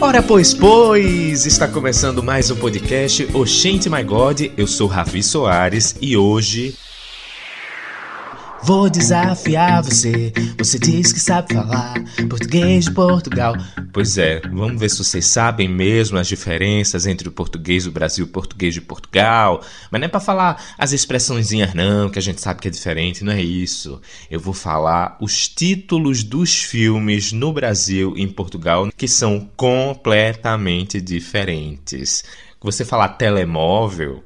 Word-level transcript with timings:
Ora 0.00 0.22
pois, 0.22 0.54
pois, 0.54 1.44
está 1.44 1.66
começando 1.66 2.22
mais 2.22 2.52
um 2.52 2.56
podcast 2.56 3.28
Oxente 3.34 3.90
My 3.90 4.04
God. 4.04 4.42
Eu 4.56 4.66
sou 4.66 4.86
Ravi 4.86 5.24
Soares 5.24 5.96
e 6.00 6.16
hoje 6.16 6.76
Vou 8.62 8.90
desafiar 8.90 9.82
você. 9.82 10.32
Você 10.58 10.78
diz 10.78 11.12
que 11.12 11.20
sabe 11.20 11.54
falar 11.54 11.94
português 12.28 12.84
de 12.84 12.90
Portugal. 12.90 13.54
Pois 13.92 14.18
é, 14.18 14.40
vamos 14.40 14.78
ver 14.78 14.90
se 14.90 14.98
vocês 14.98 15.26
sabem 15.26 15.68
mesmo 15.68 16.18
as 16.18 16.26
diferenças 16.26 17.06
entre 17.06 17.28
o 17.28 17.32
português 17.32 17.84
do 17.84 17.92
Brasil 17.92 18.26
e 18.26 18.28
o 18.28 18.32
português 18.32 18.74
de 18.74 18.80
Portugal. 18.80 19.62
Mas 19.90 20.00
não 20.00 20.06
é 20.06 20.08
para 20.08 20.20
falar 20.20 20.62
as 20.76 20.92
expressõezinhas 20.92 21.72
não, 21.72 22.10
que 22.10 22.18
a 22.18 22.22
gente 22.22 22.40
sabe 22.40 22.60
que 22.60 22.68
é 22.68 22.70
diferente, 22.70 23.24
não 23.24 23.32
é 23.32 23.40
isso. 23.40 24.00
Eu 24.30 24.40
vou 24.40 24.54
falar 24.54 25.16
os 25.20 25.48
títulos 25.48 26.22
dos 26.22 26.62
filmes 26.62 27.32
no 27.32 27.52
Brasil 27.52 28.14
e 28.16 28.22
em 28.22 28.28
Portugal 28.28 28.88
que 28.96 29.08
são 29.08 29.48
completamente 29.56 31.00
diferentes. 31.00 32.24
Você 32.60 32.84
falar 32.84 33.10
telemóvel, 33.10 34.24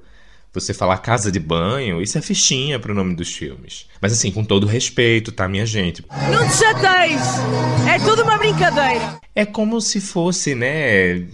você 0.61 0.75
falar 0.75 0.99
casa 0.99 1.33
de 1.33 1.41
banho, 1.41 2.03
isso 2.03 2.19
é 2.19 2.21
fichinha 2.21 2.79
pro 2.79 2.95
nome 2.95 3.15
dos 3.15 3.33
filmes. 3.35 3.87
Mas 4.01 4.13
assim, 4.13 4.31
com 4.31 4.45
todo 4.45 4.67
respeito, 4.67 5.33
tá, 5.33 5.49
minha 5.49 5.65
gente? 5.65 6.05
Não 6.31 6.47
te 6.49 6.57
chateis! 6.57 7.23
É 7.89 7.99
tudo 7.99 8.23
uma 8.23 8.37
brincadeira! 8.37 9.19
É 9.35 9.47
como 9.47 9.81
se 9.81 10.01
fosse, 10.01 10.55
né? 10.55 11.27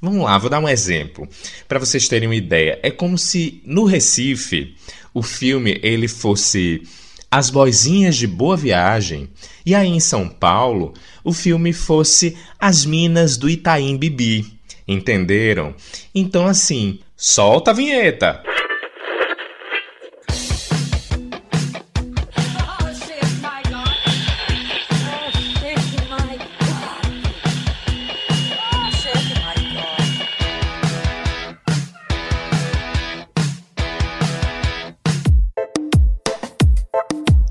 Vamos 0.00 0.24
lá, 0.24 0.36
vou 0.36 0.50
dar 0.50 0.58
um 0.58 0.68
exemplo 0.68 1.28
para 1.68 1.78
vocês 1.78 2.08
terem 2.08 2.28
uma 2.28 2.34
ideia. 2.34 2.78
É 2.82 2.90
como 2.90 3.16
se 3.16 3.62
no 3.64 3.84
Recife 3.84 4.76
o 5.14 5.22
filme 5.22 5.78
ele 5.82 6.08
fosse 6.08 6.82
As 7.30 7.50
Boizinhas 7.50 8.16
de 8.16 8.26
Boa 8.26 8.56
Viagem 8.56 9.28
e 9.64 9.74
aí 9.74 9.88
em 9.88 10.00
São 10.00 10.28
Paulo 10.28 10.92
o 11.22 11.32
filme 11.32 11.72
fosse 11.72 12.36
As 12.58 12.84
Minas 12.84 13.36
do 13.36 13.48
Itaim 13.48 13.96
Bibi. 13.96 14.58
Entenderam? 14.88 15.74
Então 16.12 16.48
assim, 16.48 16.98
solta 17.24 17.70
a 17.70 17.74
vinheta. 17.74 18.42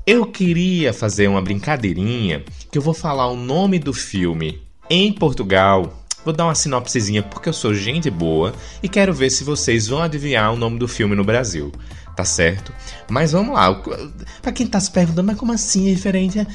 Eu 0.06 0.26
queria 0.26 0.92
fazer 0.92 1.28
uma 1.28 1.40
brincadeirinha 1.40 2.44
que 2.70 2.76
eu 2.76 2.82
vou 2.82 2.92
falar 2.92 3.28
o 3.28 3.36
nome 3.36 3.78
do 3.78 3.94
filme 3.94 4.60
em 4.90 5.10
Portugal. 5.10 6.01
Vou 6.24 6.32
dar 6.32 6.44
uma 6.44 6.54
sinopsezinha 6.54 7.22
porque 7.22 7.48
eu 7.48 7.52
sou 7.52 7.74
gente 7.74 8.10
boa 8.10 8.54
e 8.82 8.88
quero 8.88 9.12
ver 9.12 9.30
se 9.30 9.44
vocês 9.44 9.88
vão 9.88 10.00
adivinhar 10.00 10.52
o 10.52 10.56
nome 10.56 10.78
do 10.78 10.86
filme 10.86 11.16
no 11.16 11.24
Brasil. 11.24 11.72
Tá 12.16 12.24
certo? 12.24 12.72
Mas 13.08 13.32
vamos 13.32 13.54
lá. 13.54 13.74
Para 14.42 14.52
quem 14.52 14.66
tá 14.66 14.78
se 14.78 14.90
perguntando, 14.90 15.26
mas 15.26 15.38
como 15.38 15.52
assim 15.52 15.90
é 15.90 15.94
diferente? 15.94 16.46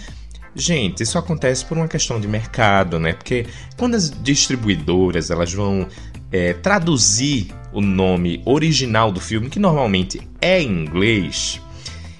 Gente, 0.55 1.03
isso 1.03 1.17
acontece 1.17 1.65
por 1.65 1.77
uma 1.77 1.87
questão 1.87 2.19
de 2.19 2.27
mercado, 2.27 2.99
né? 2.99 3.13
Porque 3.13 3.45
quando 3.75 3.95
as 3.95 4.09
distribuidoras 4.09 5.29
elas 5.29 5.53
vão 5.53 5.87
é, 6.31 6.53
traduzir 6.53 7.53
o 7.71 7.81
nome 7.81 8.41
original 8.45 9.11
do 9.11 9.19
filme, 9.19 9.49
que 9.49 9.59
normalmente 9.59 10.21
é 10.41 10.61
em 10.61 10.83
inglês, 10.83 11.61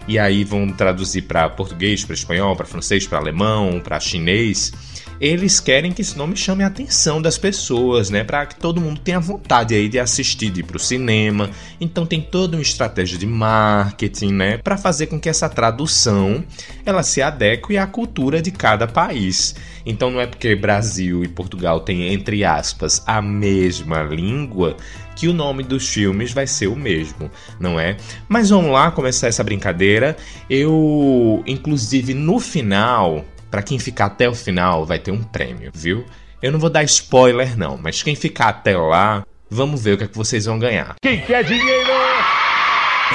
e 0.07 0.17
aí 0.17 0.43
vão 0.43 0.71
traduzir 0.71 1.23
para 1.23 1.49
português, 1.49 2.05
para 2.05 2.13
espanhol, 2.13 2.55
para 2.55 2.65
francês, 2.65 3.05
para 3.05 3.17
alemão, 3.17 3.81
para 3.83 3.99
chinês. 3.99 4.71
Eles 5.19 5.59
querem 5.59 5.91
que 5.91 6.01
esse 6.01 6.17
nome 6.17 6.35
chame 6.35 6.63
a 6.63 6.67
atenção 6.67 7.21
das 7.21 7.37
pessoas, 7.37 8.09
né, 8.09 8.23
para 8.23 8.45
que 8.45 8.55
todo 8.55 8.79
mundo 8.79 8.99
tenha 8.99 9.19
vontade 9.19 9.73
aí 9.73 9.89
de 9.89 9.99
assistir, 9.99 10.52
de 10.52 10.59
ir 10.59 10.64
pro 10.64 10.77
cinema. 10.77 11.49
Então 11.81 12.05
tem 12.05 12.21
toda 12.21 12.55
uma 12.55 12.61
estratégia 12.61 13.17
de 13.17 13.25
marketing, 13.25 14.33
né, 14.33 14.58
para 14.58 14.77
fazer 14.77 15.08
com 15.08 15.19
que 15.19 15.30
essa 15.30 15.49
tradução 15.49 16.43
ela 16.86 17.02
se 17.02 17.21
adeque 17.21 17.77
à 17.77 17.87
cultura 17.87 18.42
de 18.42 18.52
cada 18.52 18.87
país. 18.87 19.55
Então 19.86 20.11
não 20.11 20.21
é 20.21 20.27
porque 20.27 20.55
Brasil 20.55 21.23
e 21.23 21.27
Portugal 21.27 21.80
têm 21.80 22.13
entre 22.13 22.43
aspas 22.43 23.02
a 23.05 23.21
mesma 23.21 24.03
língua 24.03 24.77
que 25.15 25.27
o 25.27 25.33
nome 25.33 25.63
dos 25.63 25.87
filmes 25.87 26.31
vai 26.31 26.45
ser 26.45 26.67
o 26.67 26.75
mesmo, 26.75 27.31
não 27.59 27.80
é? 27.80 27.97
Mas 28.30 28.52
vamos 28.52 28.71
lá 28.71 28.92
começar 28.92 29.27
essa 29.27 29.43
brincadeira. 29.43 30.15
Eu, 30.47 31.43
inclusive, 31.47 32.13
no 32.13 32.39
final, 32.39 33.25
para 33.49 33.61
quem 33.61 33.80
ficar 33.80 34.05
até 34.05 34.27
o 34.30 34.35
final, 34.35 34.85
vai 34.85 34.99
ter 34.99 35.11
um 35.11 35.23
prêmio, 35.23 35.71
viu? 35.73 36.05
Eu 36.41 36.52
não 36.52 36.59
vou 36.59 36.69
dar 36.69 36.83
spoiler, 36.83 37.58
não, 37.58 37.77
mas 37.77 38.03
quem 38.03 38.15
ficar 38.15 38.49
até 38.49 38.77
lá, 38.77 39.25
vamos 39.49 39.81
ver 39.81 39.93
o 39.93 39.97
que 39.97 40.03
é 40.03 40.08
que 40.08 40.17
vocês 40.17 40.45
vão 40.45 40.59
ganhar. 40.59 40.95
Quem 41.02 41.21
quer 41.21 41.43
dinheiro? 41.43 41.91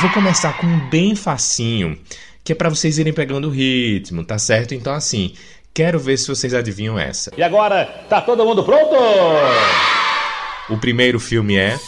Vou 0.01 0.11
começar 0.11 0.57
com 0.57 0.67
um 0.67 0.89
bem 0.89 1.15
facinho, 1.15 1.99
que 2.43 2.53
é 2.53 2.55
para 2.55 2.69
vocês 2.69 2.99
irem 2.99 3.13
pegando 3.13 3.49
o 3.49 3.51
ritmo, 3.51 4.25
tá 4.25 4.39
certo? 4.39 4.75
Então, 4.75 4.93
assim, 4.95 5.35
quero 5.73 6.01
ver 6.01 6.17
se 6.17 6.29
vocês 6.29 6.55
adivinham 6.55 6.99
essa. 6.99 7.31
E 7.37 7.43
agora, 7.43 7.85
tá 8.09 8.21
todo 8.21 8.45
mundo 8.45 8.65
pronto? 8.65 8.97
O 10.69 10.79
primeiro 10.79 11.21
filme 11.21 11.57
é 11.57 11.79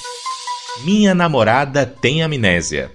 Minha 0.84 1.15
Namorada 1.15 1.87
Tem 1.87 2.22
Amnésia. 2.22 2.93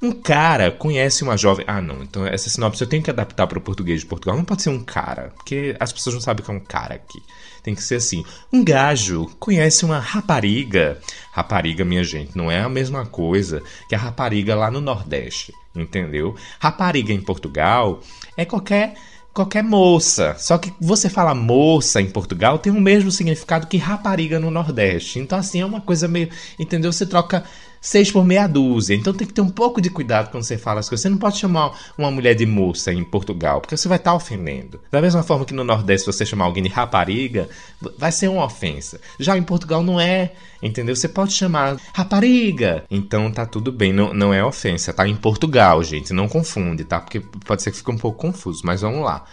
Um 0.00 0.12
cara 0.12 0.70
conhece 0.70 1.24
uma 1.24 1.36
jovem. 1.36 1.64
Ah, 1.68 1.82
não. 1.82 2.02
Então 2.02 2.26
essa 2.26 2.48
sinopse 2.48 2.80
eu 2.80 2.88
tenho 2.88 3.02
que 3.02 3.10
adaptar 3.10 3.46
para 3.46 3.58
o 3.58 3.60
português 3.60 4.00
de 4.00 4.06
Portugal. 4.06 4.36
Não 4.36 4.44
pode 4.44 4.62
ser 4.62 4.70
um 4.70 4.82
cara, 4.82 5.32
porque 5.36 5.76
as 5.80 5.92
pessoas 5.92 6.14
não 6.14 6.20
sabem 6.20 6.42
o 6.42 6.44
que 6.44 6.50
é 6.50 6.54
um 6.54 6.60
cara 6.60 6.94
aqui. 6.94 7.20
Tem 7.62 7.74
que 7.74 7.82
ser 7.82 7.96
assim. 7.96 8.24
Um 8.52 8.64
gajo 8.64 9.26
conhece 9.40 9.84
uma 9.84 9.98
rapariga. 9.98 10.98
Rapariga, 11.32 11.84
minha 11.84 12.04
gente, 12.04 12.36
não 12.36 12.50
é 12.50 12.60
a 12.60 12.68
mesma 12.68 13.04
coisa 13.06 13.62
que 13.88 13.94
a 13.94 13.98
rapariga 13.98 14.54
lá 14.54 14.70
no 14.70 14.80
Nordeste, 14.80 15.52
entendeu? 15.74 16.36
Rapariga 16.60 17.12
em 17.12 17.20
Portugal 17.20 18.00
é 18.36 18.44
qualquer 18.44 18.94
qualquer 19.34 19.62
moça. 19.62 20.34
Só 20.38 20.58
que 20.58 20.72
você 20.80 21.08
fala 21.08 21.34
moça 21.34 22.00
em 22.00 22.10
Portugal 22.10 22.58
tem 22.58 22.72
o 22.72 22.80
mesmo 22.80 23.10
significado 23.10 23.66
que 23.66 23.76
rapariga 23.76 24.40
no 24.40 24.50
Nordeste. 24.50 25.18
Então, 25.20 25.38
assim, 25.38 25.60
é 25.60 25.66
uma 25.66 25.80
coisa 25.80 26.08
meio. 26.08 26.28
Entendeu? 26.58 26.92
Você 26.92 27.06
troca 27.06 27.44
seis 27.80 28.10
por 28.10 28.24
meia 28.24 28.46
dúzia. 28.46 28.94
Então 28.94 29.12
tem 29.12 29.26
que 29.26 29.32
ter 29.32 29.40
um 29.40 29.50
pouco 29.50 29.80
de 29.80 29.90
cuidado 29.90 30.30
quando 30.30 30.42
você 30.42 30.58
fala 30.58 30.80
as 30.80 30.88
coisas. 30.88 31.02
Você 31.02 31.08
não 31.08 31.18
pode 31.18 31.38
chamar 31.38 31.72
uma 31.96 32.10
mulher 32.10 32.34
de 32.34 32.46
moça 32.46 32.92
em 32.92 33.04
Portugal, 33.04 33.60
porque 33.60 33.76
você 33.76 33.88
vai 33.88 33.98
estar 33.98 34.10
tá 34.10 34.16
ofendendo. 34.16 34.80
Da 34.90 35.00
mesma 35.00 35.22
forma 35.22 35.44
que 35.44 35.54
no 35.54 35.64
Nordeste 35.64 36.06
você 36.06 36.24
chamar 36.24 36.46
alguém 36.46 36.62
de 36.62 36.68
rapariga, 36.68 37.48
vai 37.96 38.12
ser 38.12 38.28
uma 38.28 38.44
ofensa. 38.44 39.00
Já 39.18 39.36
em 39.36 39.42
Portugal 39.42 39.82
não 39.82 40.00
é, 40.00 40.32
entendeu? 40.62 40.94
Você 40.94 41.08
pode 41.08 41.32
chamar 41.32 41.76
rapariga. 41.92 42.84
Então 42.90 43.30
tá 43.30 43.46
tudo 43.46 43.70
bem, 43.70 43.92
não, 43.92 44.12
não 44.12 44.34
é 44.34 44.44
ofensa. 44.44 44.92
Tá 44.92 45.06
em 45.06 45.16
Portugal, 45.16 45.82
gente. 45.82 46.12
Não 46.12 46.28
confunde, 46.28 46.84
tá? 46.84 47.00
Porque 47.00 47.20
pode 47.20 47.62
ser 47.62 47.70
que 47.70 47.78
fique 47.78 47.90
um 47.90 47.98
pouco 47.98 48.18
confuso, 48.18 48.62
mas 48.64 48.80
vamos 48.80 49.04
lá. 49.04 49.24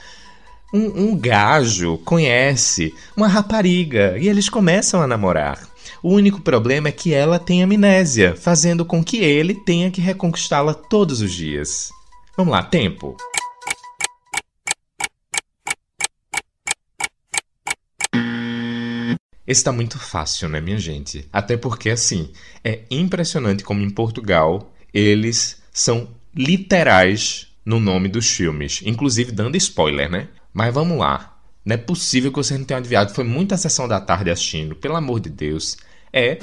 Um, 0.73 1.11
um 1.11 1.17
gajo 1.17 1.97
conhece 1.99 2.93
uma 3.15 3.27
rapariga 3.27 4.17
e 4.17 4.27
eles 4.27 4.49
começam 4.49 5.01
a 5.01 5.07
namorar. 5.07 5.74
O 6.01 6.11
único 6.11 6.41
problema 6.41 6.89
é 6.89 6.91
que 6.91 7.13
ela 7.13 7.39
tem 7.39 7.63
amnésia, 7.63 8.35
fazendo 8.35 8.85
com 8.85 9.03
que 9.03 9.17
ele 9.17 9.53
tenha 9.53 9.91
que 9.91 10.01
reconquistá-la 10.01 10.73
todos 10.73 11.21
os 11.21 11.31
dias. 11.31 11.89
Vamos 12.37 12.51
lá, 12.51 12.63
tempo. 12.63 13.15
Está 19.47 19.71
muito 19.71 19.99
fácil, 19.99 20.49
né, 20.49 20.59
minha 20.59 20.79
gente? 20.79 21.27
Até 21.31 21.55
porque, 21.55 21.91
assim, 21.91 22.31
é 22.63 22.81
impressionante 22.89 23.63
como 23.63 23.81
em 23.81 23.89
Portugal 23.89 24.73
eles 24.91 25.61
são 25.71 26.07
literais 26.35 27.47
no 27.63 27.79
nome 27.79 28.09
dos 28.09 28.29
filmes, 28.29 28.81
inclusive 28.83 29.31
dando 29.31 29.55
spoiler, 29.57 30.09
né? 30.09 30.29
Mas 30.53 30.73
vamos 30.73 30.97
lá. 30.97 31.34
Não 31.65 31.73
é 31.73 31.77
possível 31.77 32.31
que 32.31 32.37
você 32.37 32.57
não 32.57 32.63
tenha 32.63 32.77
adivinhado. 32.77 33.13
Foi 33.13 33.23
muita 33.23 33.57
sessão 33.57 33.87
da 33.87 33.99
tarde 33.99 34.29
assistindo, 34.29 34.75
pelo 34.75 34.95
amor 34.95 35.19
de 35.19 35.29
Deus. 35.29 35.77
É 36.13 36.37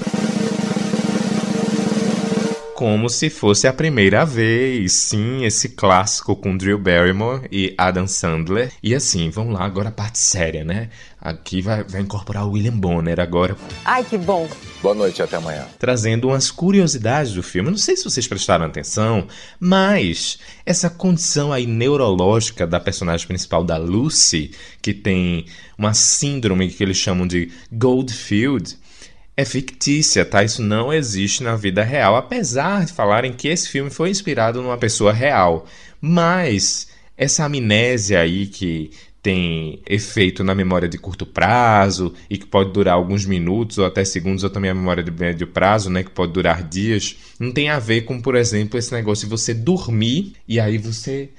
como 2.75 3.09
se 3.09 3.29
fosse 3.29 3.67
a 3.67 3.73
primeira 3.73 4.25
vez. 4.25 4.93
Sim, 4.93 5.45
esse 5.45 5.69
clássico 5.69 6.35
com 6.35 6.57
Drew 6.57 6.77
Barrymore 6.77 7.47
e 7.51 7.73
Adam 7.77 8.07
Sandler. 8.07 8.71
E 8.81 8.95
assim, 8.95 9.29
vamos 9.29 9.53
lá, 9.53 9.63
agora 9.63 9.89
a 9.89 9.91
parte 9.91 10.17
séria, 10.17 10.63
né? 10.63 10.89
Aqui 11.21 11.61
vai, 11.61 11.83
vai 11.83 12.01
incorporar 12.01 12.45
o 12.45 12.51
William 12.51 12.77
Bonner 12.77 13.19
agora. 13.19 13.55
Ai, 13.85 14.03
que 14.03 14.17
bom. 14.17 14.49
Boa 14.81 14.93
noite, 14.93 15.21
até 15.21 15.37
amanhã. 15.37 15.65
Trazendo 15.79 16.27
umas 16.27 16.51
curiosidades 16.51 17.31
do 17.31 17.41
filme. 17.41 17.69
Não 17.69 17.77
sei 17.77 17.95
se 17.95 18.03
vocês 18.03 18.27
prestaram 18.27 18.65
atenção, 18.65 19.27
mas 19.59 20.39
essa 20.65 20.89
condição 20.89 21.53
aí 21.53 21.65
neurológica 21.65 22.67
da 22.67 22.79
personagem 22.79 23.25
principal, 23.25 23.63
da 23.63 23.77
Lucy, 23.77 24.51
que 24.81 24.93
tem 24.93 25.45
uma 25.77 25.93
síndrome 25.93 26.69
que 26.69 26.83
eles 26.83 26.97
chamam 26.97 27.25
de 27.25 27.51
Goldfield, 27.71 28.77
é 29.35 29.43
fictícia, 29.45 30.23
tá? 30.23 30.43
Isso 30.43 30.61
não 30.61 30.93
existe 30.93 31.43
na 31.43 31.55
vida 31.55 31.83
real, 31.83 32.15
apesar 32.15 32.85
de 32.85 32.93
falarem 32.93 33.33
que 33.33 33.47
esse 33.47 33.67
filme 33.67 33.89
foi 33.89 34.09
inspirado 34.09 34.61
numa 34.61 34.77
pessoa 34.77 35.11
real. 35.11 35.65
Mas 35.99 36.87
essa 37.17 37.45
amnésia 37.45 38.19
aí 38.19 38.47
que 38.47 38.91
tem 39.23 39.81
efeito 39.87 40.43
na 40.43 40.53
memória 40.53 40.89
de 40.89 40.97
curto 40.97 41.25
prazo 41.25 42.13
e 42.29 42.37
que 42.37 42.45
pode 42.45 42.73
durar 42.73 42.95
alguns 42.95 43.25
minutos 43.25 43.77
ou 43.77 43.85
até 43.85 44.03
segundos, 44.03 44.43
ou 44.43 44.49
também 44.49 44.69
a 44.69 44.75
memória 44.75 45.01
de 45.01 45.11
médio 45.11 45.47
prazo, 45.47 45.89
né, 45.89 46.03
que 46.03 46.11
pode 46.11 46.33
durar 46.33 46.61
dias, 46.61 47.15
não 47.39 47.49
tem 47.49 47.69
a 47.69 47.79
ver 47.79 48.01
com, 48.01 48.21
por 48.21 48.35
exemplo, 48.35 48.77
esse 48.77 48.93
negócio 48.93 49.25
de 49.25 49.31
você 49.31 49.53
dormir 49.53 50.33
e 50.45 50.59
aí 50.59 50.77
você 50.77 51.29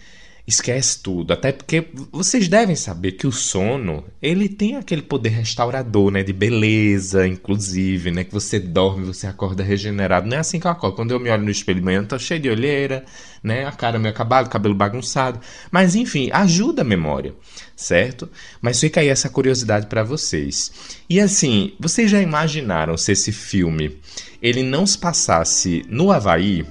esquece 0.46 1.02
tudo. 1.02 1.32
Até 1.32 1.52
porque 1.52 1.88
vocês 2.12 2.48
devem 2.48 2.76
saber 2.76 3.12
que 3.12 3.26
o 3.26 3.32
sono, 3.32 4.04
ele 4.20 4.48
tem 4.48 4.76
aquele 4.76 5.02
poder 5.02 5.30
restaurador, 5.30 6.10
né? 6.10 6.22
De 6.22 6.32
beleza, 6.32 7.26
inclusive, 7.26 8.10
né? 8.10 8.24
Que 8.24 8.32
você 8.32 8.58
dorme, 8.58 9.06
você 9.06 9.26
acorda 9.26 9.62
regenerado. 9.62 10.28
Não 10.28 10.36
é 10.36 10.40
assim 10.40 10.60
que 10.60 10.66
eu 10.66 10.70
acordo. 10.70 10.96
Quando 10.96 11.12
eu 11.12 11.20
me 11.20 11.30
olho 11.30 11.44
no 11.44 11.50
espelho 11.50 11.78
de 11.78 11.84
manhã, 11.84 12.00
eu 12.00 12.06
tô 12.06 12.18
cheio 12.18 12.40
de 12.40 12.50
olheira, 12.50 13.04
né? 13.42 13.64
A 13.66 13.72
cara 13.72 13.98
meio 13.98 14.12
acabada, 14.12 14.48
cabelo 14.48 14.74
bagunçado. 14.74 15.40
Mas, 15.70 15.94
enfim, 15.94 16.28
ajuda 16.32 16.82
a 16.82 16.84
memória, 16.84 17.34
certo? 17.74 18.28
Mas 18.60 18.78
fica 18.78 19.00
aí 19.00 19.08
essa 19.08 19.30
curiosidade 19.30 19.86
para 19.86 20.02
vocês. 20.02 20.70
E 21.08 21.20
assim, 21.20 21.72
vocês 21.80 22.10
já 22.10 22.20
imaginaram 22.20 22.96
se 22.96 23.12
esse 23.12 23.32
filme 23.32 23.98
ele 24.42 24.62
não 24.62 24.86
se 24.86 24.98
passasse 24.98 25.84
no 25.88 26.12
Havaí? 26.12 26.66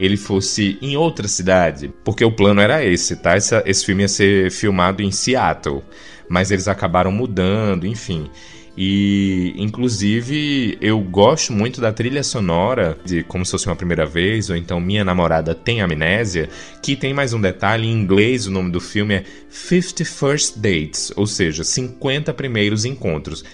Ele 0.00 0.16
fosse 0.16 0.78
em 0.80 0.96
outra 0.96 1.28
cidade, 1.28 1.92
porque 2.02 2.24
o 2.24 2.32
plano 2.32 2.62
era 2.62 2.82
esse, 2.82 3.16
tá? 3.16 3.36
Esse, 3.36 3.62
esse 3.66 3.84
filme 3.84 4.02
ia 4.02 4.08
ser 4.08 4.50
filmado 4.50 5.02
em 5.02 5.10
Seattle, 5.12 5.82
mas 6.26 6.50
eles 6.50 6.66
acabaram 6.66 7.12
mudando, 7.12 7.86
enfim. 7.86 8.30
E, 8.74 9.52
inclusive, 9.58 10.78
eu 10.80 10.98
gosto 11.00 11.52
muito 11.52 11.82
da 11.82 11.92
trilha 11.92 12.22
sonora 12.22 12.96
de 13.04 13.22
Como 13.24 13.44
Se 13.44 13.50
Fosse 13.50 13.66
Uma 13.66 13.76
Primeira 13.76 14.06
Vez, 14.06 14.48
ou 14.48 14.56
então 14.56 14.80
Minha 14.80 15.04
Namorada 15.04 15.54
Tem 15.54 15.82
Amnésia, 15.82 16.48
que 16.82 16.96
tem 16.96 17.12
mais 17.12 17.34
um 17.34 17.40
detalhe, 17.40 17.86
em 17.86 17.92
inglês 17.92 18.46
o 18.46 18.50
nome 18.50 18.70
do 18.70 18.80
filme 18.80 19.16
é 19.16 19.24
50 19.50 20.04
First 20.06 20.56
Dates, 20.56 21.12
ou 21.14 21.26
seja, 21.26 21.62
50 21.62 22.32
primeiros 22.32 22.86
encontros 22.86 23.44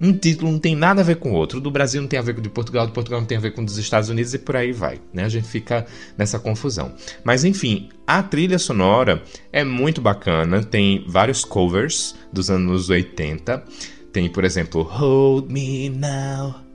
um 0.00 0.12
título 0.12 0.52
não 0.52 0.58
tem 0.58 0.76
nada 0.76 1.00
a 1.00 1.04
ver 1.04 1.16
com 1.16 1.32
o 1.32 1.34
outro. 1.34 1.60
Do 1.60 1.70
Brasil 1.70 2.00
não 2.00 2.08
tem 2.08 2.18
a 2.18 2.22
ver 2.22 2.34
com 2.34 2.40
o 2.40 2.42
de 2.42 2.50
Portugal, 2.50 2.84
o 2.84 2.86
de 2.88 2.92
Portugal 2.92 3.20
não 3.20 3.26
tem 3.26 3.38
a 3.38 3.40
ver 3.40 3.52
com 3.52 3.62
o 3.62 3.64
dos 3.64 3.78
Estados 3.78 4.08
Unidos 4.08 4.34
e 4.34 4.38
por 4.38 4.56
aí 4.56 4.72
vai. 4.72 5.00
Né? 5.12 5.24
A 5.24 5.28
gente 5.28 5.48
fica 5.48 5.86
nessa 6.16 6.38
confusão. 6.38 6.94
Mas 7.24 7.44
enfim, 7.44 7.88
a 8.06 8.22
trilha 8.22 8.58
sonora 8.58 9.22
é 9.52 9.64
muito 9.64 10.00
bacana. 10.00 10.62
Tem 10.62 11.04
vários 11.08 11.44
covers 11.44 12.14
dos 12.32 12.50
anos 12.50 12.90
80. 12.90 13.64
Tem, 14.12 14.28
por 14.28 14.44
exemplo, 14.44 14.82
Hold 14.82 15.50
Me 15.50 15.88
Now. 15.90 16.66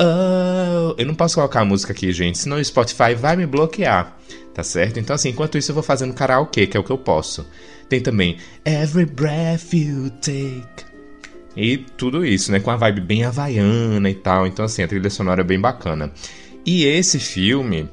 Oh, 0.00 0.94
eu 0.96 1.04
não 1.06 1.14
posso 1.14 1.34
colocar 1.34 1.62
a 1.62 1.64
música 1.64 1.92
aqui, 1.92 2.12
gente, 2.12 2.38
senão 2.38 2.56
o 2.56 2.64
Spotify 2.64 3.16
vai 3.16 3.34
me 3.34 3.46
bloquear, 3.46 4.16
tá 4.54 4.62
certo? 4.62 5.00
Então, 5.00 5.16
assim, 5.16 5.30
enquanto 5.30 5.58
isso, 5.58 5.72
eu 5.72 5.74
vou 5.74 5.82
fazendo 5.82 6.14
karaokê, 6.14 6.68
que 6.68 6.76
é 6.76 6.80
o 6.80 6.84
que 6.84 6.92
eu 6.92 6.98
posso. 6.98 7.44
Tem 7.88 8.00
também 8.00 8.36
Every 8.64 9.06
Breath 9.06 9.72
You 9.72 10.10
Take. 10.20 10.87
E 11.60 11.76
tudo 11.76 12.24
isso, 12.24 12.52
né? 12.52 12.60
Com 12.60 12.70
a 12.70 12.76
vibe 12.76 13.00
bem 13.00 13.24
havaiana 13.24 14.08
e 14.08 14.14
tal. 14.14 14.46
Então, 14.46 14.64
assim, 14.64 14.82
a 14.82 14.86
trilha 14.86 15.10
sonora 15.10 15.40
é 15.40 15.44
bem 15.44 15.60
bacana. 15.60 16.12
E 16.64 16.84
esse 16.84 17.18
filme, 17.18 17.88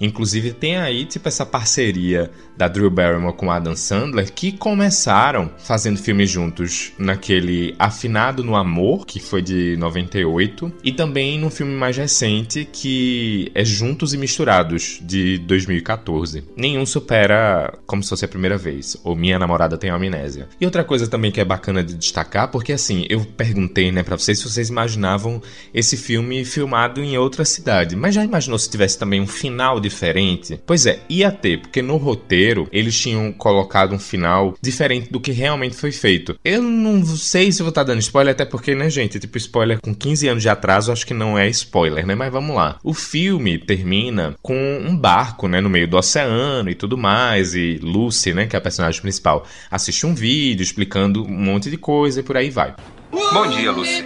inclusive, 0.00 0.52
tem 0.52 0.76
aí, 0.76 1.04
tipo, 1.04 1.28
essa 1.28 1.44
parceria 1.44 2.30
da 2.56 2.66
Drew 2.66 2.90
Barrymore 2.90 3.36
com 3.36 3.50
Adam 3.50 3.76
Sandler, 3.76 4.32
que 4.32 4.52
começaram 4.52 5.50
fazendo 5.58 5.98
filmes 5.98 6.28
juntos 6.28 6.92
naquele 6.98 7.74
Afinado 7.78 8.42
no 8.42 8.56
Amor, 8.56 9.06
que 9.06 9.20
foi 9.20 9.40
de 9.40 9.76
98, 9.76 10.72
e 10.82 10.92
também 10.92 11.38
num 11.38 11.50
filme 11.50 11.74
mais 11.74 11.96
recente 11.96 12.68
que 12.70 13.50
é 13.54 13.64
Juntos 13.64 14.12
e 14.12 14.18
Misturados, 14.18 14.98
de 15.02 15.38
2014. 15.38 16.44
Nenhum 16.56 16.84
supera 16.84 17.78
como 17.86 18.02
se 18.02 18.08
fosse 18.08 18.24
a 18.24 18.28
primeira 18.28 18.56
vez, 18.56 18.96
ou 19.04 19.14
Minha 19.14 19.38
Namorada 19.38 19.78
Tem 19.78 19.90
Amnésia. 19.90 20.48
E 20.60 20.64
outra 20.64 20.82
coisa 20.82 21.06
também 21.06 21.30
que 21.30 21.40
é 21.40 21.44
bacana 21.44 21.82
de 21.82 21.94
destacar, 21.94 22.50
porque 22.50 22.72
assim, 22.72 23.06
eu 23.08 23.24
perguntei, 23.24 23.92
né, 23.92 24.02
pra 24.02 24.16
vocês 24.16 24.38
se 24.38 24.48
vocês 24.48 24.68
imaginavam 24.68 25.40
esse 25.72 25.96
filme 25.96 26.44
filmado 26.44 27.02
em 27.02 27.16
outra 27.16 27.44
cidade, 27.44 27.94
mas 27.94 28.14
já 28.14 28.24
imaginou 28.24 28.58
se 28.58 28.70
tivesse 28.70 28.98
também 28.98 29.20
um 29.20 29.26
final 29.26 29.80
diferente? 29.88 30.60
Pois 30.66 30.86
é, 30.86 31.00
ia 31.08 31.30
ter, 31.30 31.60
porque 31.60 31.82
no 31.82 31.96
roteiro 31.96 32.68
eles 32.72 32.98
tinham 32.98 33.32
colocado 33.32 33.94
um 33.94 33.98
final 33.98 34.54
diferente 34.60 35.10
do 35.10 35.20
que 35.20 35.32
realmente 35.32 35.76
foi 35.76 35.92
feito. 35.92 36.38
Eu 36.44 36.62
não 36.62 37.04
sei 37.04 37.50
se 37.50 37.62
vou 37.62 37.70
estar 37.70 37.84
tá 37.84 37.88
dando 37.88 38.00
spoiler, 38.00 38.32
até 38.32 38.44
porque, 38.44 38.74
né, 38.74 38.88
gente, 38.90 39.18
tipo, 39.18 39.36
spoiler 39.38 39.80
com 39.80 39.94
15 39.94 40.28
anos 40.28 40.42
de 40.42 40.48
atraso, 40.48 40.92
acho 40.92 41.06
que 41.06 41.14
não 41.14 41.38
é 41.38 41.48
spoiler, 41.48 42.06
né? 42.06 42.14
Mas 42.14 42.32
vamos 42.32 42.54
lá. 42.54 42.78
O 42.82 42.94
filme 42.94 43.58
termina 43.58 44.34
com 44.42 44.54
um 44.54 44.96
barco, 44.96 45.48
né, 45.48 45.60
no 45.60 45.68
meio 45.68 45.88
do 45.88 45.96
oceano 45.96 46.70
e 46.70 46.74
tudo 46.74 46.96
mais, 46.96 47.54
e 47.54 47.78
Lucy, 47.82 48.34
né, 48.34 48.46
que 48.46 48.56
é 48.56 48.58
a 48.58 48.62
personagem 48.62 49.00
principal, 49.00 49.46
assiste 49.70 50.06
um 50.06 50.14
vídeo 50.14 50.62
explicando 50.62 51.22
um 51.22 51.28
monte 51.28 51.70
de 51.70 51.76
coisa 51.76 52.20
e 52.20 52.22
por 52.22 52.36
aí 52.36 52.50
vai. 52.50 52.74
Bom 53.10 53.46
dia, 53.48 53.72
Lucy. 53.72 54.04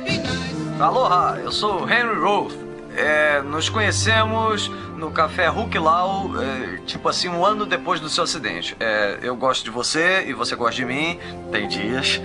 Aloha, 0.78 1.40
eu 1.42 1.52
sou 1.52 1.88
Henry 1.88 2.18
Roth. 2.20 2.61
É, 2.96 3.42
nos 3.42 3.68
conhecemos 3.68 4.70
no 4.96 5.10
café 5.10 5.48
Hulk 5.48 5.78
Lau, 5.78 6.30
é, 6.40 6.78
tipo 6.86 7.08
assim, 7.08 7.28
um 7.28 7.44
ano 7.44 7.66
depois 7.66 8.00
do 8.00 8.08
seu 8.08 8.24
acidente. 8.24 8.76
É, 8.78 9.18
eu 9.22 9.34
gosto 9.36 9.64
de 9.64 9.70
você 9.70 10.24
e 10.26 10.32
você 10.32 10.54
gosta 10.54 10.76
de 10.76 10.84
mim, 10.84 11.18
tem 11.50 11.66
dias. 11.66 12.20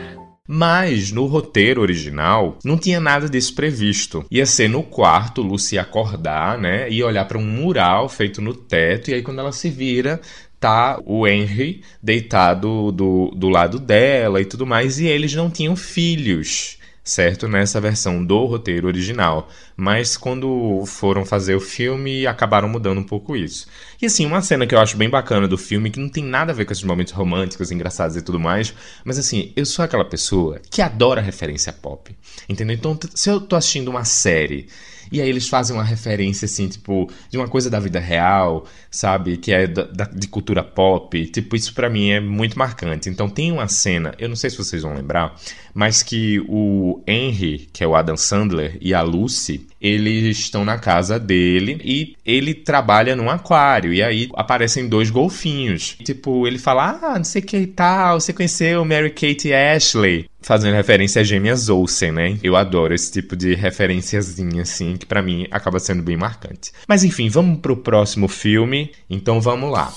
Mas 0.48 1.12
no 1.12 1.26
roteiro 1.26 1.82
original 1.82 2.58
não 2.64 2.78
tinha 2.78 3.00
nada 3.02 3.28
disso 3.28 3.54
previsto. 3.54 4.26
Ia 4.32 4.46
ser 4.46 4.70
no 4.70 4.82
quarto, 4.82 5.42
Lucy 5.42 5.78
acordar, 5.78 6.58
né? 6.58 6.90
E 6.90 7.04
olhar 7.04 7.26
para 7.26 7.38
um 7.38 7.46
mural 7.46 8.08
feito 8.08 8.42
no 8.42 8.54
teto, 8.54 9.12
e 9.12 9.16
aí 9.16 9.22
quando 9.22 9.40
ela 9.40 9.52
se 9.52 9.70
vira, 9.70 10.22
tá 10.60 11.00
o 11.06 11.28
Henry 11.28 11.84
deitado 12.02 12.92
do, 12.92 13.32
do 13.36 13.50
lado 13.50 13.78
dela 13.78 14.40
e 14.42 14.46
tudo 14.46 14.66
mais, 14.66 15.00
e 15.00 15.06
eles 15.06 15.34
não 15.34 15.50
tinham 15.50 15.76
filhos 15.76 16.77
certo? 17.08 17.48
Nessa 17.48 17.80
versão 17.80 18.24
do 18.24 18.46
roteiro 18.46 18.88
original. 18.88 19.50
Mas 19.76 20.18
quando 20.18 20.84
foram 20.86 21.26
fazer 21.26 21.56
o 21.56 21.60
filme, 21.60 22.28
acabaram 22.28 22.68
mudando 22.68 23.00
um 23.00 23.04
pouco 23.04 23.36
isso. 23.36 23.68
E 24.02 24.06
assim, 24.06 24.26
uma 24.26 24.42
cena 24.42 24.68
que 24.68 24.76
eu 24.76 24.80
acho 24.80 24.98
bem 24.98 25.10
bacana 25.10 25.48
do 25.48 25.58
filme, 25.58 25.90
que 25.90 26.00
não 26.00 26.10
tem 26.10 26.24
nada 26.24 26.52
a 26.52 26.56
ver 26.56 26.66
com 26.66 26.74
esses 26.74 26.84
momentos 26.84 27.14
românticos, 27.14 27.72
engraçados 27.72 28.18
e 28.18 28.22
tudo 28.22 28.40
mais, 28.40 28.74
mas 29.06 29.18
assim, 29.18 29.54
eu 29.56 29.66
sou 29.66 29.86
aquela 29.86 30.04
pessoa 30.04 30.60
que 30.70 30.82
adora 30.82 31.22
referência 31.22 31.72
pop. 31.72 32.14
Entendeu? 32.50 32.76
Então, 32.76 33.00
se 33.16 33.30
eu 33.30 33.40
tô 33.40 33.56
assistindo 33.56 33.88
uma 33.88 34.04
série 34.04 34.68
e 35.12 35.22
aí 35.22 35.30
eles 35.30 35.48
fazem 35.48 35.76
uma 35.76 35.84
referência, 35.84 36.46
assim, 36.46 36.68
tipo, 36.68 37.10
de 37.30 37.38
uma 37.38 37.48
coisa 37.48 37.70
da 37.70 37.80
vida 37.80 38.00
real, 38.00 38.66
sabe? 38.90 39.38
Que 39.38 39.52
é 39.52 39.68
da, 39.68 39.84
da, 39.84 40.06
de 40.06 40.28
cultura 40.28 40.64
pop. 40.64 41.26
Tipo, 41.28 41.56
isso 41.56 41.74
para 41.74 41.90
mim 41.90 42.10
é 42.10 42.20
muito 42.20 42.58
marcante. 42.58 43.10
Então 43.10 43.30
tem 43.30 43.52
uma 43.52 43.68
cena, 43.68 44.14
eu 44.20 44.30
não 44.30 44.36
sei 44.36 44.50
se 44.50 44.58
vocês 44.58 44.84
vão 44.84 44.94
lembrar, 44.94 45.36
mas 45.74 46.02
que 46.02 46.40
o 46.48 47.02
Henry, 47.08 47.70
que 47.72 47.84
é 47.84 47.88
o 47.88 47.96
Adam 47.96 48.18
Sandler, 48.18 48.78
e 48.82 48.94
a 48.94 49.02
Lucy, 49.02 49.68
eles 49.80 50.38
estão 50.40 50.66
na 50.66 50.78
casa 50.78 51.20
dele 51.20 51.80
e 51.84 52.16
ele 52.26 52.54
trabalha 52.54 53.16
num 53.16 53.30
aquário. 53.30 53.94
E 53.94 54.02
aí 54.02 54.30
aparecem 54.36 54.88
dois 54.88 55.10
golfinhos. 55.10 55.98
Tipo, 56.04 56.48
ele 56.48 56.58
fala: 56.58 57.00
Ah, 57.02 57.18
não 57.18 57.24
sei 57.24 57.42
o 57.42 57.46
que 57.46 57.58
e 57.58 57.68
tal, 57.68 58.20
você 58.20 58.34
conheceu 58.34 58.84
Mary 58.84 59.12
Kate 59.12 59.54
Ashley 59.54 60.30
fazendo 60.48 60.76
referência 60.76 61.22
a 61.22 61.24
gêmeas 61.26 61.68
Olsen, 61.68 62.14
né? 62.14 62.40
Eu 62.42 62.56
adoro 62.56 62.96
esse 62.96 63.12
tipo 63.12 63.36
de 63.36 63.54
referenciazinha, 63.54 64.62
assim, 64.62 64.96
que 64.96 65.06
para 65.06 65.22
mim 65.22 65.46
acaba 65.52 65.78
sendo 65.78 66.02
bem 66.02 66.16
marcante. 66.16 66.72
Mas 66.88 67.04
enfim, 67.04 67.28
vamos 67.28 67.60
pro 67.60 67.76
próximo 67.76 68.30
filme. 68.30 68.92
Então 69.10 69.42
vamos 69.42 69.70
lá. 69.70 69.92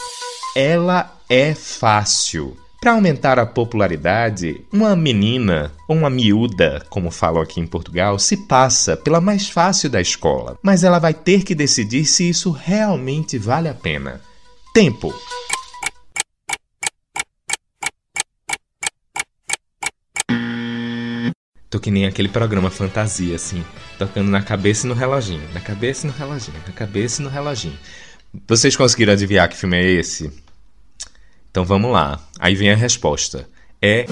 Ela 0.57 1.17
é 1.29 1.55
fácil. 1.55 2.57
Para 2.81 2.93
aumentar 2.93 3.39
a 3.39 3.47
popularidade, 3.47 4.61
uma 4.73 4.97
menina, 4.97 5.71
ou 5.87 5.97
uma 5.97 6.11
miúda, 6.11 6.85
como 6.89 7.11
falam 7.11 7.43
aqui 7.43 7.61
em 7.61 7.67
Portugal, 7.67 8.19
se 8.19 8.37
passa 8.49 8.97
pela 8.97 9.21
mais 9.21 9.49
fácil 9.49 9.89
da 9.89 10.01
escola, 10.01 10.59
mas 10.63 10.83
ela 10.83 10.99
vai 10.99 11.15
ter 11.15 11.45
que 11.45 11.55
decidir 11.55 12.07
se 12.07 12.29
isso 12.29 12.51
realmente 12.51 13.39
vale 13.39 13.69
a 13.69 13.75
pena. 13.75 14.21
Tempo. 14.75 15.15
Tô 21.71 21.79
que 21.79 21.89
nem 21.89 22.05
aquele 22.05 22.29
programa 22.29 22.69
fantasia, 22.69 23.37
assim, 23.37 23.65
tocando 23.97 24.29
na 24.29 24.43
cabeça 24.43 24.87
e 24.87 24.89
no 24.89 24.95
reloginho, 24.95 25.49
na 25.55 25.61
cabeça 25.61 26.05
e 26.05 26.11
no 26.11 26.17
reloginho, 26.17 26.57
na 26.67 26.73
cabeça 26.73 27.23
e 27.23 27.25
no 27.25 27.31
reloginho. 27.31 27.79
Vocês 28.49 28.75
conseguiram 28.75 29.13
adivinhar 29.13 29.49
que 29.49 29.57
filme 29.57 29.77
é 29.77 29.89
esse? 29.89 30.33
Então 31.49 31.65
vamos 31.65 31.93
lá. 31.93 32.19
Aí 32.41 32.57
vem 32.57 32.73
a 32.73 32.77
resposta. 32.77 33.49
É. 33.81 34.05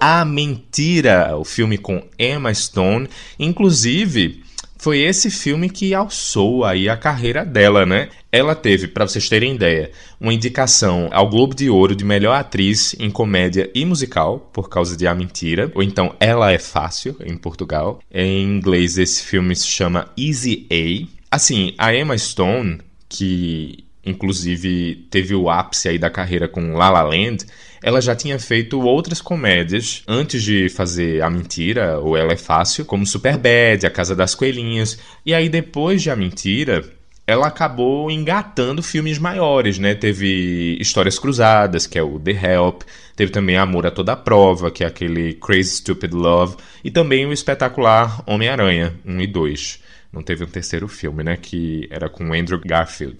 A 0.00 0.24
Mentira, 0.24 1.36
o 1.36 1.44
filme 1.44 1.76
com 1.76 2.08
Emma 2.16 2.54
Stone. 2.54 3.08
Inclusive, 3.36 4.44
foi 4.78 5.00
esse 5.00 5.30
filme 5.30 5.68
que 5.68 5.92
alçou 5.92 6.64
aí 6.64 6.88
a 6.88 6.96
carreira 6.96 7.44
dela, 7.44 7.84
né? 7.84 8.08
Ela 8.30 8.54
teve, 8.54 8.86
para 8.86 9.06
vocês 9.06 9.28
terem 9.28 9.54
ideia, 9.54 9.90
uma 10.20 10.32
indicação 10.32 11.08
ao 11.12 11.28
Globo 11.28 11.54
de 11.54 11.68
Ouro 11.68 11.96
de 11.96 12.04
melhor 12.04 12.34
atriz 12.34 12.94
em 12.98 13.10
comédia 13.10 13.70
e 13.74 13.84
musical, 13.84 14.38
por 14.52 14.68
causa 14.68 14.96
de 14.96 15.06
A 15.06 15.14
Mentira, 15.14 15.70
ou 15.74 15.82
então 15.82 16.14
Ela 16.20 16.52
é 16.52 16.58
Fácil, 16.58 17.16
em 17.24 17.36
Portugal. 17.36 18.00
Em 18.12 18.44
inglês, 18.44 18.96
esse 18.98 19.24
filme 19.24 19.54
se 19.56 19.66
chama 19.66 20.08
Easy 20.16 20.66
A. 20.70 21.36
Assim, 21.36 21.74
a 21.76 21.94
Emma 21.94 22.16
Stone, 22.16 22.78
que 23.08 23.84
inclusive 24.04 25.06
teve 25.10 25.34
o 25.34 25.50
ápice 25.50 25.88
aí 25.88 25.98
da 25.98 26.08
carreira 26.08 26.48
com 26.48 26.74
La 26.74 26.88
La 26.88 27.02
Land, 27.02 27.44
ela 27.82 28.00
já 28.00 28.14
tinha 28.14 28.38
feito 28.38 28.80
outras 28.80 29.20
comédias 29.20 30.02
antes 30.06 30.42
de 30.42 30.68
fazer 30.68 31.22
A 31.22 31.30
Mentira, 31.30 31.98
ou 31.98 32.16
Ela 32.16 32.32
é 32.32 32.36
Fácil, 32.36 32.84
como 32.84 33.06
Superbad, 33.06 33.84
A 33.84 33.90
Casa 33.90 34.14
das 34.14 34.34
Coelhinhas. 34.34 34.98
E 35.24 35.32
aí 35.32 35.48
depois 35.48 36.02
de 36.02 36.10
A 36.10 36.16
Mentira, 36.16 36.84
ela 37.26 37.46
acabou 37.46 38.10
engatando 38.10 38.82
filmes 38.82 39.18
maiores, 39.18 39.78
né? 39.78 39.94
Teve 39.94 40.78
Histórias 40.80 41.18
Cruzadas, 41.18 41.86
que 41.86 41.98
é 41.98 42.02
o 42.02 42.18
The 42.18 42.32
Help, 42.32 42.82
teve 43.14 43.30
também 43.30 43.58
Amor 43.58 43.86
a 43.86 43.90
Toda 43.90 44.16
Prova, 44.16 44.70
que 44.70 44.82
é 44.82 44.86
aquele 44.86 45.34
Crazy 45.34 45.76
Stupid 45.76 46.14
Love, 46.14 46.56
e 46.82 46.90
também 46.90 47.26
o 47.26 47.32
espetacular 47.32 48.22
Homem-Aranha 48.26 48.94
1 49.04 49.20
e 49.20 49.26
2. 49.26 49.78
Não 50.10 50.22
teve 50.22 50.42
um 50.42 50.48
terceiro 50.48 50.88
filme, 50.88 51.22
né? 51.22 51.36
Que 51.36 51.86
era 51.90 52.08
com 52.08 52.32
Andrew 52.32 52.58
Garfield. 52.64 53.18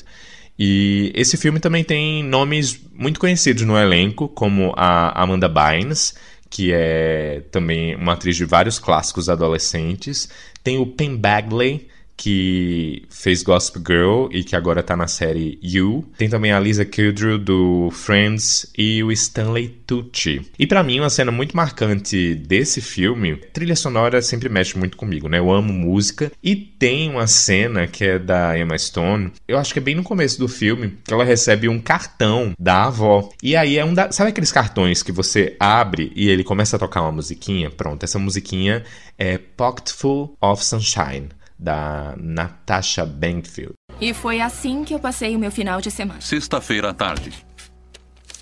E 0.58 1.12
esse 1.14 1.36
filme 1.36 1.60
também 1.60 1.84
tem 1.84 2.22
nomes 2.24 2.80
muito 2.92 3.20
conhecidos 3.20 3.62
no 3.64 3.78
elenco, 3.78 4.28
como 4.28 4.72
a 4.76 5.22
Amanda 5.22 5.48
Bynes, 5.48 6.14
que 6.50 6.72
é 6.72 7.42
também 7.52 7.94
uma 7.94 8.14
atriz 8.14 8.36
de 8.36 8.44
vários 8.44 8.78
clássicos 8.78 9.28
adolescentes. 9.28 10.28
Tem 10.64 10.78
o 10.78 10.86
Penn 10.86 11.16
Bagley, 11.16 11.87
que 12.18 13.04
fez 13.08 13.44
Gospel 13.44 13.80
Girl 13.86 14.26
e 14.32 14.42
que 14.42 14.56
agora 14.56 14.82
tá 14.82 14.96
na 14.96 15.06
série 15.06 15.58
You. 15.62 16.04
Tem 16.18 16.28
também 16.28 16.52
a 16.52 16.58
Lisa 16.58 16.84
Kudrow 16.84 17.38
do 17.38 17.90
Friends 17.92 18.70
e 18.76 19.02
o 19.04 19.12
Stanley 19.12 19.68
Tucci. 19.86 20.42
E 20.58 20.66
para 20.66 20.82
mim, 20.82 20.98
uma 20.98 21.08
cena 21.08 21.30
muito 21.30 21.56
marcante 21.56 22.34
desse 22.34 22.80
filme, 22.80 23.36
trilha 23.36 23.76
sonora 23.76 24.20
sempre 24.20 24.48
mexe 24.48 24.76
muito 24.76 24.96
comigo, 24.96 25.28
né? 25.28 25.38
Eu 25.38 25.50
amo 25.50 25.72
música 25.72 26.30
e 26.42 26.56
tem 26.56 27.08
uma 27.08 27.28
cena 27.28 27.86
que 27.86 28.04
é 28.04 28.18
da 28.18 28.58
Emma 28.58 28.76
Stone, 28.76 29.32
eu 29.46 29.56
acho 29.56 29.72
que 29.72 29.78
é 29.78 29.82
bem 29.82 29.94
no 29.94 30.02
começo 30.02 30.38
do 30.40 30.48
filme, 30.48 30.98
que 31.04 31.14
ela 31.14 31.24
recebe 31.24 31.68
um 31.68 31.78
cartão 31.78 32.52
da 32.58 32.86
avó. 32.86 33.28
E 33.40 33.54
aí 33.54 33.78
é 33.78 33.84
um 33.84 33.94
da... 33.94 34.10
Sabe 34.10 34.30
aqueles 34.30 34.50
cartões 34.50 35.04
que 35.04 35.12
você 35.12 35.56
abre 35.60 36.10
e 36.16 36.28
ele 36.28 36.42
começa 36.42 36.74
a 36.74 36.78
tocar 36.78 37.02
uma 37.02 37.12
musiquinha? 37.12 37.70
Pronto, 37.70 38.02
essa 38.02 38.18
musiquinha 38.18 38.82
é 39.16 39.38
Pocketful 39.38 40.36
of 40.40 40.64
Sunshine 40.64 41.28
da 41.58 42.14
Natasha 42.16 43.04
Bankfield. 43.04 43.74
E 44.00 44.14
foi 44.14 44.40
assim 44.40 44.84
que 44.84 44.94
eu 44.94 45.00
passei 45.00 45.34
o 45.34 45.38
meu 45.38 45.50
final 45.50 45.80
de 45.80 45.90
semana. 45.90 46.20
Sexta-feira 46.20 46.90
à 46.90 46.94
tarde. 46.94 47.44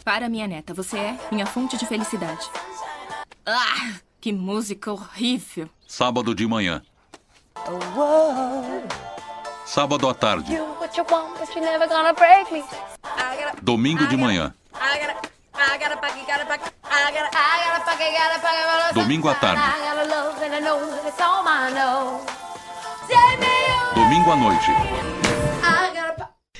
Para 0.04 0.28
minha 0.28 0.46
neta, 0.46 0.74
você 0.74 0.98
é 0.98 1.18
minha 1.32 1.46
fonte 1.46 1.76
de 1.76 1.86
felicidade. 1.86 2.46
Ah, 3.44 3.94
que 4.20 4.32
música 4.32 4.92
horrível. 4.92 5.68
Sábado 5.86 6.34
de 6.34 6.46
manhã. 6.46 6.82
Sábado 9.64 10.08
à 10.08 10.14
tarde. 10.14 10.56
Domingo 13.62 14.06
de 14.06 14.16
manhã. 14.16 14.54
Domingo 18.94 19.28
à 19.28 19.34
tarde. 19.34 19.62
Domingo 23.94 24.30
à 24.30 24.36
noite. 24.36 24.66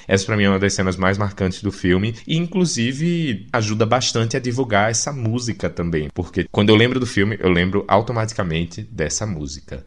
Essa 0.08 0.26
pra 0.26 0.36
mim 0.36 0.44
é 0.44 0.48
uma 0.48 0.58
das 0.58 0.72
cenas 0.72 0.96
mais 0.96 1.18
marcantes 1.18 1.60
do 1.62 1.72
filme 1.72 2.14
e 2.26 2.36
inclusive 2.36 3.48
ajuda 3.52 3.84
bastante 3.84 4.36
a 4.36 4.40
divulgar 4.40 4.90
essa 4.90 5.12
música 5.12 5.68
também, 5.68 6.08
porque 6.14 6.46
quando 6.50 6.68
eu 6.68 6.76
lembro 6.76 7.00
do 7.00 7.06
filme, 7.06 7.36
eu 7.40 7.50
lembro 7.50 7.84
automaticamente 7.88 8.82
dessa 8.82 9.26
música. 9.26 9.84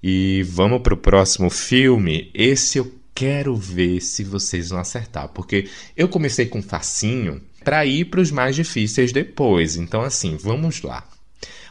E 0.00 0.44
vamos 0.44 0.82
pro 0.82 0.96
próximo 0.96 1.50
filme. 1.50 2.30
Esse 2.32 2.78
eu 2.78 2.94
quero 3.12 3.56
ver 3.56 4.00
se 4.00 4.22
vocês 4.22 4.68
vão 4.70 4.78
acertar, 4.78 5.28
porque 5.30 5.68
eu 5.96 6.08
comecei 6.08 6.46
com 6.46 6.62
facinho 6.62 7.42
para 7.64 7.84
ir 7.84 8.04
para 8.04 8.20
os 8.20 8.30
mais 8.30 8.54
difíceis 8.54 9.10
depois. 9.10 9.76
Então 9.76 10.02
assim, 10.02 10.36
vamos 10.36 10.82
lá. 10.82 11.04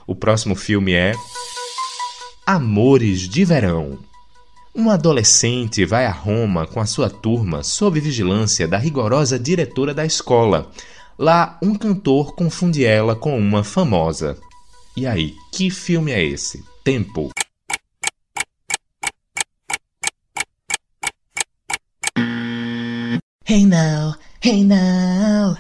O 0.06 0.14
próximo 0.14 0.56
filme 0.56 0.94
é 0.94 1.14
Amores 2.46 3.22
de 3.22 3.46
Verão. 3.46 3.98
Um 4.78 4.90
adolescente 4.90 5.86
vai 5.86 6.06
a 6.06 6.12
Roma 6.12 6.68
com 6.68 6.82
a 6.82 6.86
sua 6.86 7.10
turma 7.10 7.64
sob 7.64 7.98
vigilância 7.98 8.68
da 8.68 8.78
rigorosa 8.78 9.40
diretora 9.40 9.94
da 9.94 10.06
escola. 10.06 10.70
Lá, 11.18 11.58
um 11.64 11.74
cantor 11.76 12.36
confunde 12.36 12.84
ela 12.84 13.16
com 13.16 13.40
uma 13.40 13.64
famosa. 13.64 14.38
E 14.98 15.08
aí, 15.08 15.34
que 15.54 15.72
filme 15.72 16.12
é 16.12 16.22
esse? 16.22 16.62
Tempo. 16.84 17.30
Hey 23.48 23.66
now, 23.66 24.14
hey 24.44 24.66
now. 24.66 25.58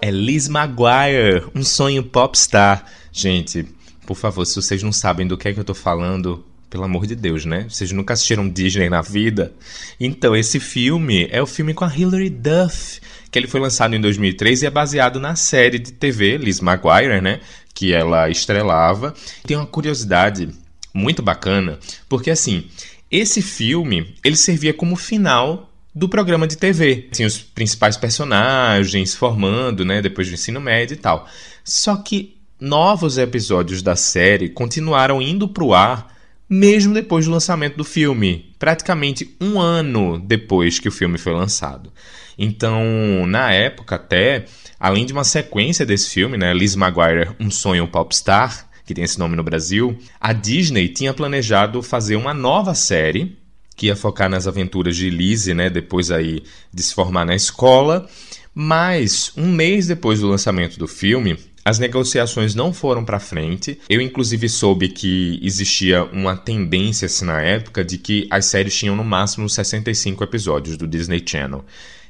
É 0.00 0.10
Liz 0.10 0.48
Maguire, 0.48 1.44
um 1.54 1.62
sonho 1.62 2.02
popstar. 2.02 2.86
Gente, 3.12 3.75
por 4.06 4.16
favor, 4.16 4.44
se 4.44 4.54
vocês 4.56 4.82
não 4.82 4.92
sabem 4.92 5.26
do 5.26 5.36
que 5.36 5.48
é 5.48 5.52
que 5.52 5.60
eu 5.60 5.64
tô 5.64 5.74
falando, 5.74 6.44
pelo 6.70 6.84
amor 6.84 7.06
de 7.06 7.14
Deus, 7.14 7.44
né? 7.44 7.66
Vocês 7.68 7.92
nunca 7.92 8.14
assistiram 8.14 8.48
Disney 8.48 8.88
na 8.88 9.02
vida? 9.02 9.52
Então, 9.98 10.34
esse 10.34 10.60
filme 10.60 11.28
é 11.30 11.42
o 11.42 11.46
filme 11.46 11.74
com 11.74 11.84
a 11.84 11.94
Hilary 11.94 12.30
Duff, 12.30 13.00
que 13.30 13.38
ele 13.38 13.46
foi 13.46 13.60
lançado 13.60 13.94
em 13.94 14.00
2003 14.00 14.62
e 14.62 14.66
é 14.66 14.70
baseado 14.70 15.20
na 15.20 15.36
série 15.36 15.78
de 15.78 15.92
TV 15.92 16.38
Liz 16.38 16.60
Maguire, 16.60 17.20
né? 17.20 17.40
Que 17.74 17.92
ela 17.92 18.30
estrelava. 18.30 19.14
Tem 19.46 19.56
uma 19.56 19.66
curiosidade 19.66 20.48
muito 20.94 21.22
bacana, 21.22 21.78
porque 22.08 22.30
assim, 22.30 22.64
esse 23.10 23.42
filme, 23.42 24.14
ele 24.24 24.36
servia 24.36 24.72
como 24.72 24.96
final 24.96 25.70
do 25.94 26.08
programa 26.08 26.46
de 26.46 26.56
TV. 26.56 27.08
Tinha 27.12 27.28
os 27.28 27.38
principais 27.38 27.96
personagens 27.96 29.14
formando, 29.14 29.84
né, 29.84 30.02
depois 30.02 30.28
do 30.28 30.34
ensino 30.34 30.60
médio 30.60 30.94
e 30.94 30.98
tal. 30.98 31.26
Só 31.64 31.96
que 31.96 32.35
novos 32.60 33.18
episódios 33.18 33.82
da 33.82 33.96
série 33.96 34.48
continuaram 34.48 35.20
indo 35.20 35.46
para 35.48 35.64
o 35.64 35.74
ar 35.74 36.16
mesmo 36.48 36.94
depois 36.94 37.24
do 37.24 37.32
lançamento 37.32 37.76
do 37.76 37.84
filme, 37.84 38.54
praticamente 38.58 39.36
um 39.40 39.60
ano 39.60 40.18
depois 40.18 40.78
que 40.78 40.88
o 40.88 40.92
filme 40.92 41.18
foi 41.18 41.32
lançado. 41.32 41.92
Então, 42.38 43.26
na 43.26 43.52
época 43.52 43.96
até, 43.96 44.44
além 44.78 45.04
de 45.04 45.12
uma 45.12 45.24
sequência 45.24 45.84
desse 45.84 46.10
filme, 46.10 46.36
né, 46.36 46.54
Liz 46.54 46.76
Maguire, 46.76 47.30
Um 47.40 47.50
Sonho 47.50 47.88
Popstar, 47.88 48.68
que 48.84 48.94
tem 48.94 49.02
esse 49.02 49.18
nome 49.18 49.34
no 49.34 49.42
Brasil, 49.42 49.98
a 50.20 50.32
Disney 50.32 50.88
tinha 50.88 51.12
planejado 51.12 51.82
fazer 51.82 52.14
uma 52.14 52.32
nova 52.32 52.74
série 52.74 53.36
que 53.74 53.86
ia 53.86 53.96
focar 53.96 54.30
nas 54.30 54.46
aventuras 54.46 54.96
de 54.96 55.10
Lizzie, 55.10 55.52
né, 55.52 55.68
depois 55.68 56.10
aí 56.10 56.42
de 56.72 56.82
se 56.82 56.94
formar 56.94 57.26
na 57.26 57.34
escola, 57.34 58.08
mas 58.54 59.32
um 59.36 59.50
mês 59.50 59.86
depois 59.86 60.20
do 60.20 60.28
lançamento 60.28 60.78
do 60.78 60.86
filme, 60.86 61.36
as 61.66 61.80
negociações 61.80 62.54
não 62.54 62.72
foram 62.72 63.04
para 63.04 63.18
frente. 63.18 63.80
Eu, 63.88 64.00
inclusive, 64.00 64.48
soube 64.48 64.86
que 64.86 65.40
existia 65.42 66.04
uma 66.04 66.36
tendência 66.36 67.06
assim, 67.06 67.24
na 67.24 67.42
época 67.42 67.84
de 67.84 67.98
que 67.98 68.28
as 68.30 68.46
séries 68.46 68.76
tinham 68.76 68.94
no 68.94 69.02
máximo 69.02 69.48
65 69.48 70.22
episódios 70.22 70.76
do 70.76 70.86
Disney 70.86 71.20
Channel. 71.26 71.64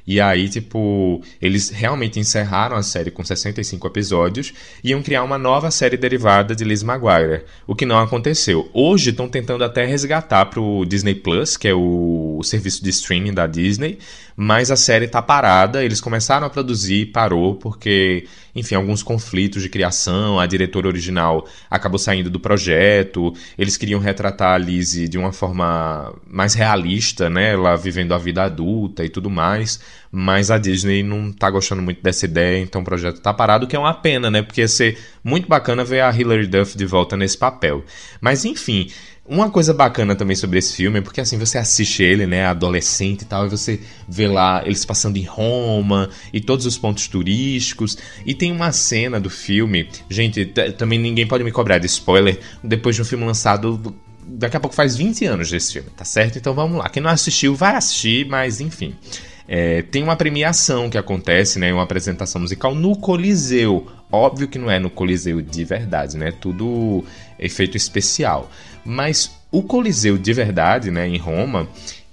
E 0.07 0.21
aí, 0.21 0.47
tipo, 0.47 1.21
eles 1.41 1.69
realmente 1.69 2.17
encerraram 2.17 2.77
a 2.77 2.81
série 2.81 3.11
com 3.11 3.25
65 3.25 3.85
episódios 3.87 4.53
e 4.81 4.91
iam 4.91 5.03
criar 5.03 5.21
uma 5.21 5.37
nova 5.37 5.69
série 5.69 5.97
derivada 5.97 6.55
de 6.55 6.63
Liz 6.63 6.81
Maguire, 6.81 7.43
o 7.67 7.75
que 7.75 7.85
não 7.85 7.99
aconteceu. 7.99 8.69
Hoje 8.73 9.09
estão 9.09 9.27
tentando 9.27 9.65
até 9.65 9.83
resgatar 9.83 10.45
pro 10.45 10.85
Disney 10.85 11.13
Plus, 11.13 11.57
que 11.57 11.67
é 11.67 11.73
o 11.73 12.39
serviço 12.41 12.81
de 12.81 12.89
streaming 12.89 13.33
da 13.33 13.45
Disney, 13.47 13.99
mas 14.37 14.71
a 14.71 14.77
série 14.77 15.09
tá 15.09 15.21
parada, 15.21 15.83
eles 15.83 15.99
começaram 15.99 16.47
a 16.47 16.49
produzir, 16.49 17.07
parou 17.07 17.55
porque 17.55 18.25
enfim, 18.57 18.73
alguns 18.73 19.03
conflitos 19.03 19.61
de 19.61 19.69
criação, 19.69 20.39
a 20.39 20.47
diretora 20.47 20.87
original 20.87 21.47
acabou 21.69 21.99
saindo 21.99 22.27
do 22.27 22.39
projeto, 22.39 23.31
eles 23.55 23.77
queriam 23.77 23.99
retratar 23.99 24.55
a 24.55 24.57
Lizzie 24.57 25.07
de 25.07 25.15
uma 25.15 25.31
forma 25.31 26.11
mais 26.25 26.55
realista, 26.55 27.29
né, 27.29 27.53
ela 27.53 27.75
vivendo 27.75 28.13
a 28.13 28.17
vida 28.17 28.43
adulta 28.43 29.05
e 29.05 29.09
tudo 29.09 29.29
mais, 29.29 29.79
mas 30.11 30.49
a 30.51 30.57
Disney 30.57 31.03
não 31.03 31.31
tá 31.31 31.49
gostando 31.49 31.81
muito 31.81 32.01
dessa 32.01 32.25
ideia, 32.25 32.61
então 32.61 32.81
o 32.81 32.85
projeto 32.85 33.21
tá 33.21 33.33
parado, 33.33 33.67
que 33.67 33.75
é 33.75 33.79
uma 33.79 33.93
pena, 33.93 34.29
né, 34.31 34.41
porque 34.41 34.61
ia 34.61 34.67
ser 34.67 34.97
muito 35.23 35.47
bacana 35.47 35.83
ver 35.83 36.01
a 36.01 36.11
Hilary 36.11 36.47
Duff 36.47 36.77
de 36.77 36.85
volta 36.85 37.15
nesse 37.17 37.37
papel. 37.37 37.83
Mas 38.21 38.45
enfim, 38.45 38.89
uma 39.27 39.49
coisa 39.49 39.73
bacana 39.73 40.15
também 40.15 40.37
sobre 40.37 40.57
esse 40.57 40.73
filme 40.73 40.99
é 40.99 41.01
porque 41.01 41.19
assim 41.19 41.37
você 41.37 41.57
assiste 41.57 42.01
ele, 42.01 42.25
né, 42.25 42.45
adolescente 42.45 43.23
e 43.23 43.25
tal, 43.25 43.45
e 43.45 43.49
você 43.49 43.79
vê 44.07 44.25
lá 44.25 44.63
eles 44.65 44.85
passando 44.85 45.17
em 45.17 45.23
Roma 45.23 46.09
e 46.31 46.39
todos 46.39 46.65
os 46.65 46.77
pontos 46.77 47.07
turísticos. 47.09 47.97
E 48.25 48.33
tem 48.33 48.51
uma 48.53 48.71
cena 48.71 49.19
do 49.19 49.29
filme, 49.29 49.89
gente, 50.09 50.45
também 50.77 50.97
ninguém 50.97 51.27
pode 51.27 51.43
me 51.43 51.51
cobrar 51.51 51.77
de 51.77 51.87
spoiler, 51.87 52.39
depois 52.63 52.95
de 52.95 53.01
um 53.01 53.05
filme 53.05 53.25
lançado 53.25 53.93
daqui 54.27 54.57
a 54.57 54.59
pouco 54.59 54.75
faz 54.75 54.95
20 54.95 55.25
anos 55.25 55.49
desse 55.49 55.73
filme, 55.73 55.89
tá 55.89 56.05
certo? 56.05 56.37
Então 56.37 56.53
vamos 56.53 56.77
lá. 56.77 56.89
Quem 56.89 57.01
não 57.01 57.09
assistiu 57.09 57.55
vai 57.55 57.75
assistir, 57.75 58.25
mas 58.27 58.59
enfim. 58.59 58.95
É, 59.47 59.81
tem 59.81 60.03
uma 60.03 60.15
premiação 60.15 60.89
que 60.89 60.97
acontece, 60.97 61.57
né? 61.57 61.73
Uma 61.73 61.83
apresentação 61.83 62.41
musical 62.41 62.75
no 62.75 62.95
Coliseu. 62.97 63.87
Óbvio 64.11 64.47
que 64.47 64.59
não 64.59 64.69
é 64.69 64.77
no 64.79 64.89
Coliseu 64.89 65.41
de 65.41 65.63
verdade, 65.63 66.17
né? 66.17 66.31
Tudo 66.31 67.03
efeito 67.39 67.77
especial. 67.77 68.51
Mas 68.83 69.31
o 69.51 69.63
Coliseu 69.63 70.17
de 70.17 70.33
verdade, 70.33 70.91
né, 70.91 71.07
em 71.07 71.17
Roma, 71.17 71.67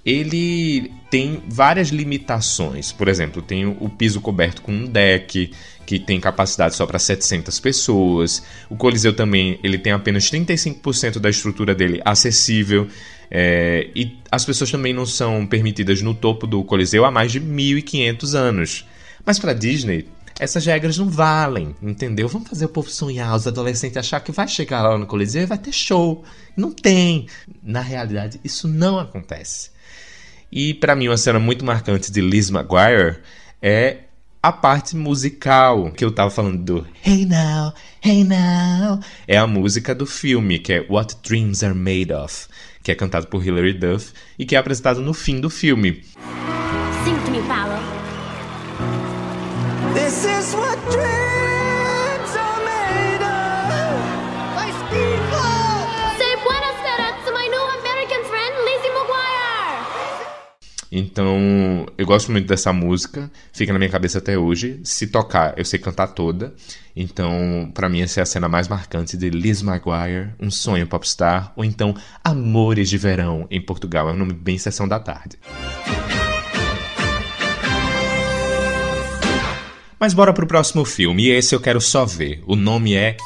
ele 0.05 0.91
tem 1.09 1.41
várias 1.47 1.89
limitações. 1.89 2.91
Por 2.91 3.07
exemplo, 3.07 3.41
tem 3.41 3.65
o 3.65 3.89
piso 3.89 4.21
coberto 4.21 4.61
com 4.61 4.71
um 4.71 4.85
deck, 4.85 5.51
que 5.85 5.99
tem 5.99 6.19
capacidade 6.19 6.75
só 6.75 6.85
para 6.85 6.99
700 6.99 7.59
pessoas. 7.59 8.43
O 8.69 8.75
Coliseu 8.75 9.13
também 9.13 9.59
ele 9.63 9.77
tem 9.77 9.93
apenas 9.93 10.29
35% 10.29 11.19
da 11.19 11.29
estrutura 11.29 11.73
dele 11.73 12.01
acessível. 12.05 12.87
É, 13.29 13.89
e 13.95 14.17
as 14.31 14.45
pessoas 14.45 14.71
também 14.71 14.93
não 14.93 15.05
são 15.05 15.45
permitidas 15.45 16.01
no 16.01 16.13
topo 16.13 16.45
do 16.45 16.63
Coliseu 16.63 17.05
há 17.05 17.11
mais 17.11 17.31
de 17.31 17.39
1500 17.39 18.35
anos. 18.35 18.85
Mas 19.25 19.39
para 19.39 19.53
Disney, 19.53 20.07
essas 20.39 20.65
regras 20.65 20.97
não 20.97 21.09
valem, 21.09 21.75
entendeu? 21.81 22.27
Vamos 22.27 22.49
fazer 22.49 22.65
o 22.65 22.69
povo 22.69 22.89
sonhar, 22.89 23.35
os 23.35 23.47
adolescentes 23.47 23.97
achar 23.97 24.19
que 24.19 24.31
vai 24.31 24.47
chegar 24.47 24.83
lá 24.83 24.97
no 24.97 25.07
Coliseu 25.07 25.43
e 25.43 25.45
vai 25.45 25.57
ter 25.57 25.71
show. 25.71 26.23
Não 26.55 26.71
tem. 26.71 27.27
Na 27.63 27.81
realidade, 27.81 28.39
isso 28.43 28.67
não 28.67 28.99
acontece. 28.99 29.71
E 30.51 30.73
para 30.73 30.95
mim, 30.95 31.07
uma 31.07 31.17
cena 31.17 31.39
muito 31.39 31.65
marcante 31.65 32.11
de 32.11 32.21
Liz 32.21 32.49
Maguire 32.49 33.17
é 33.61 33.99
a 34.45 34.51
parte 34.51 34.95
musical 34.95 35.91
que 35.91 36.05
eu 36.05 36.11
tava 36.11 36.29
falando 36.29 36.63
do 36.63 36.87
Hey 37.03 37.25
Now, 37.25 37.73
Hey 38.03 38.23
Now. 38.23 38.99
É 39.27 39.37
a 39.37 39.47
música 39.47 39.95
do 39.95 40.05
filme, 40.05 40.59
que 40.59 40.73
é 40.73 40.85
What 40.87 41.17
Dreams 41.23 41.63
Are 41.63 41.73
Made 41.73 42.13
Of, 42.13 42.47
que 42.85 42.91
é 42.91 42.95
cantado 42.95 43.25
por 43.25 43.43
Hilary 43.43 43.73
Duff 43.73 44.13
e 44.37 44.45
que 44.45 44.55
é 44.55 44.59
apresentado 44.59 45.01
no 45.01 45.11
fim 45.11 45.41
do 45.41 45.49
filme. 45.49 46.03
Sing 47.03 47.15
to 47.25 47.31
me, 47.31 47.41
Paulo. 47.47 47.81
This 49.95 50.23
is 50.23 50.53
what 50.53 50.77
dreams 50.91 51.24
Então, 60.97 61.85
eu 61.97 62.05
gosto 62.05 62.31
muito 62.31 62.47
dessa 62.47 62.71
música, 62.71 63.29
fica 63.51 63.73
na 63.73 63.77
minha 63.77 63.91
cabeça 63.91 64.19
até 64.19 64.37
hoje. 64.37 64.79
Se 64.81 65.07
tocar, 65.07 65.53
eu 65.57 65.65
sei 65.65 65.77
cantar 65.77 66.07
toda. 66.07 66.53
Então, 66.95 67.69
para 67.73 67.89
mim, 67.89 67.99
essa 67.99 68.21
é 68.21 68.23
a 68.23 68.25
cena 68.25 68.47
mais 68.47 68.69
marcante 68.69 69.17
de 69.17 69.29
Liz 69.29 69.61
Maguire, 69.61 70.29
Um 70.39 70.49
Sonho 70.49 70.87
Popstar, 70.87 71.51
ou 71.57 71.65
então 71.65 71.93
Amores 72.23 72.89
de 72.89 72.97
Verão, 72.97 73.45
em 73.51 73.59
Portugal. 73.59 74.07
É 74.07 74.13
um 74.13 74.17
nome 74.17 74.31
bem 74.31 74.57
sessão 74.57 74.87
da 74.87 74.97
tarde. 74.97 75.37
Mas 79.99 80.13
bora 80.13 80.31
pro 80.31 80.47
próximo 80.47 80.85
filme, 80.85 81.23
e 81.25 81.29
esse 81.29 81.53
eu 81.53 81.59
quero 81.59 81.81
só 81.81 82.05
ver. 82.05 82.41
O 82.47 82.55
nome 82.55 82.93
é 82.93 83.17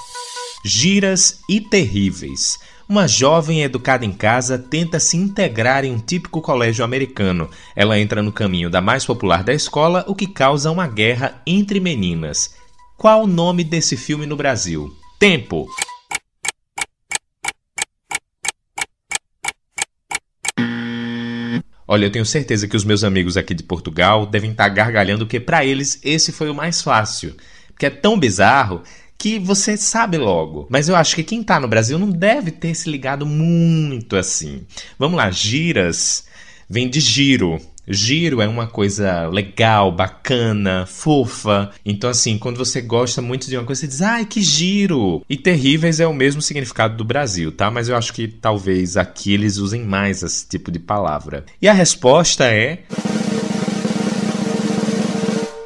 Giras 0.65 1.39
e 1.47 1.61
Terríveis. 1.61 2.57
Uma 2.91 3.07
jovem 3.07 3.61
educada 3.61 4.03
em 4.03 4.11
casa 4.11 4.57
tenta 4.57 4.99
se 4.99 5.15
integrar 5.15 5.85
em 5.85 5.91
um 5.91 5.99
típico 5.99 6.41
colégio 6.41 6.83
americano. 6.83 7.47
Ela 7.75 7.99
entra 7.99 8.23
no 8.23 8.31
caminho 8.31 8.67
da 8.67 8.81
mais 8.81 9.05
popular 9.05 9.43
da 9.43 9.53
escola, 9.53 10.03
o 10.07 10.15
que 10.15 10.25
causa 10.25 10.71
uma 10.71 10.87
guerra 10.87 11.39
entre 11.45 11.79
meninas. 11.79 12.55
Qual 12.97 13.25
o 13.25 13.27
nome 13.27 13.63
desse 13.63 13.95
filme 13.95 14.25
no 14.25 14.35
Brasil? 14.35 14.91
Tempo! 15.19 15.67
Olha, 21.87 22.07
eu 22.07 22.11
tenho 22.11 22.25
certeza 22.25 22.67
que 22.67 22.75
os 22.75 22.83
meus 22.83 23.03
amigos 23.03 23.37
aqui 23.37 23.53
de 23.53 23.61
Portugal 23.61 24.25
devem 24.25 24.49
estar 24.49 24.67
gargalhando 24.69 25.27
que 25.27 25.39
para 25.39 25.63
eles 25.63 25.99
esse 26.03 26.31
foi 26.31 26.49
o 26.49 26.55
mais 26.55 26.81
fácil. 26.81 27.37
Porque 27.67 27.85
é 27.85 27.89
tão 27.91 28.19
bizarro 28.19 28.81
que 29.19 29.37
você 29.37 29.75
sabe 29.75 30.17
logo. 30.17 30.65
Mas 30.69 30.87
eu 30.87 30.95
acho 30.95 31.15
que 31.15 31.23
quem 31.23 31.43
tá 31.43 31.59
no 31.59 31.67
Brasil 31.67 31.99
não 31.99 32.09
deve 32.09 32.49
ter 32.49 32.73
se 32.73 32.89
ligado 32.89 33.25
muito 33.25 34.15
assim. 34.15 34.61
Vamos 34.97 35.17
lá, 35.17 35.29
giras 35.29 36.27
vem 36.69 36.87
de 36.87 36.99
giro. 36.99 37.59
Giro 37.91 38.39
é 38.39 38.47
uma 38.47 38.67
coisa 38.67 39.27
legal, 39.27 39.91
bacana, 39.91 40.85
fofa. 40.85 41.71
Então, 41.83 42.07
assim, 42.07 42.37
quando 42.37 42.57
você 42.57 42.81
gosta 42.81 43.19
muito 43.19 43.49
de 43.49 43.57
uma 43.57 43.65
coisa, 43.65 43.81
você 43.81 43.87
diz, 43.87 44.01
ai, 44.03 44.25
que 44.25 44.43
giro! 44.43 45.23
E 45.27 45.35
terríveis 45.35 45.99
é 45.99 46.05
o 46.05 46.13
mesmo 46.13 46.39
significado 46.39 46.95
do 46.95 47.03
Brasil, 47.03 47.51
tá? 47.51 47.71
Mas 47.71 47.89
eu 47.89 47.95
acho 47.95 48.13
que 48.13 48.27
talvez 48.27 48.95
aqui 48.95 49.33
eles 49.33 49.57
usem 49.57 49.83
mais 49.83 50.21
esse 50.21 50.47
tipo 50.47 50.69
de 50.71 50.77
palavra. 50.77 51.43
E 51.59 51.67
a 51.67 51.73
resposta 51.73 52.45
é. 52.45 52.83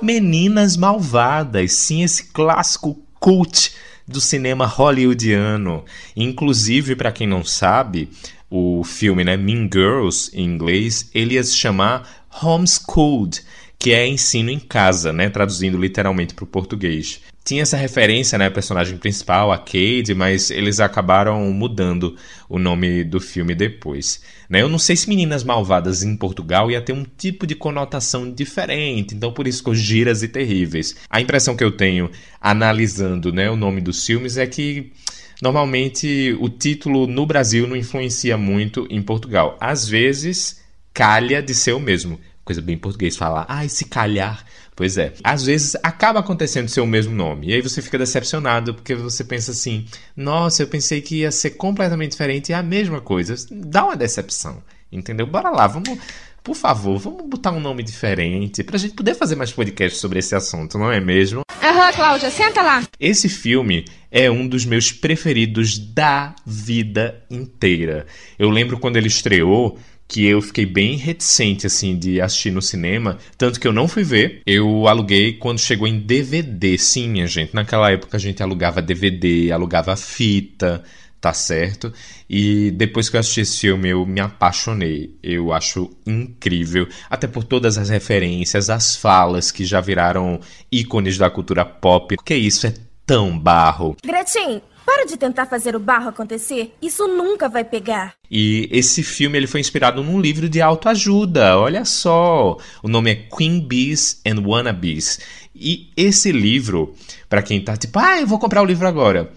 Meninas 0.01 0.77
Malvadas, 0.77 1.73
sim, 1.73 2.03
esse 2.03 2.25
clássico 2.25 3.02
cult 3.23 3.71
do 4.05 4.19
cinema 4.19 4.65
hollywoodiano. 4.65 5.86
Inclusive, 6.13 6.93
para 6.93 7.09
quem 7.09 7.25
não 7.25 7.41
sabe, 7.41 8.09
o 8.49 8.83
filme 8.83 9.23
né, 9.23 9.38
Mean 9.38 9.69
Girls, 9.71 10.29
em 10.33 10.43
inglês, 10.43 11.09
ele 11.15 11.36
ia 11.36 11.43
se 11.43 11.55
chamar 11.55 12.27
Homeschooled, 12.41 13.41
que 13.79 13.93
é 13.93 14.05
ensino 14.05 14.49
em 14.49 14.59
casa, 14.59 15.13
né, 15.13 15.29
traduzindo 15.29 15.77
literalmente 15.77 16.33
para 16.33 16.43
o 16.43 16.47
português 16.47 17.21
tinha 17.43 17.62
essa 17.62 17.75
referência, 17.75 18.38
né, 18.38 18.49
personagem 18.49 18.97
principal, 18.97 19.51
a 19.51 19.57
Cade, 19.57 20.13
mas 20.15 20.49
eles 20.49 20.79
acabaram 20.79 21.41
mudando 21.51 22.15
o 22.47 22.57
nome 22.57 23.03
do 23.03 23.19
filme 23.19 23.53
depois. 23.53 24.21
Né? 24.53 24.61
Eu 24.61 24.69
não 24.69 24.77
sei 24.77 24.95
se 24.95 25.09
Meninas 25.09 25.43
Malvadas 25.43 26.03
em 26.03 26.15
Portugal 26.15 26.69
ia 26.69 26.79
ter 26.79 26.93
um 26.93 27.03
tipo 27.17 27.47
de 27.47 27.55
conotação 27.55 28.31
diferente, 28.31 29.15
então 29.15 29.33
por 29.33 29.47
isso 29.47 29.57
ficou 29.57 29.73
Giras 29.73 30.21
e 30.21 30.27
Terríveis. 30.27 30.95
A 31.09 31.19
impressão 31.19 31.55
que 31.55 31.63
eu 31.63 31.71
tenho 31.75 32.07
analisando 32.39 33.33
né, 33.33 33.49
o 33.49 33.55
nome 33.55 33.81
dos 33.81 34.05
filmes 34.05 34.37
é 34.37 34.45
que 34.45 34.93
normalmente 35.41 36.37
o 36.39 36.49
título 36.49 37.07
no 37.07 37.25
Brasil 37.25 37.65
não 37.65 37.75
influencia 37.75 38.37
muito 38.37 38.85
em 38.91 39.01
Portugal. 39.01 39.57
Às 39.59 39.87
vezes 39.87 40.61
calha 40.93 41.41
de 41.41 41.55
ser 41.55 41.73
o 41.73 41.79
mesmo. 41.79 42.19
Coisa 42.45 42.61
bem 42.61 42.77
português 42.77 43.17
falar, 43.17 43.47
ai, 43.49 43.65
ah, 43.65 43.69
se 43.69 43.85
calhar 43.85 44.45
Pois 44.75 44.97
é. 44.97 45.13
Às 45.23 45.45
vezes 45.45 45.75
acaba 45.83 46.19
acontecendo 46.19 46.67
ser 46.67 46.81
o 46.81 46.88
mesmo 46.88 47.13
nome. 47.13 47.47
E 47.47 47.53
aí 47.53 47.62
você 47.62 47.81
fica 47.81 47.97
decepcionado 47.97 48.73
porque 48.73 48.95
você 48.95 49.23
pensa 49.23 49.51
assim: 49.51 49.86
nossa, 50.15 50.63
eu 50.63 50.67
pensei 50.67 51.01
que 51.01 51.17
ia 51.17 51.31
ser 51.31 51.51
completamente 51.51 52.12
diferente 52.12 52.49
e 52.49 52.53
é 52.53 52.55
a 52.55 52.63
mesma 52.63 52.99
coisa. 52.99 53.36
Dá 53.51 53.86
uma 53.86 53.95
decepção. 53.95 54.63
Entendeu? 54.91 55.25
Bora 55.25 55.49
lá, 55.49 55.67
vamos. 55.67 55.97
Por 56.43 56.55
favor, 56.55 56.99
vamos 56.99 57.25
botar 57.29 57.51
um 57.51 57.59
nome 57.59 57.81
diferente 57.81 58.63
pra 58.65 58.77
gente 58.77 58.93
poder 58.93 59.15
fazer 59.15 59.36
mais 59.36 59.53
podcasts 59.53 60.01
sobre 60.01 60.19
esse 60.19 60.36
assunto, 60.36 60.77
não 60.77 60.91
é 60.91 60.99
mesmo? 60.99 61.41
Aham, 61.63 61.88
uhum, 61.88 61.93
Cláudia, 61.93 62.29
senta 62.29 62.62
lá. 62.62 62.83
Esse 62.99 63.29
filme 63.29 63.86
é 64.12 64.29
um 64.29 64.45
dos 64.45 64.65
meus 64.65 64.91
preferidos 64.91 65.77
da 65.77 66.36
vida 66.45 67.23
inteira. 67.31 68.05
Eu 68.38 68.49
lembro 68.49 68.77
quando 68.77 68.97
ele 68.97 69.07
estreou, 69.07 69.79
que 70.13 70.28
eu 70.28 70.39
fiquei 70.43 70.63
bem 70.63 70.95
reticente 70.95 71.65
assim 71.65 71.97
de 71.97 72.21
assistir 72.21 72.52
no 72.52 72.62
cinema, 72.62 73.17
tanto 73.36 73.60
que 73.60 73.67
eu 73.67 73.73
não 73.73 73.88
fui 73.88 74.04
ver. 74.04 74.43
Eu 74.45 74.88
aluguei 74.88 75.34
quando 75.34 75.58
chegou 75.58 75.88
em 75.88 75.99
DVD, 75.99 76.78
sim, 76.78 77.10
minha 77.10 77.26
gente. 77.26 77.56
Naquela 77.56 77.89
época 77.89 78.15
a 78.15 78.19
gente 78.19 78.43
alugava 78.43 78.80
DVD, 78.80 79.52
alugava 79.52 79.95
fita, 79.95 80.84
tá 81.19 81.34
certo? 81.34 81.91
E 82.30 82.69
depois 82.69 83.10
que 83.10 83.15
eu 83.15 83.21
assisti 83.21 83.41
esse 83.41 83.62
filme, 83.62 83.89
eu 83.89 84.06
me 84.06 84.21
apaixonei. 84.21 85.15
Eu 85.23 85.52
acho 85.52 85.89
incrível, 86.06 86.88
até 87.10 87.26
por 87.26 87.43
todas 87.43 87.80
as 87.80 87.89
referências, 87.89 88.69
as 88.69 88.95
falas 88.95 89.49
que 89.49 89.65
já 89.65 89.82
viraram 89.82 90.39
ícones 90.71 91.17
da 91.17 91.28
cultura 91.32 91.65
pop. 91.65 92.15
Porque 92.15 92.36
isso 92.36 92.67
é 92.67 92.73
tão 93.04 93.36
barro. 93.39 93.95
Gretchen, 94.06 94.62
para 94.85 95.05
de 95.05 95.17
tentar 95.17 95.45
fazer 95.45 95.75
o 95.75 95.79
barro 95.79 96.09
acontecer. 96.09 96.73
Isso 96.81 97.07
nunca 97.07 97.49
vai 97.49 97.63
pegar. 97.63 98.15
E 98.29 98.67
esse 98.71 99.03
filme 99.03 99.37
ele 99.37 99.47
foi 99.47 99.59
inspirado 99.59 100.03
num 100.03 100.19
livro 100.19 100.49
de 100.49 100.61
autoajuda. 100.61 101.57
Olha 101.57 101.85
só. 101.85 102.57
O 102.81 102.87
nome 102.87 103.11
é 103.11 103.15
Queen 103.15 103.59
Bees 103.59 104.21
and 104.25 104.41
Wannabes. 104.41 105.19
E 105.55 105.89
esse 105.95 106.31
livro, 106.31 106.93
para 107.29 107.41
quem 107.41 107.61
tá 107.61 107.77
tipo, 107.77 107.99
ah, 107.99 108.19
eu 108.19 108.27
vou 108.27 108.39
comprar 108.39 108.61
o 108.61 108.65
livro 108.65 108.87
agora. 108.87 109.31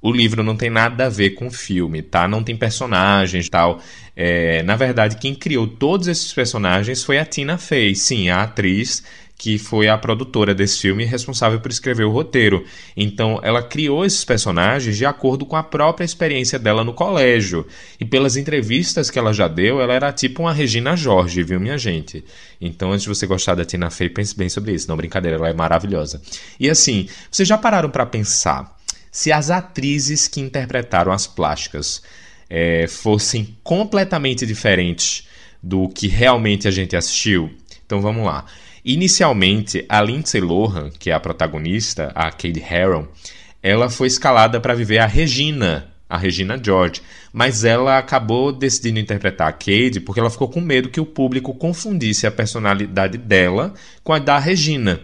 O 0.00 0.12
livro 0.12 0.44
não 0.44 0.56
tem 0.56 0.70
nada 0.70 1.06
a 1.06 1.08
ver 1.08 1.30
com 1.30 1.48
o 1.48 1.50
filme, 1.50 2.02
tá? 2.02 2.28
Não 2.28 2.42
tem 2.44 2.56
personagens 2.56 3.48
tal. 3.48 3.80
É, 4.14 4.62
na 4.62 4.76
verdade, 4.76 5.16
quem 5.16 5.34
criou 5.34 5.66
todos 5.66 6.06
esses 6.06 6.32
personagens 6.32 7.02
foi 7.02 7.18
a 7.18 7.24
Tina 7.24 7.58
Fey, 7.58 7.94
sim, 7.96 8.28
a 8.30 8.42
atriz 8.42 9.02
que 9.38 9.56
foi 9.56 9.88
a 9.88 9.96
produtora 9.96 10.52
desse 10.52 10.80
filme 10.80 11.04
responsável 11.04 11.60
por 11.60 11.70
escrever 11.70 12.02
o 12.02 12.10
roteiro. 12.10 12.64
Então, 12.96 13.38
ela 13.44 13.62
criou 13.62 14.04
esses 14.04 14.24
personagens 14.24 14.96
de 14.96 15.06
acordo 15.06 15.46
com 15.46 15.54
a 15.54 15.62
própria 15.62 16.04
experiência 16.04 16.58
dela 16.58 16.82
no 16.82 16.92
colégio. 16.92 17.64
E 18.00 18.04
pelas 18.04 18.36
entrevistas 18.36 19.12
que 19.12 19.18
ela 19.18 19.32
já 19.32 19.46
deu, 19.46 19.80
ela 19.80 19.94
era 19.94 20.12
tipo 20.12 20.42
uma 20.42 20.52
Regina 20.52 20.96
Jorge, 20.96 21.44
viu, 21.44 21.60
minha 21.60 21.78
gente? 21.78 22.24
Então, 22.60 22.90
antes 22.90 23.04
de 23.04 23.08
você 23.08 23.28
gostar 23.28 23.54
da 23.54 23.64
Tina 23.64 23.90
Fey, 23.90 24.08
pense 24.08 24.36
bem 24.36 24.48
sobre 24.48 24.72
isso. 24.72 24.88
Não, 24.88 24.96
brincadeira, 24.96 25.36
ela 25.36 25.48
é 25.48 25.54
maravilhosa. 25.54 26.20
E 26.58 26.68
assim, 26.68 27.08
vocês 27.30 27.46
já 27.46 27.56
pararam 27.56 27.90
para 27.90 28.04
pensar 28.04 28.76
se 29.12 29.30
as 29.30 29.50
atrizes 29.50 30.26
que 30.26 30.40
interpretaram 30.40 31.12
as 31.12 31.28
plásticas 31.28 32.02
é, 32.50 32.88
fossem 32.88 33.56
completamente 33.62 34.44
diferentes 34.44 35.28
do 35.62 35.88
que 35.88 36.08
realmente 36.08 36.66
a 36.66 36.72
gente 36.72 36.96
assistiu? 36.96 37.52
Então, 37.88 38.02
vamos 38.02 38.26
lá. 38.26 38.44
Inicialmente, 38.84 39.82
a 39.88 40.02
Lindsay 40.02 40.42
Lohan, 40.42 40.90
que 40.98 41.08
é 41.08 41.14
a 41.14 41.18
protagonista, 41.18 42.12
a 42.14 42.30
Kate 42.30 42.60
Harron, 42.60 43.06
ela 43.62 43.88
foi 43.88 44.08
escalada 44.08 44.60
para 44.60 44.74
viver 44.74 44.98
a 44.98 45.06
Regina 45.06 45.90
a 46.08 46.16
Regina 46.16 46.58
George, 46.62 47.02
mas 47.32 47.64
ela 47.64 47.98
acabou 47.98 48.50
decidindo 48.50 48.98
interpretar 48.98 49.48
a 49.48 49.52
Cade 49.52 50.00
porque 50.00 50.20
ela 50.20 50.30
ficou 50.30 50.48
com 50.48 50.60
medo 50.60 50.88
que 50.88 51.00
o 51.00 51.06
público 51.06 51.52
confundisse 51.52 52.26
a 52.26 52.30
personalidade 52.30 53.18
dela 53.18 53.74
com 54.02 54.12
a 54.12 54.18
da 54.18 54.38
Regina. 54.38 55.00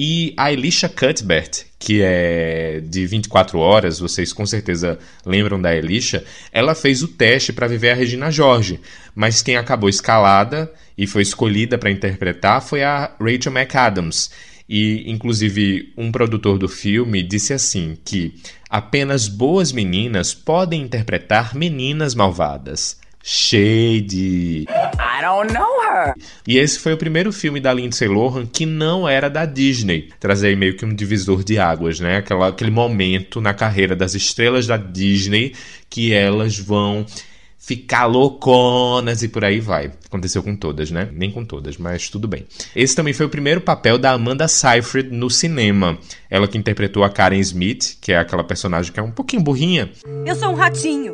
E 0.00 0.32
a 0.36 0.52
Elisha 0.52 0.88
Cuthbert, 0.88 1.64
que 1.76 2.02
é 2.04 2.80
de 2.80 3.04
24 3.04 3.58
horas, 3.58 3.98
vocês 3.98 4.32
com 4.32 4.46
certeza 4.46 4.96
lembram 5.26 5.60
da 5.60 5.74
Elisha, 5.74 6.24
ela 6.52 6.72
fez 6.72 7.02
o 7.02 7.08
teste 7.08 7.52
para 7.52 7.66
viver 7.66 7.90
a 7.90 7.94
Regina 7.94 8.30
George, 8.30 8.78
mas 9.12 9.42
quem 9.42 9.56
acabou 9.56 9.88
escalada 9.88 10.72
e 10.96 11.04
foi 11.04 11.22
escolhida 11.22 11.76
para 11.76 11.90
interpretar 11.90 12.62
foi 12.62 12.84
a 12.84 13.12
Rachel 13.20 13.50
McAdams. 13.52 14.30
E, 14.68 15.02
inclusive, 15.10 15.92
um 15.96 16.12
produtor 16.12 16.60
do 16.60 16.68
filme 16.68 17.20
disse 17.20 17.52
assim 17.52 17.98
que 18.04 18.36
apenas 18.70 19.26
boas 19.26 19.72
meninas 19.72 20.32
podem 20.32 20.82
interpretar 20.82 21.56
meninas 21.56 22.14
malvadas. 22.14 22.96
Shade. 23.30 24.66
I 24.70 25.20
don't 25.20 25.52
know 25.52 25.82
her. 25.82 26.14
E 26.46 26.56
esse 26.56 26.78
foi 26.78 26.94
o 26.94 26.96
primeiro 26.96 27.30
filme 27.30 27.60
da 27.60 27.74
Lindsay 27.74 28.08
Lohan 28.08 28.46
que 28.46 28.64
não 28.64 29.06
era 29.06 29.28
da 29.28 29.44
Disney. 29.44 30.08
Trazer 30.18 30.56
meio 30.56 30.74
que 30.78 30.86
um 30.86 30.94
divisor 30.94 31.44
de 31.44 31.58
águas, 31.58 32.00
né? 32.00 32.16
Aquela, 32.16 32.48
aquele 32.48 32.70
momento 32.70 33.38
na 33.38 33.52
carreira 33.52 33.94
das 33.94 34.14
estrelas 34.14 34.66
da 34.66 34.78
Disney 34.78 35.52
que 35.90 36.10
elas 36.10 36.58
vão 36.58 37.04
ficar 37.58 38.06
louconas 38.06 39.22
e 39.22 39.28
por 39.28 39.44
aí 39.44 39.60
vai. 39.60 39.92
Aconteceu 40.06 40.42
com 40.42 40.56
todas, 40.56 40.90
né? 40.90 41.10
Nem 41.12 41.30
com 41.30 41.44
todas, 41.44 41.76
mas 41.76 42.08
tudo 42.08 42.26
bem. 42.26 42.46
Esse 42.74 42.96
também 42.96 43.12
foi 43.12 43.26
o 43.26 43.30
primeiro 43.30 43.60
papel 43.60 43.98
da 43.98 44.12
Amanda 44.12 44.48
Seyfried 44.48 45.10
no 45.10 45.28
cinema. 45.28 45.98
Ela 46.30 46.48
que 46.48 46.56
interpretou 46.56 47.04
a 47.04 47.10
Karen 47.10 47.40
Smith, 47.40 47.98
que 48.00 48.10
é 48.10 48.18
aquela 48.18 48.42
personagem 48.42 48.90
que 48.90 48.98
é 48.98 49.02
um 49.02 49.10
pouquinho 49.10 49.42
burrinha. 49.42 49.90
Eu 50.24 50.34
sou 50.34 50.48
um 50.48 50.54
ratinho. 50.54 51.12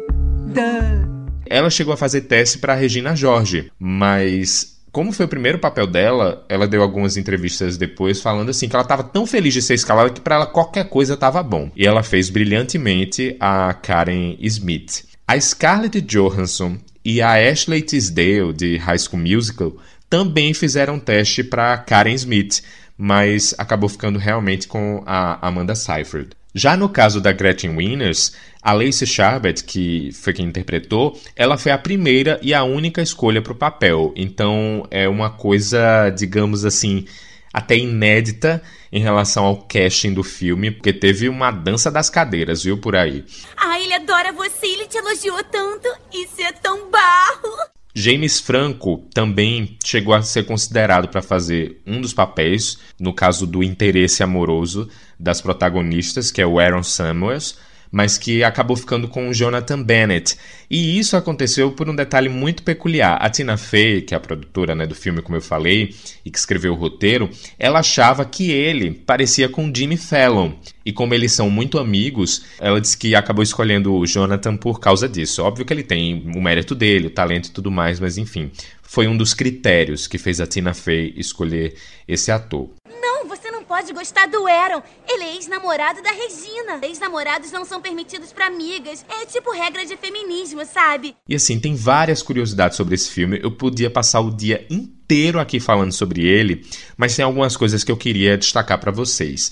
Duh. 0.55 1.24
Ela 1.47 1.71
chegou 1.71 1.95
a 1.95 1.97
fazer 1.97 2.23
teste 2.23 2.59
para 2.59 2.75
Regina 2.75 3.15
George, 3.15 3.71
mas 3.79 4.75
como 4.95 5.11
foi 5.11 5.27
o 5.27 5.29
primeiro 5.29 5.59
papel 5.59 5.89
dela, 5.89 6.47
ela 6.49 6.69
deu 6.69 6.81
algumas 6.81 7.17
entrevistas 7.17 7.77
depois 7.77 8.21
falando 8.21 8.51
assim 8.51 8.69
que 8.69 8.77
ela 8.77 8.85
estava 8.85 9.03
tão 9.03 9.27
feliz 9.27 9.53
de 9.53 9.61
ser 9.61 9.75
escalada 9.75 10.11
que 10.11 10.21
para 10.21 10.37
ela 10.37 10.47
qualquer 10.47 10.89
coisa 10.89 11.15
estava 11.15 11.43
bom. 11.43 11.69
E 11.75 11.85
ela 11.85 12.05
fez 12.05 12.31
brilhantemente 12.31 13.37
a 13.41 13.75
Karen 13.75 14.37
Smith. 14.39 15.05
A 15.27 15.41
Scarlett 15.41 16.01
Johansson 16.01 16.79
e 17.05 17.21
a 17.21 17.33
Ashley 17.33 17.83
Tisdale 17.83 18.53
de 18.53 18.77
High 18.77 18.99
School 19.01 19.21
Musical 19.21 19.77
também 20.09 20.55
fizeram 20.55 21.01
teste 21.01 21.43
para 21.43 21.77
Karen 21.79 22.15
Smith, 22.15 22.63
mas 22.97 23.53
acabou 23.59 23.89
ficando 23.89 24.17
realmente 24.17 24.69
com 24.69 25.03
a 25.05 25.45
Amanda 25.45 25.75
Seyfried. 25.75 26.31
Já 26.55 26.77
no 26.77 26.89
caso 26.89 27.21
da 27.21 27.33
Gretchen 27.33 27.77
Wieners, 27.77 28.33
a 28.65 28.73
Lacey 28.73 29.07
Chabert, 29.07 29.63
que 29.63 30.11
foi 30.15 30.33
quem 30.33 30.47
interpretou, 30.47 31.21
ela 31.37 31.59
foi 31.59 31.71
a 31.71 31.77
primeira 31.77 32.41
e 32.43 32.55
a 32.55 32.65
única 32.65 33.03
escolha 33.03 33.43
para 33.43 33.53
o 33.53 33.57
papel. 33.57 34.15
Então 34.17 34.87
é 34.91 35.07
uma 35.07 35.29
coisa, 35.29 36.09
digamos 36.09 36.65
assim, 36.65 37.05
até 37.53 37.77
inédita 37.77 38.63
em 38.91 39.01
relação 39.01 39.45
ao 39.45 39.59
casting 39.59 40.15
do 40.15 40.23
filme, 40.23 40.71
porque 40.71 40.95
teve 40.95 41.29
uma 41.29 41.51
dança 41.51 41.91
das 41.91 42.09
cadeiras, 42.09 42.63
viu, 42.63 42.79
por 42.79 42.97
aí. 42.97 43.23
Ah, 43.55 43.79
ele 43.79 43.93
adora 43.93 44.33
você, 44.33 44.67
ele 44.67 44.87
te 44.87 44.97
elogiou 44.97 45.45
tanto. 45.45 45.89
Isso 46.11 46.41
é 46.41 46.53
tão 46.53 46.91
barro. 46.91 47.75
James 47.95 48.41
Franco 48.41 49.07
também 49.13 49.77
chegou 49.85 50.15
a 50.15 50.23
ser 50.23 50.47
considerado 50.47 51.09
para 51.09 51.23
fazer 51.23 51.81
um 51.87 52.01
dos 52.01 52.15
papéis, 52.15 52.79
no 52.99 53.13
caso 53.13 53.47
do 53.47 53.63
interesse 53.63 54.23
amoroso 54.23 54.89
das 55.21 55.41
protagonistas, 55.41 56.31
que 56.31 56.41
é 56.41 56.47
o 56.47 56.59
Aaron 56.59 56.83
Samuels, 56.83 57.57
mas 57.95 58.19
que 58.19 58.43
acabou 58.43 58.77
ficando 58.77 59.07
com 59.07 59.29
o 59.29 59.33
Jonathan 59.33 59.81
Bennett. 59.81 60.37
E 60.69 60.99
isso 60.99 61.17
aconteceu 61.17 61.71
por 61.71 61.89
um 61.89 61.95
detalhe 61.95 62.29
muito 62.29 62.65
peculiar. 62.65 63.17
A 63.21 63.31
Tina 63.31 63.57
Fey, 63.57 64.03
que 64.03 64.13
é 64.13 64.17
a 64.17 64.21
produtora 64.21 64.75
né, 64.75 64.85
do 64.85 64.97
filme, 64.97 65.23
como 65.23 65.37
eu 65.37 65.41
falei, 65.41 65.95
e 66.25 66.31
que 66.31 66.37
escreveu 66.37 66.73
o 66.73 66.77
roteiro, 66.77 67.31
ela 67.57 67.79
achava 67.79 68.25
que 68.25 68.51
ele 68.51 68.91
parecia 68.91 69.49
com 69.49 69.73
Jimmy 69.73 69.97
Fallon. 69.97 70.55
E 70.85 70.93
como 70.93 71.15
eles 71.15 71.31
são 71.31 71.49
muito 71.49 71.79
amigos, 71.79 72.45
ela 72.59 72.81
disse 72.81 72.99
que 72.99 73.15
acabou 73.15 73.45
escolhendo 73.45 73.95
o 73.95 74.05
Jonathan 74.05 74.57
por 74.57 74.81
causa 74.81 75.09
disso. 75.09 75.45
Óbvio 75.45 75.65
que 75.65 75.73
ele 75.73 75.85
tem 75.85 76.29
o 76.35 76.43
mérito 76.43 76.75
dele, 76.75 77.07
o 77.07 77.11
talento 77.11 77.47
e 77.47 77.53
tudo 77.53 77.71
mais, 77.71 78.01
mas 78.01 78.19
enfim, 78.19 78.51
foi 78.83 79.07
um 79.07 79.17
dos 79.17 79.35
critérios 79.35 80.09
que 80.09 80.19
fez 80.19 80.41
a 80.41 80.49
Tina 80.49 80.75
Fey 80.75 81.15
escolher 81.17 81.75
esse 82.09 82.33
ator 82.33 82.69
pode 83.75 83.93
gostar 83.93 84.29
do 84.29 84.47
Aaron. 84.47 84.81
Ele 85.09 85.25
é 85.25 85.35
ex-namorado 85.35 86.01
da 86.01 86.11
Regina. 86.11 86.79
Ex-namorados 86.81 87.51
não 87.51 87.65
são 87.65 87.83
permitidos 87.83 88.33
para 88.33 88.47
amigas. 88.47 89.05
É 89.21 89.27
tipo 89.27 89.51
regra 89.51 89.85
de 89.85 89.97
feminismo, 89.97 90.65
sabe? 90.65 91.17
E 91.29 91.35
assim, 91.35 91.59
tem 91.59 91.75
várias 91.75 92.23
curiosidades 92.23 92.77
sobre 92.77 92.95
esse 92.95 93.11
filme. 93.11 93.41
Eu 93.43 93.51
podia 93.51 93.91
passar 93.91 94.21
o 94.21 94.31
dia 94.31 94.65
inteiro 94.71 95.41
aqui 95.41 95.59
falando 95.59 95.91
sobre 95.91 96.25
ele, 96.25 96.65
mas 96.97 97.17
tem 97.17 97.25
algumas 97.25 97.57
coisas 97.57 97.83
que 97.83 97.91
eu 97.91 97.97
queria 97.97 98.39
destacar 98.39 98.79
para 98.79 98.93
vocês. 98.93 99.51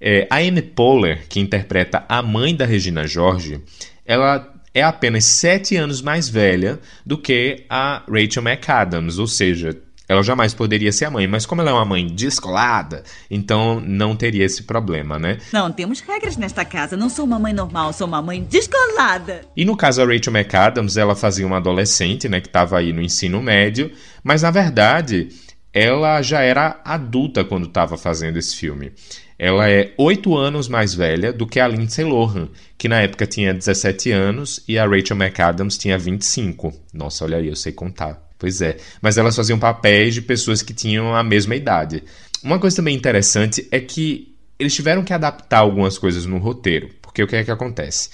É, 0.00 0.26
a 0.30 0.36
Amy 0.36 0.62
Poehler, 0.62 1.28
que 1.28 1.38
interpreta 1.38 2.06
a 2.08 2.22
mãe 2.22 2.56
da 2.56 2.64
Regina 2.64 3.06
George, 3.06 3.60
ela 4.06 4.50
é 4.72 4.82
apenas 4.82 5.26
sete 5.26 5.76
anos 5.76 6.00
mais 6.00 6.26
velha 6.26 6.80
do 7.04 7.18
que 7.18 7.66
a 7.68 8.02
Rachel 8.08 8.42
McAdams, 8.42 9.18
ou 9.18 9.26
seja, 9.26 9.78
ela 10.08 10.22
jamais 10.22 10.54
poderia 10.54 10.90
ser 10.90 11.04
a 11.04 11.10
mãe, 11.10 11.26
mas 11.26 11.44
como 11.44 11.60
ela 11.60 11.70
é 11.70 11.74
uma 11.74 11.84
mãe 11.84 12.06
descolada, 12.06 13.02
então 13.30 13.78
não 13.78 14.16
teria 14.16 14.44
esse 14.44 14.62
problema, 14.62 15.18
né? 15.18 15.38
Não, 15.52 15.70
temos 15.70 16.00
regras 16.00 16.36
nesta 16.36 16.64
casa. 16.64 16.96
Não 16.96 17.10
sou 17.10 17.26
uma 17.26 17.38
mãe 17.38 17.52
normal, 17.52 17.92
sou 17.92 18.06
uma 18.06 18.22
mãe 18.22 18.42
descolada. 18.42 19.42
E 19.54 19.64
no 19.64 19.76
caso 19.76 20.00
a 20.00 20.06
Rachel 20.06 20.32
McAdams, 20.32 20.96
ela 20.96 21.14
fazia 21.14 21.46
uma 21.46 21.58
adolescente, 21.58 22.28
né, 22.28 22.40
que 22.40 22.48
estava 22.48 22.78
aí 22.78 22.92
no 22.92 23.02
ensino 23.02 23.42
médio, 23.42 23.92
mas 24.24 24.42
na 24.42 24.50
verdade 24.50 25.28
ela 25.72 26.22
já 26.22 26.40
era 26.40 26.80
adulta 26.84 27.44
quando 27.44 27.66
estava 27.66 27.98
fazendo 27.98 28.38
esse 28.38 28.56
filme. 28.56 28.92
Ela 29.38 29.70
é 29.70 29.92
oito 29.96 30.36
anos 30.36 30.68
mais 30.68 30.94
velha 30.94 31.32
do 31.32 31.46
que 31.46 31.60
a 31.60 31.68
Lindsay 31.68 32.04
Lohan, 32.04 32.48
que 32.76 32.88
na 32.88 33.02
época 33.02 33.26
tinha 33.26 33.54
17 33.54 34.10
anos, 34.10 34.64
e 34.66 34.76
a 34.78 34.86
Rachel 34.86 35.16
McAdams 35.16 35.78
tinha 35.78 35.96
25. 35.96 36.72
Nossa, 36.92 37.24
olha 37.24 37.36
aí, 37.36 37.46
eu 37.46 37.54
sei 37.54 37.72
contar. 37.72 38.27
Pois 38.38 38.60
é. 38.62 38.76
Mas 39.02 39.18
elas 39.18 39.34
faziam 39.34 39.58
papéis 39.58 40.14
de 40.14 40.22
pessoas 40.22 40.62
que 40.62 40.72
tinham 40.72 41.14
a 41.14 41.22
mesma 41.22 41.56
idade. 41.56 42.04
Uma 42.42 42.58
coisa 42.58 42.76
também 42.76 42.94
interessante 42.94 43.66
é 43.70 43.80
que 43.80 44.34
eles 44.58 44.74
tiveram 44.74 45.02
que 45.02 45.12
adaptar 45.12 45.58
algumas 45.58 45.98
coisas 45.98 46.24
no 46.24 46.38
roteiro. 46.38 46.90
Porque 47.02 47.22
o 47.22 47.26
que 47.26 47.36
é 47.36 47.44
que 47.44 47.50
acontece? 47.50 48.10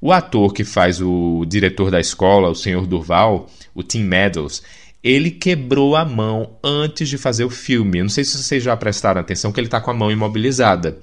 O 0.00 0.12
ator 0.12 0.52
que 0.52 0.64
faz 0.64 1.00
o 1.00 1.44
diretor 1.46 1.90
da 1.90 2.00
escola, 2.00 2.48
o 2.48 2.54
senhor 2.54 2.86
Durval, 2.86 3.50
o 3.74 3.82
Tim 3.82 4.02
Meadows, 4.02 4.62
ele 5.02 5.30
quebrou 5.30 5.94
a 5.94 6.04
mão 6.04 6.58
antes 6.62 7.08
de 7.08 7.16
fazer 7.18 7.44
o 7.44 7.50
filme. 7.50 7.98
Eu 7.98 8.04
não 8.04 8.10
sei 8.10 8.24
se 8.24 8.36
vocês 8.36 8.62
já 8.62 8.76
prestaram 8.76 9.20
atenção 9.20 9.52
que 9.52 9.60
ele 9.60 9.68
está 9.68 9.80
com 9.80 9.90
a 9.90 9.94
mão 9.94 10.10
imobilizada. 10.10 10.98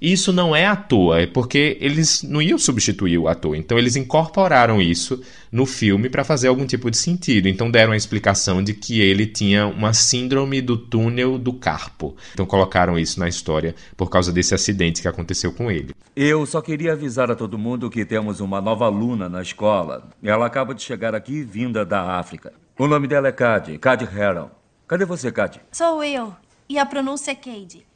Isso 0.00 0.32
não 0.32 0.54
é 0.54 0.66
à 0.66 0.76
toa, 0.76 1.20
é 1.20 1.26
porque 1.26 1.76
eles 1.80 2.22
não 2.22 2.42
iam 2.42 2.58
substituir 2.58 3.18
o 3.18 3.28
ator. 3.28 3.56
Então 3.56 3.78
eles 3.78 3.96
incorporaram 3.96 4.80
isso 4.80 5.22
no 5.50 5.66
filme 5.66 6.08
para 6.08 6.24
fazer 6.24 6.48
algum 6.48 6.66
tipo 6.66 6.90
de 6.90 6.96
sentido. 6.96 7.48
Então 7.48 7.70
deram 7.70 7.92
a 7.92 7.96
explicação 7.96 8.62
de 8.62 8.74
que 8.74 9.00
ele 9.00 9.26
tinha 9.26 9.66
uma 9.66 9.92
síndrome 9.92 10.60
do 10.60 10.76
túnel 10.76 11.38
do 11.38 11.52
carpo. 11.52 12.16
Então 12.32 12.46
colocaram 12.46 12.98
isso 12.98 13.20
na 13.20 13.28
história 13.28 13.74
por 13.96 14.10
causa 14.10 14.32
desse 14.32 14.54
acidente 14.54 15.00
que 15.00 15.08
aconteceu 15.08 15.52
com 15.52 15.70
ele. 15.70 15.94
Eu 16.16 16.44
só 16.46 16.60
queria 16.60 16.92
avisar 16.92 17.30
a 17.30 17.36
todo 17.36 17.58
mundo 17.58 17.90
que 17.90 18.04
temos 18.04 18.40
uma 18.40 18.60
nova 18.60 18.86
aluna 18.86 19.28
na 19.28 19.42
escola. 19.42 20.10
Ela 20.22 20.46
acaba 20.46 20.74
de 20.74 20.82
chegar 20.82 21.14
aqui 21.14 21.42
vinda 21.42 21.84
da 21.84 22.18
África. 22.18 22.52
O 22.78 22.88
nome 22.88 23.06
dela 23.06 23.28
é 23.28 23.32
Cade, 23.32 23.78
Cade 23.78 24.04
Harrell. 24.04 24.50
Cadê 24.86 25.04
você, 25.04 25.30
Cade? 25.30 25.60
Sou 25.72 26.02
eu. 26.02 26.34
E 26.68 26.78
a 26.78 26.84
pronúncia 26.84 27.30
é 27.30 27.34
Cade. 27.34 27.86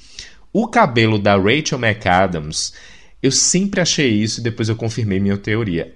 O 0.53 0.67
cabelo 0.67 1.19
da 1.19 1.37
Rachel 1.37 1.79
McAdams, 1.79 2.73
eu 3.23 3.31
sempre 3.31 3.81
achei 3.81 4.09
isso 4.09 4.41
e 4.41 4.43
depois 4.43 4.69
eu 4.69 4.77
confirmei 4.77 5.21
minha 5.21 5.37
teoria. 5.37 5.95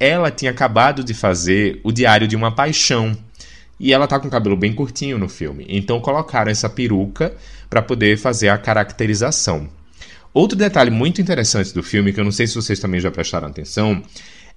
Ela 0.00 0.30
tinha 0.30 0.50
acabado 0.50 1.04
de 1.04 1.14
fazer 1.14 1.80
O 1.84 1.92
Diário 1.92 2.26
de 2.26 2.34
uma 2.34 2.54
Paixão. 2.54 3.16
E 3.78 3.92
ela 3.92 4.08
tá 4.08 4.18
com 4.18 4.26
o 4.26 4.30
cabelo 4.30 4.56
bem 4.56 4.72
curtinho 4.72 5.18
no 5.18 5.28
filme. 5.28 5.64
Então 5.68 6.00
colocaram 6.00 6.50
essa 6.50 6.68
peruca 6.68 7.34
para 7.70 7.82
poder 7.82 8.18
fazer 8.18 8.48
a 8.48 8.58
caracterização. 8.58 9.68
Outro 10.34 10.58
detalhe 10.58 10.90
muito 10.90 11.20
interessante 11.20 11.72
do 11.72 11.82
filme, 11.82 12.12
que 12.12 12.18
eu 12.18 12.24
não 12.24 12.32
sei 12.32 12.46
se 12.46 12.54
vocês 12.54 12.80
também 12.80 13.00
já 13.00 13.10
prestaram 13.10 13.48
atenção, 13.48 14.02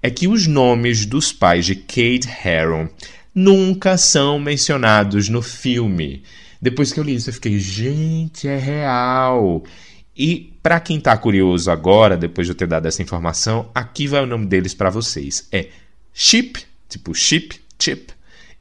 é 0.01 0.09
que 0.09 0.27
os 0.27 0.47
nomes 0.47 1.05
dos 1.05 1.31
pais 1.31 1.65
de 1.65 1.75
Kate 1.75 2.27
Harron 2.43 2.87
nunca 3.33 3.97
são 3.97 4.39
mencionados 4.39 5.29
no 5.29 5.41
filme. 5.41 6.23
Depois 6.61 6.91
que 6.91 6.99
eu 6.99 7.03
li 7.03 7.15
isso, 7.15 7.29
eu 7.29 7.33
fiquei, 7.33 7.57
gente, 7.59 8.47
é 8.47 8.57
real. 8.57 9.63
E 10.15 10.53
para 10.61 10.79
quem 10.79 10.97
está 10.97 11.15
curioso 11.17 11.71
agora, 11.71 12.17
depois 12.17 12.45
de 12.45 12.51
eu 12.51 12.55
ter 12.57 12.67
dado 12.67 12.85
essa 12.85 13.01
informação, 13.01 13.69
aqui 13.73 14.07
vai 14.07 14.21
o 14.21 14.25
nome 14.25 14.45
deles 14.45 14.73
para 14.73 14.89
vocês. 14.89 15.47
É 15.51 15.67
Chip, 16.13 16.59
tipo 16.89 17.15
chip, 17.15 17.55
chip, 17.79 18.11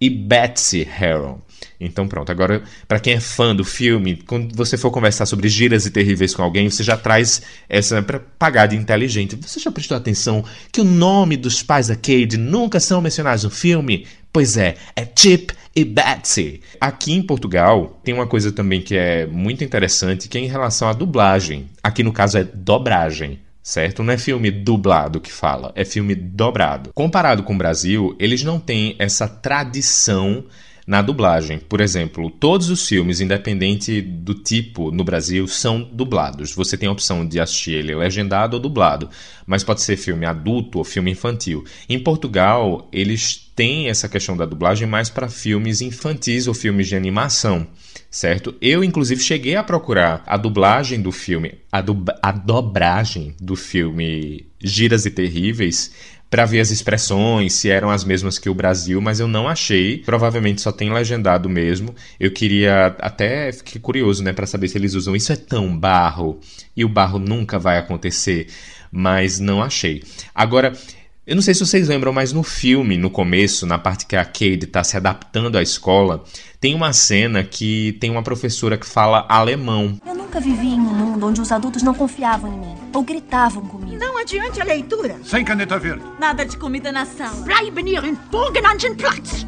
e 0.00 0.08
Betsy 0.08 0.86
Heron. 1.00 1.40
Então 1.80 2.06
pronto, 2.06 2.30
agora 2.30 2.62
para 2.86 3.00
quem 3.00 3.14
é 3.14 3.20
fã 3.20 3.54
do 3.54 3.64
filme, 3.64 4.22
quando 4.26 4.54
você 4.54 4.76
for 4.76 4.92
conversar 4.92 5.26
sobre 5.26 5.48
giras 5.48 5.86
e 5.86 5.90
terríveis 5.90 6.34
com 6.34 6.42
alguém, 6.42 6.70
você 6.70 6.84
já 6.84 6.96
traz 6.96 7.42
essa 7.68 8.00
para 8.00 8.20
pagar 8.20 8.66
de 8.66 8.76
inteligente. 8.76 9.36
Você 9.36 9.58
já 9.58 9.72
prestou 9.72 9.96
atenção 9.96 10.44
que 10.70 10.80
o 10.80 10.84
nome 10.84 11.36
dos 11.36 11.62
pais 11.62 11.88
da 11.88 11.96
Cade 11.96 12.36
nunca 12.36 12.78
são 12.78 13.00
mencionados 13.00 13.44
no 13.44 13.50
filme? 13.50 14.06
Pois 14.32 14.56
é, 14.56 14.76
é 14.94 15.06
Chip 15.16 15.54
e 15.74 15.84
Betsy. 15.84 16.60
Aqui 16.80 17.12
em 17.12 17.22
Portugal 17.22 17.98
tem 18.02 18.14
uma 18.14 18.26
coisa 18.26 18.52
também 18.52 18.80
que 18.80 18.96
é 18.96 19.26
muito 19.26 19.64
interessante, 19.64 20.28
que 20.28 20.36
é 20.38 20.40
em 20.40 20.46
relação 20.46 20.88
à 20.88 20.92
dublagem. 20.92 21.68
Aqui 21.82 22.02
no 22.02 22.12
caso 22.12 22.38
é 22.38 22.44
dobragem 22.44 23.40
certo? 23.68 24.02
Não 24.02 24.14
é 24.14 24.16
filme 24.16 24.50
dublado 24.50 25.20
que 25.20 25.30
fala, 25.30 25.72
é 25.74 25.84
filme 25.84 26.14
dobrado. 26.14 26.90
Comparado 26.94 27.42
com 27.42 27.54
o 27.54 27.58
Brasil, 27.58 28.16
eles 28.18 28.42
não 28.42 28.58
têm 28.58 28.96
essa 28.98 29.28
tradição 29.28 30.42
na 30.86 31.02
dublagem. 31.02 31.58
Por 31.58 31.82
exemplo, 31.82 32.30
todos 32.30 32.70
os 32.70 32.88
filmes, 32.88 33.20
independente 33.20 34.00
do 34.00 34.32
tipo 34.32 34.90
no 34.90 35.04
Brasil, 35.04 35.46
são 35.46 35.82
dublados. 35.82 36.54
Você 36.54 36.78
tem 36.78 36.88
a 36.88 36.92
opção 36.92 37.28
de 37.28 37.38
assistir 37.38 37.72
ele 37.72 37.94
legendado 37.94 38.56
ou 38.56 38.62
dublado, 38.62 39.10
mas 39.46 39.62
pode 39.62 39.82
ser 39.82 39.98
filme 39.98 40.24
adulto 40.24 40.78
ou 40.78 40.84
filme 40.84 41.10
infantil. 41.10 41.62
Em 41.90 41.98
Portugal, 41.98 42.88
eles 42.90 43.47
têm 43.58 43.88
essa 43.88 44.08
questão 44.08 44.36
da 44.36 44.46
dublagem 44.46 44.86
mais 44.86 45.10
para 45.10 45.28
filmes 45.28 45.80
infantis 45.80 46.46
ou 46.46 46.54
filmes 46.54 46.86
de 46.86 46.94
animação 46.94 47.66
certo? 48.10 48.54
Eu, 48.60 48.82
inclusive, 48.82 49.20
cheguei 49.20 49.56
a 49.56 49.62
procurar 49.62 50.22
a 50.26 50.36
dublagem 50.36 51.00
do 51.00 51.12
filme, 51.12 51.58
a, 51.70 51.80
dub 51.80 52.08
a 52.22 52.32
dobragem 52.32 53.34
do 53.40 53.54
filme 53.54 54.46
Giras 54.62 55.04
e 55.04 55.10
Terríveis, 55.10 55.92
para 56.30 56.44
ver 56.44 56.60
as 56.60 56.70
expressões, 56.70 57.54
se 57.54 57.70
eram 57.70 57.90
as 57.90 58.04
mesmas 58.04 58.38
que 58.38 58.50
o 58.50 58.54
Brasil, 58.54 59.00
mas 59.00 59.18
eu 59.18 59.26
não 59.26 59.48
achei. 59.48 59.98
Provavelmente 59.98 60.60
só 60.60 60.70
tem 60.70 60.92
legendado 60.92 61.48
mesmo. 61.48 61.94
Eu 62.20 62.30
queria 62.30 62.94
até 62.98 63.50
fiquei 63.50 63.80
curioso, 63.80 64.22
né, 64.22 64.32
para 64.32 64.46
saber 64.46 64.68
se 64.68 64.76
eles 64.76 64.94
usam 64.94 65.16
isso 65.16 65.32
é 65.32 65.36
tão 65.36 65.78
barro 65.78 66.38
e 66.76 66.84
o 66.84 66.88
barro 66.88 67.18
nunca 67.18 67.58
vai 67.58 67.78
acontecer, 67.78 68.46
mas 68.92 69.40
não 69.40 69.62
achei. 69.62 70.02
Agora, 70.34 70.72
eu 71.28 71.34
não 71.34 71.42
sei 71.42 71.52
se 71.52 71.60
vocês 71.60 71.86
lembram, 71.86 72.10
mas 72.10 72.32
no 72.32 72.42
filme, 72.42 72.96
no 72.96 73.10
começo, 73.10 73.66
na 73.66 73.78
parte 73.78 74.06
que 74.06 74.16
a 74.16 74.24
Cade 74.24 74.64
está 74.64 74.82
se 74.82 74.96
adaptando 74.96 75.58
à 75.58 75.62
escola, 75.62 76.24
tem 76.58 76.74
uma 76.74 76.90
cena 76.94 77.44
que 77.44 77.98
tem 78.00 78.10
uma 78.10 78.22
professora 78.22 78.78
que 78.78 78.86
fala 78.86 79.26
alemão. 79.28 80.00
Eu 80.06 80.14
nunca 80.14 80.40
vivi 80.40 80.68
em 80.68 80.80
um 80.80 80.94
mundo 80.94 81.26
onde 81.26 81.38
os 81.38 81.52
adultos 81.52 81.82
não 81.82 81.92
confiavam 81.92 82.50
em 82.50 82.58
mim 82.58 82.74
ou 82.94 83.02
gritavam 83.02 83.62
comigo. 83.66 83.98
Não 83.98 84.16
adiante 84.16 84.58
a 84.62 84.64
leitura. 84.64 85.16
Sem 85.22 85.44
caneta 85.44 85.78
verde. 85.78 86.02
Nada 86.18 86.46
de 86.46 86.56
comida 86.56 86.90
na 86.90 87.04
sala. 87.04 87.44
Bleiben 87.44 87.86
ihren 87.88 88.16
vorgenannten 88.30 88.94
Platz. 88.94 89.46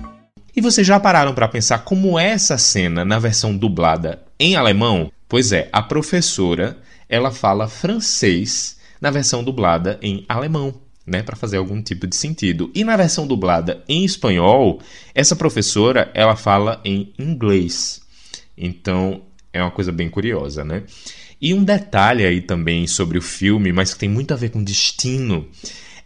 E 0.54 0.60
vocês 0.60 0.86
já 0.86 1.00
pararam 1.00 1.32
para 1.32 1.48
pensar 1.48 1.78
como 1.78 2.18
é 2.18 2.28
essa 2.28 2.58
cena 2.58 3.06
na 3.06 3.18
versão 3.18 3.56
dublada 3.56 4.22
em 4.38 4.54
alemão? 4.54 5.10
Pois 5.26 5.50
é, 5.50 5.70
a 5.72 5.80
professora, 5.80 6.76
ela 7.08 7.30
fala 7.30 7.68
francês 7.68 8.76
na 9.00 9.10
versão 9.10 9.42
dublada 9.42 9.98
em 10.02 10.26
alemão 10.28 10.74
né, 11.06 11.22
para 11.22 11.36
fazer 11.36 11.56
algum 11.56 11.82
tipo 11.82 12.06
de 12.06 12.16
sentido. 12.16 12.70
E 12.74 12.84
na 12.84 12.96
versão 12.96 13.26
dublada 13.26 13.82
em 13.88 14.04
espanhol, 14.04 14.80
essa 15.14 15.34
professora 15.34 16.10
ela 16.14 16.36
fala 16.36 16.80
em 16.84 17.12
inglês. 17.18 18.00
Então 18.56 19.22
é 19.52 19.60
uma 19.62 19.70
coisa 19.70 19.90
bem 19.90 20.08
curiosa, 20.08 20.64
né? 20.64 20.84
E 21.40 21.54
um 21.54 21.64
detalhe 21.64 22.24
aí 22.24 22.40
também 22.42 22.86
sobre 22.86 23.18
o 23.18 23.22
filme, 23.22 23.72
mas 23.72 23.94
que 23.94 24.00
tem 24.00 24.08
muito 24.08 24.34
a 24.34 24.36
ver 24.36 24.50
com 24.50 24.62
destino, 24.62 25.48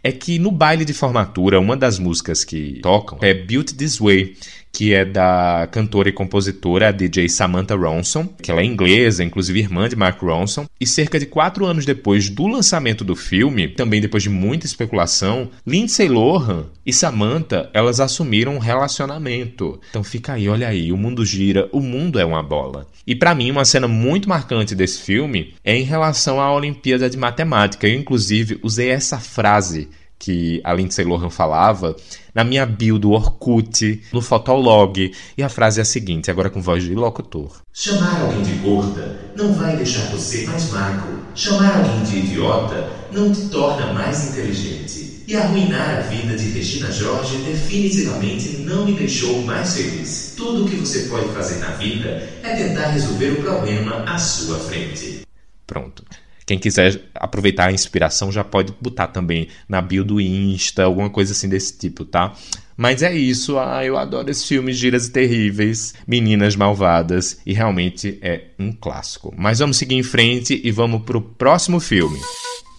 é 0.01 0.11
que 0.11 0.39
no 0.39 0.49
baile 0.49 0.85
de 0.85 0.93
formatura, 0.93 1.59
uma 1.59 1.75
das 1.75 1.99
músicas 1.99 2.43
que 2.43 2.79
tocam 2.81 3.17
é 3.21 3.33
Built 3.33 3.73
This 3.73 3.97
Way, 3.97 4.37
que 4.75 4.93
é 4.93 5.05
da 5.05 5.69
cantora 5.71 6.09
e 6.09 6.11
compositora 6.11 6.91
DJ 6.91 7.29
Samantha 7.29 7.77
Ronson, 7.77 8.27
que 8.27 8.51
ela 8.51 8.59
é 8.59 8.65
inglesa, 8.65 9.23
inclusive 9.23 9.57
irmã 9.57 9.87
de 9.87 9.95
Mark 9.95 10.21
Ronson. 10.21 10.65
E 10.77 10.85
cerca 10.85 11.17
de 11.17 11.25
quatro 11.25 11.65
anos 11.65 11.85
depois 11.85 12.29
do 12.29 12.45
lançamento 12.45 13.05
do 13.05 13.15
filme, 13.15 13.69
também 13.69 14.01
depois 14.01 14.21
de 14.21 14.29
muita 14.29 14.65
especulação, 14.65 15.49
Lindsay 15.65 16.09
Lohan 16.09 16.65
e 16.85 16.91
Samantha 16.91 17.69
elas 17.73 18.01
assumiram 18.01 18.55
um 18.55 18.59
relacionamento. 18.59 19.79
Então 19.89 20.03
fica 20.03 20.33
aí, 20.33 20.49
olha 20.49 20.67
aí, 20.67 20.91
o 20.91 20.97
mundo 20.97 21.25
gira, 21.25 21.69
o 21.71 21.79
mundo 21.79 22.19
é 22.19 22.25
uma 22.25 22.43
bola. 22.43 22.85
E 23.07 23.15
para 23.15 23.33
mim 23.33 23.51
uma 23.51 23.63
cena 23.63 23.87
muito 23.87 24.27
marcante 24.27 24.75
desse 24.75 25.01
filme 25.01 25.53
é 25.63 25.73
em 25.73 25.83
relação 25.83 26.41
à 26.41 26.53
Olimpíada 26.53 27.09
de 27.09 27.17
Matemática. 27.17 27.87
Eu 27.87 27.95
inclusive 27.95 28.59
usei 28.61 28.89
essa 28.89 29.19
frase 29.19 29.87
que 30.17 30.61
a 30.63 30.73
Lindsay 30.73 31.05
Lohan 31.05 31.29
falava, 31.29 31.95
na 32.33 32.43
minha 32.43 32.65
bio 32.65 32.97
do 32.97 33.11
Orkut, 33.11 34.01
no 34.11 34.21
Fotolog. 34.21 35.11
E 35.37 35.43
a 35.43 35.49
frase 35.49 35.79
é 35.79 35.83
a 35.83 35.85
seguinte, 35.85 36.31
agora 36.31 36.49
com 36.49 36.61
voz 36.61 36.83
de 36.83 36.95
locutor. 36.95 37.61
Chamar 37.73 38.21
alguém 38.21 38.43
de 38.43 38.53
gorda 38.53 39.19
não 39.35 39.53
vai 39.53 39.75
deixar 39.77 40.09
você 40.11 40.45
mais 40.45 40.71
magro. 40.71 41.19
Chamar 41.35 41.77
alguém 41.77 42.03
de 42.03 42.17
idiota 42.19 42.89
não 43.11 43.31
te 43.31 43.47
torna 43.49 43.93
mais 43.93 44.31
inteligente. 44.31 45.23
E 45.27 45.35
arruinar 45.35 45.97
a 45.97 46.01
vida 46.01 46.37
de 46.37 46.51
Regina 46.51 46.91
Jorge 46.91 47.37
definitivamente 47.37 48.57
não 48.57 48.85
me 48.85 48.93
deixou 48.93 49.41
mais 49.41 49.75
feliz. 49.75 50.35
Tudo 50.37 50.65
o 50.65 50.69
que 50.69 50.75
você 50.75 51.07
pode 51.09 51.29
fazer 51.29 51.57
na 51.57 51.71
vida 51.71 52.29
é 52.43 52.55
tentar 52.55 52.89
resolver 52.89 53.31
o 53.31 53.41
problema 53.41 54.03
à 54.03 54.19
sua 54.19 54.59
frente. 54.59 55.21
Pronto. 55.65 56.03
Quem 56.45 56.59
quiser 56.59 57.01
aproveitar 57.15 57.69
a 57.69 57.71
inspiração 57.71 58.31
já 58.31 58.43
pode 58.43 58.73
botar 58.79 59.07
também 59.07 59.47
na 59.67 59.81
bio 59.81 60.03
do 60.03 60.21
Insta, 60.21 60.83
alguma 60.83 61.09
coisa 61.09 61.31
assim 61.31 61.49
desse 61.49 61.77
tipo, 61.77 62.05
tá? 62.05 62.33
Mas 62.77 63.01
é 63.01 63.15
isso, 63.15 63.57
ah, 63.57 63.83
eu 63.85 63.97
adoro 63.97 64.29
esses 64.29 64.45
filmes 64.45 64.77
Giras 64.77 65.07
e 65.07 65.11
Terríveis, 65.11 65.93
Meninas 66.05 66.55
Malvadas, 66.55 67.39
e 67.45 67.53
realmente 67.53 68.19
é 68.21 68.49
um 68.59 68.71
clássico. 68.71 69.33
Mas 69.35 69.59
vamos 69.59 69.77
seguir 69.77 69.95
em 69.95 70.03
frente 70.03 70.59
e 70.63 70.71
vamos 70.71 71.03
pro 71.03 71.21
próximo 71.21 71.79
filme. 71.79 72.19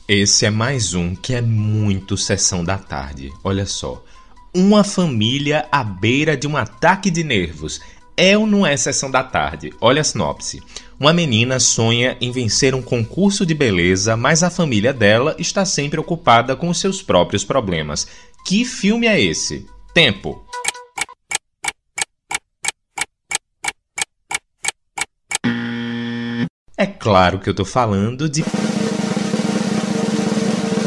Esse 0.07 0.46
é 0.46 0.50
mais 0.50 0.94
um 0.94 1.16
que 1.16 1.35
é 1.35 1.40
muito 1.40 2.16
sessão 2.16 2.62
da 2.62 2.79
tarde. 2.79 3.33
Olha 3.42 3.66
só. 3.66 4.05
Uma 4.55 4.85
família 4.85 5.66
à 5.72 5.83
beira 5.83 6.37
de 6.37 6.46
um 6.46 6.57
ataque 6.57 7.11
de 7.11 7.24
nervos. 7.24 7.81
É 8.16 8.38
ou 8.38 8.46
não 8.46 8.64
é 8.66 8.76
sessão 8.76 9.11
da 9.11 9.24
tarde? 9.24 9.72
Olha 9.81 10.02
a 10.02 10.05
sinopse. 10.05 10.62
Uma 10.98 11.12
menina 11.12 11.61
sonha 11.61 12.16
em 12.22 12.30
vencer 12.30 12.74
um 12.74 12.80
concurso 12.80 13.44
de 13.44 13.52
beleza, 13.52 14.16
mas 14.16 14.42
a 14.42 14.48
família 14.48 14.94
dela 14.94 15.37
está 15.38 15.62
sempre 15.62 16.00
ocupada 16.00 16.56
com 16.56 16.70
os 16.70 16.80
seus 16.80 17.02
próprios 17.02 17.44
problemas. 17.44 18.09
Que 18.46 18.64
filme 18.64 19.06
é 19.06 19.20
esse? 19.20 19.66
Tempo. 19.92 20.42
É 26.78 26.87
claro 26.87 27.40
que 27.40 27.48
eu 27.48 27.52
estou 27.52 27.66
falando 27.66 28.26
de 28.26 28.42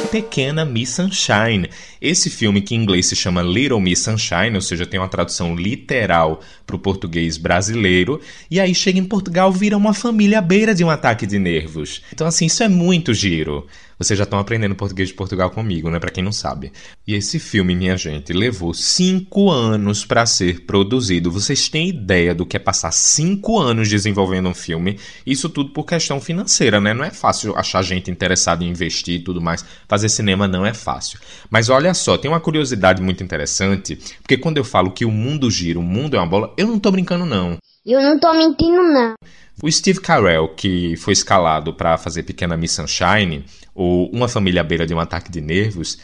Pequena 0.10 0.66
Miss 0.66 0.90
Sunshine. 0.90 1.70
Esse 2.02 2.32
filme 2.32 2.62
que 2.62 2.74
em 2.74 2.82
inglês 2.82 3.06
se 3.06 3.16
chama 3.16 3.44
Little 3.44 3.80
Miss 3.80 4.00
Sunshine, 4.00 4.56
ou 4.56 4.62
seja, 4.62 4.86
tem 4.86 5.00
uma 5.00 5.08
tradução 5.08 5.56
literal 5.56 6.42
para 6.66 6.76
o 6.76 6.80
português 6.80 7.38
brasileiro, 7.38 8.20
e 8.50 8.60
aí 8.60 8.74
chega 8.74 8.98
em 8.98 9.06
Portugal 9.06 9.52
vira 9.52 9.78
uma 9.78 9.94
família 9.94 10.40
à 10.40 10.42
beira 10.42 10.74
de 10.74 10.84
um 10.84 10.90
ataque 10.90 11.28
de 11.28 11.38
nervos. 11.38 12.02
Então 12.12 12.26
assim, 12.26 12.48
isso 12.48 12.64
é 12.64 12.68
muito 12.68 13.14
giro. 13.14 13.68
Vocês 14.00 14.18
já 14.18 14.24
estão 14.24 14.40
aprendendo 14.40 14.76
português 14.76 15.10
de 15.10 15.14
Portugal 15.14 15.50
comigo, 15.50 15.90
né? 15.90 16.00
Para 16.00 16.10
quem 16.10 16.24
não 16.24 16.32
sabe. 16.32 16.72
E 17.06 17.14
esse 17.14 17.38
filme, 17.38 17.76
minha 17.76 17.98
gente, 17.98 18.32
levou 18.32 18.74
cinco 18.74 19.52
anos 19.52 20.06
para 20.06 20.26
ser 20.26 20.62
produzido. 20.62 21.30
Vocês 21.30 21.68
têm 21.68 21.90
ideia 21.90 22.34
do 22.34 22.46
que 22.46 22.56
é 22.56 22.60
passar 22.60 22.94
cinco 22.94 23.60
anos 23.60 23.90
desenvolvendo 23.90 24.48
um 24.48 24.54
filme? 24.54 24.98
Isso 25.26 25.50
tudo 25.50 25.72
por 25.72 25.84
questão 25.84 26.22
financeira, 26.22 26.80
né? 26.80 26.94
Não 26.94 27.04
é 27.04 27.12
fácil 27.12 27.54
achar 27.58 27.82
gente 27.82 28.10
interessada 28.10 28.64
em 28.64 28.70
investir 28.70 29.16
e 29.16 29.24
tudo 29.24 29.42
mais. 29.42 29.66
Fazer 29.86 30.08
cinema 30.08 30.48
não 30.48 30.66
é 30.66 30.74
fácil. 30.74 31.20
Mas 31.50 31.68
olha 31.68 31.94
só, 31.94 32.18
tem 32.18 32.32
uma 32.32 32.40
curiosidade 32.40 33.02
muito 33.02 33.22
interessante, 33.22 33.98
porque 34.22 34.38
quando 34.38 34.58
eu 34.58 34.64
falo 34.64 34.92
que 34.92 35.04
o 35.04 35.12
mundo 35.12 35.52
gira, 35.52 35.78
o 35.78 35.84
mundo 35.84 36.16
é 36.16 36.20
uma 36.20 36.26
bola, 36.26 36.54
eu 36.58 36.68
não 36.68 36.80
tô 36.80 36.90
brincando 36.90 37.26
não. 37.26 37.58
Eu 37.86 38.02
não 38.02 38.18
tô 38.18 38.32
mentindo 38.34 38.82
não. 38.82 39.16
O 39.62 39.70
Steve 39.70 40.00
Carell, 40.00 40.48
que 40.56 40.96
foi 40.96 41.12
escalado 41.12 41.74
para 41.74 41.98
fazer 41.98 42.24
Pequena 42.24 42.56
Miss 42.56 42.72
Sunshine, 42.72 43.44
ou 43.80 44.10
Uma 44.12 44.28
Família 44.28 44.60
à 44.60 44.64
Beira 44.64 44.86
de 44.86 44.94
um 44.94 45.00
Ataque 45.00 45.32
de 45.32 45.40
Nervos, 45.40 45.98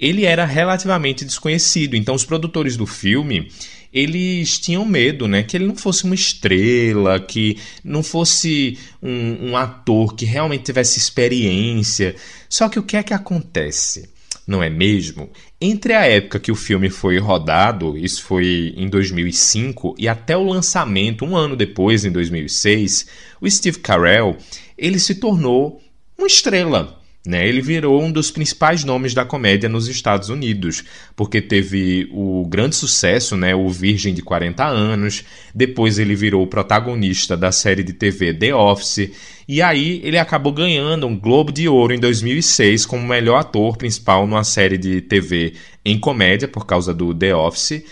ele 0.00 0.24
era 0.24 0.46
relativamente 0.46 1.26
desconhecido. 1.26 1.94
Então, 1.94 2.14
os 2.14 2.24
produtores 2.24 2.74
do 2.74 2.86
filme 2.86 3.50
eles 3.92 4.58
tinham 4.58 4.84
medo, 4.84 5.26
né? 5.26 5.42
Que 5.42 5.56
ele 5.56 5.66
não 5.66 5.76
fosse 5.76 6.04
uma 6.04 6.14
estrela, 6.14 7.20
que 7.20 7.58
não 7.84 8.02
fosse 8.02 8.78
um, 9.02 9.50
um 9.50 9.56
ator 9.56 10.14
que 10.14 10.24
realmente 10.24 10.64
tivesse 10.64 10.98
experiência. 10.98 12.14
Só 12.48 12.68
que 12.68 12.78
o 12.78 12.82
que 12.82 12.96
é 12.96 13.02
que 13.02 13.14
acontece? 13.14 14.08
não 14.46 14.62
é 14.62 14.70
mesmo? 14.70 15.28
Entre 15.60 15.92
a 15.92 16.06
época 16.06 16.40
que 16.40 16.50
o 16.50 16.54
filme 16.54 16.88
foi 16.88 17.18
rodado, 17.18 17.98
isso 17.98 18.22
foi 18.22 18.72
em 18.74 18.88
2005, 18.88 19.94
e 19.98 20.08
até 20.08 20.34
o 20.34 20.42
lançamento, 20.42 21.26
um 21.26 21.36
ano 21.36 21.54
depois, 21.54 22.06
em 22.06 22.10
2006, 22.10 23.06
o 23.42 23.50
Steve 23.50 23.78
Carell, 23.80 24.38
ele 24.78 24.98
se 24.98 25.16
tornou 25.16 25.82
uma 26.16 26.26
estrela, 26.26 26.98
Né? 27.28 27.46
Ele 27.46 27.60
virou 27.60 28.02
um 28.02 28.10
dos 28.10 28.30
principais 28.30 28.84
nomes 28.84 29.12
da 29.12 29.22
comédia 29.22 29.68
nos 29.68 29.86
Estados 29.86 30.30
Unidos, 30.30 30.82
porque 31.14 31.42
teve 31.42 32.08
o 32.10 32.46
grande 32.48 32.74
sucesso, 32.74 33.36
né, 33.36 33.54
o 33.54 33.68
Virgem 33.68 34.14
de 34.14 34.22
40 34.22 34.64
anos, 34.64 35.24
depois 35.54 35.98
ele 35.98 36.14
virou 36.14 36.42
o 36.42 36.46
protagonista 36.46 37.36
da 37.36 37.52
série 37.52 37.82
de 37.82 37.92
TV 37.92 38.32
The 38.32 38.54
Office, 38.54 39.10
e 39.46 39.60
aí 39.60 40.00
ele 40.02 40.16
acabou 40.16 40.54
ganhando 40.54 41.06
um 41.06 41.20
Globo 41.20 41.52
de 41.52 41.68
Ouro 41.68 41.92
em 41.92 42.00
2006 42.00 42.86
como 42.86 43.06
melhor 43.06 43.36
ator 43.36 43.76
principal 43.76 44.26
numa 44.26 44.42
série 44.42 44.78
de 44.78 45.02
TV 45.02 45.52
em 45.84 46.00
comédia 46.00 46.48
por 46.48 46.64
causa 46.64 46.94
do 46.94 47.12
The 47.12 47.34
Office, 47.34 47.84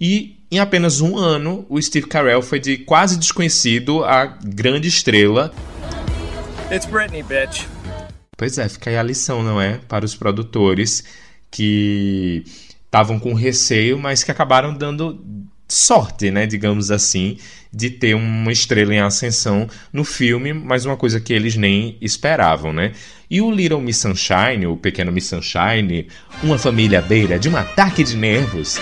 e 0.00 0.36
em 0.52 0.60
apenas 0.60 1.00
um 1.00 1.18
ano, 1.18 1.66
o 1.68 1.82
Steve 1.82 2.06
Carell 2.06 2.42
foi 2.42 2.60
de 2.60 2.78
quase 2.78 3.18
desconhecido 3.18 4.04
a 4.04 4.24
grande 4.24 4.86
estrela. 4.86 5.52
It's 6.70 6.86
Britney, 6.86 7.24
bitch. 7.24 7.73
Pois 8.36 8.58
é, 8.58 8.68
fica 8.68 8.90
aí 8.90 8.96
a 8.96 9.02
lição, 9.02 9.42
não 9.42 9.60
é? 9.60 9.78
Para 9.88 10.04
os 10.04 10.14
produtores 10.14 11.04
que 11.50 12.44
estavam 12.84 13.18
com 13.18 13.34
receio, 13.34 13.98
mas 13.98 14.22
que 14.22 14.30
acabaram 14.30 14.72
dando 14.72 15.24
sorte, 15.68 16.30
né, 16.30 16.46
digamos 16.46 16.90
assim, 16.90 17.38
de 17.72 17.90
ter 17.90 18.14
uma 18.14 18.52
estrela 18.52 18.94
em 18.94 19.00
ascensão 19.00 19.68
no 19.92 20.04
filme, 20.04 20.52
mas 20.52 20.84
uma 20.84 20.96
coisa 20.96 21.20
que 21.20 21.32
eles 21.32 21.56
nem 21.56 21.96
esperavam, 22.00 22.72
né? 22.72 22.92
E 23.28 23.40
o 23.40 23.50
Little 23.50 23.80
Miss 23.80 23.98
Sunshine, 23.98 24.66
o 24.66 24.76
Pequeno 24.76 25.10
Miss 25.10 25.26
Sunshine, 25.26 26.06
uma 26.42 26.58
família 26.58 27.00
à 27.00 27.02
beira 27.02 27.38
de 27.38 27.48
um 27.48 27.56
ataque 27.56 28.04
de 28.04 28.16
nervos. 28.16 28.78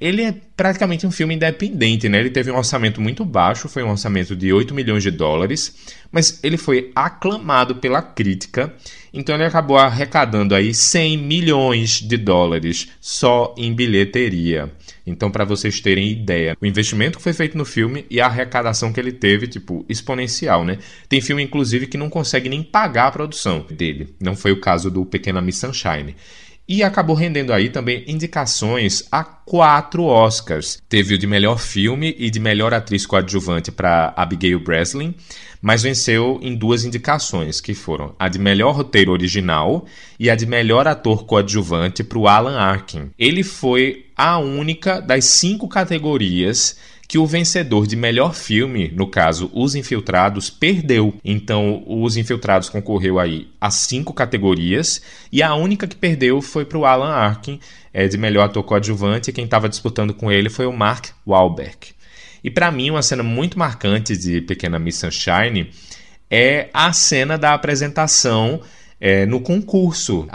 Ele 0.00 0.22
é 0.22 0.34
praticamente 0.56 1.06
um 1.06 1.10
filme 1.10 1.34
independente, 1.34 2.08
né? 2.08 2.18
Ele 2.18 2.30
teve 2.30 2.50
um 2.50 2.56
orçamento 2.56 3.00
muito 3.00 3.24
baixo, 3.24 3.68
foi 3.68 3.82
um 3.82 3.90
orçamento 3.90 4.34
de 4.34 4.52
8 4.52 4.74
milhões 4.74 5.02
de 5.02 5.10
dólares, 5.10 5.94
mas 6.10 6.40
ele 6.42 6.56
foi 6.56 6.90
aclamado 6.94 7.76
pela 7.76 8.02
crítica, 8.02 8.74
então 9.12 9.36
ele 9.36 9.44
acabou 9.44 9.78
arrecadando 9.78 10.54
aí 10.54 10.74
100 10.74 11.18
milhões 11.18 12.00
de 12.00 12.16
dólares 12.16 12.88
só 13.00 13.54
em 13.56 13.72
bilheteria. 13.72 14.72
Então, 15.06 15.30
para 15.30 15.44
vocês 15.44 15.80
terem 15.80 16.10
ideia, 16.10 16.56
o 16.60 16.66
investimento 16.66 17.18
que 17.18 17.22
foi 17.22 17.34
feito 17.34 17.58
no 17.58 17.64
filme 17.64 18.06
e 18.10 18.20
a 18.20 18.26
arrecadação 18.26 18.92
que 18.92 18.98
ele 18.98 19.12
teve, 19.12 19.46
tipo, 19.46 19.84
exponencial, 19.88 20.64
né? 20.64 20.78
Tem 21.08 21.20
filme, 21.20 21.42
inclusive, 21.42 21.86
que 21.86 21.98
não 21.98 22.08
consegue 22.08 22.48
nem 22.48 22.62
pagar 22.62 23.08
a 23.08 23.12
produção 23.12 23.66
dele. 23.70 24.14
Não 24.18 24.34
foi 24.34 24.50
o 24.52 24.60
caso 24.60 24.90
do 24.90 25.04
Pequena 25.04 25.42
Miss 25.42 25.58
Sunshine. 25.58 26.16
E 26.66 26.82
acabou 26.82 27.14
rendendo 27.14 27.52
aí 27.52 27.68
também 27.68 28.04
indicações 28.06 29.04
a 29.12 29.22
quatro 29.22 30.04
Oscars. 30.04 30.82
Teve 30.88 31.14
o 31.14 31.18
de 31.18 31.26
melhor 31.26 31.58
filme 31.58 32.14
e 32.18 32.30
de 32.30 32.40
melhor 32.40 32.72
atriz 32.72 33.04
coadjuvante 33.04 33.70
para 33.70 34.14
Abigail 34.16 34.58
Breslin, 34.58 35.14
mas 35.60 35.82
venceu 35.82 36.38
em 36.42 36.54
duas 36.56 36.82
indicações, 36.82 37.60
que 37.60 37.74
foram 37.74 38.14
a 38.18 38.30
de 38.30 38.38
melhor 38.38 38.74
roteiro 38.74 39.12
original 39.12 39.84
e 40.18 40.30
a 40.30 40.34
de 40.34 40.46
melhor 40.46 40.88
ator 40.88 41.26
coadjuvante 41.26 42.02
para 42.02 42.18
o 42.18 42.26
Alan 42.26 42.56
Arkin. 42.56 43.10
Ele 43.18 43.42
foi 43.42 44.06
a 44.16 44.38
única 44.38 45.00
das 45.00 45.26
cinco 45.26 45.68
categorias 45.68 46.78
que 47.14 47.18
o 47.18 47.28
vencedor 47.28 47.86
de 47.86 47.94
melhor 47.94 48.34
filme, 48.34 48.90
no 48.92 49.06
caso 49.06 49.48
Os 49.54 49.76
Infiltrados, 49.76 50.50
perdeu. 50.50 51.14
Então, 51.24 51.84
Os 51.86 52.16
Infiltrados 52.16 52.68
concorreu 52.68 53.20
aí 53.20 53.46
a 53.60 53.70
cinco 53.70 54.12
categorias 54.12 55.00
e 55.30 55.40
a 55.40 55.54
única 55.54 55.86
que 55.86 55.94
perdeu 55.94 56.42
foi 56.42 56.64
para 56.64 56.76
o 56.76 56.84
Alan 56.84 57.12
Arkin, 57.12 57.60
é, 57.92 58.08
de 58.08 58.18
melhor 58.18 58.46
ator 58.46 58.64
coadjuvante, 58.64 59.30
e 59.30 59.32
quem 59.32 59.44
estava 59.44 59.68
disputando 59.68 60.12
com 60.12 60.32
ele 60.32 60.50
foi 60.50 60.66
o 60.66 60.72
Mark 60.72 61.10
Wahlberg. 61.24 61.94
E 62.42 62.50
para 62.50 62.72
mim, 62.72 62.90
uma 62.90 63.00
cena 63.00 63.22
muito 63.22 63.56
marcante 63.56 64.16
de 64.16 64.40
Pequena 64.40 64.80
Miss 64.80 64.96
Sunshine 64.96 65.70
é 66.28 66.68
a 66.74 66.92
cena 66.92 67.38
da 67.38 67.54
apresentação 67.54 68.60
é, 69.04 69.26
no 69.26 69.38
concurso. 69.38 70.26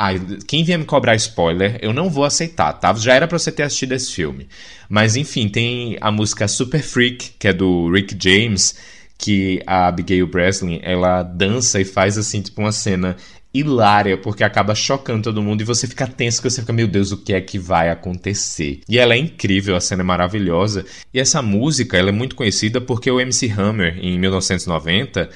Quem 0.45 0.63
vier 0.63 0.77
me 0.77 0.85
cobrar 0.85 1.15
spoiler, 1.15 1.79
eu 1.81 1.91
não 1.91 2.07
vou 2.07 2.23
aceitar, 2.23 2.71
tá? 2.73 2.93
Já 2.93 3.15
era 3.15 3.27
pra 3.27 3.39
você 3.39 3.51
ter 3.51 3.63
assistido 3.63 3.93
esse 3.93 4.13
filme. 4.13 4.47
Mas 4.87 5.15
enfim, 5.15 5.49
tem 5.49 5.97
a 5.99 6.11
música 6.11 6.47
Super 6.47 6.83
Freak, 6.83 7.31
que 7.39 7.47
é 7.47 7.53
do 7.53 7.91
Rick 7.91 8.15
James, 8.21 8.75
que 9.17 9.59
a 9.65 9.87
Abigail 9.87 10.27
Breslin, 10.27 10.79
ela 10.83 11.23
dança 11.23 11.81
e 11.81 11.83
faz 11.83 12.15
assim, 12.15 12.43
tipo 12.43 12.61
uma 12.61 12.71
cena 12.71 13.17
hilária, 13.51 14.15
porque 14.15 14.43
acaba 14.43 14.75
chocando 14.75 15.23
todo 15.23 15.41
mundo 15.41 15.61
e 15.61 15.65
você 15.65 15.87
fica 15.87 16.05
tenso, 16.05 16.39
que 16.39 16.47
você 16.47 16.61
fica, 16.61 16.71
meu 16.71 16.87
Deus, 16.87 17.11
o 17.11 17.17
que 17.17 17.33
é 17.33 17.41
que 17.41 17.57
vai 17.57 17.89
acontecer? 17.89 18.81
E 18.87 18.99
ela 18.99 19.15
é 19.15 19.17
incrível, 19.17 19.75
a 19.75 19.81
cena 19.81 20.03
é 20.03 20.05
maravilhosa. 20.05 20.85
E 21.11 21.19
essa 21.19 21.41
música, 21.41 21.97
ela 21.97 22.09
é 22.09 22.11
muito 22.11 22.35
conhecida 22.35 22.79
porque 22.79 23.09
o 23.09 23.19
MC 23.19 23.49
Hammer, 23.49 23.97
em 23.99 24.19
1990, 24.19 25.27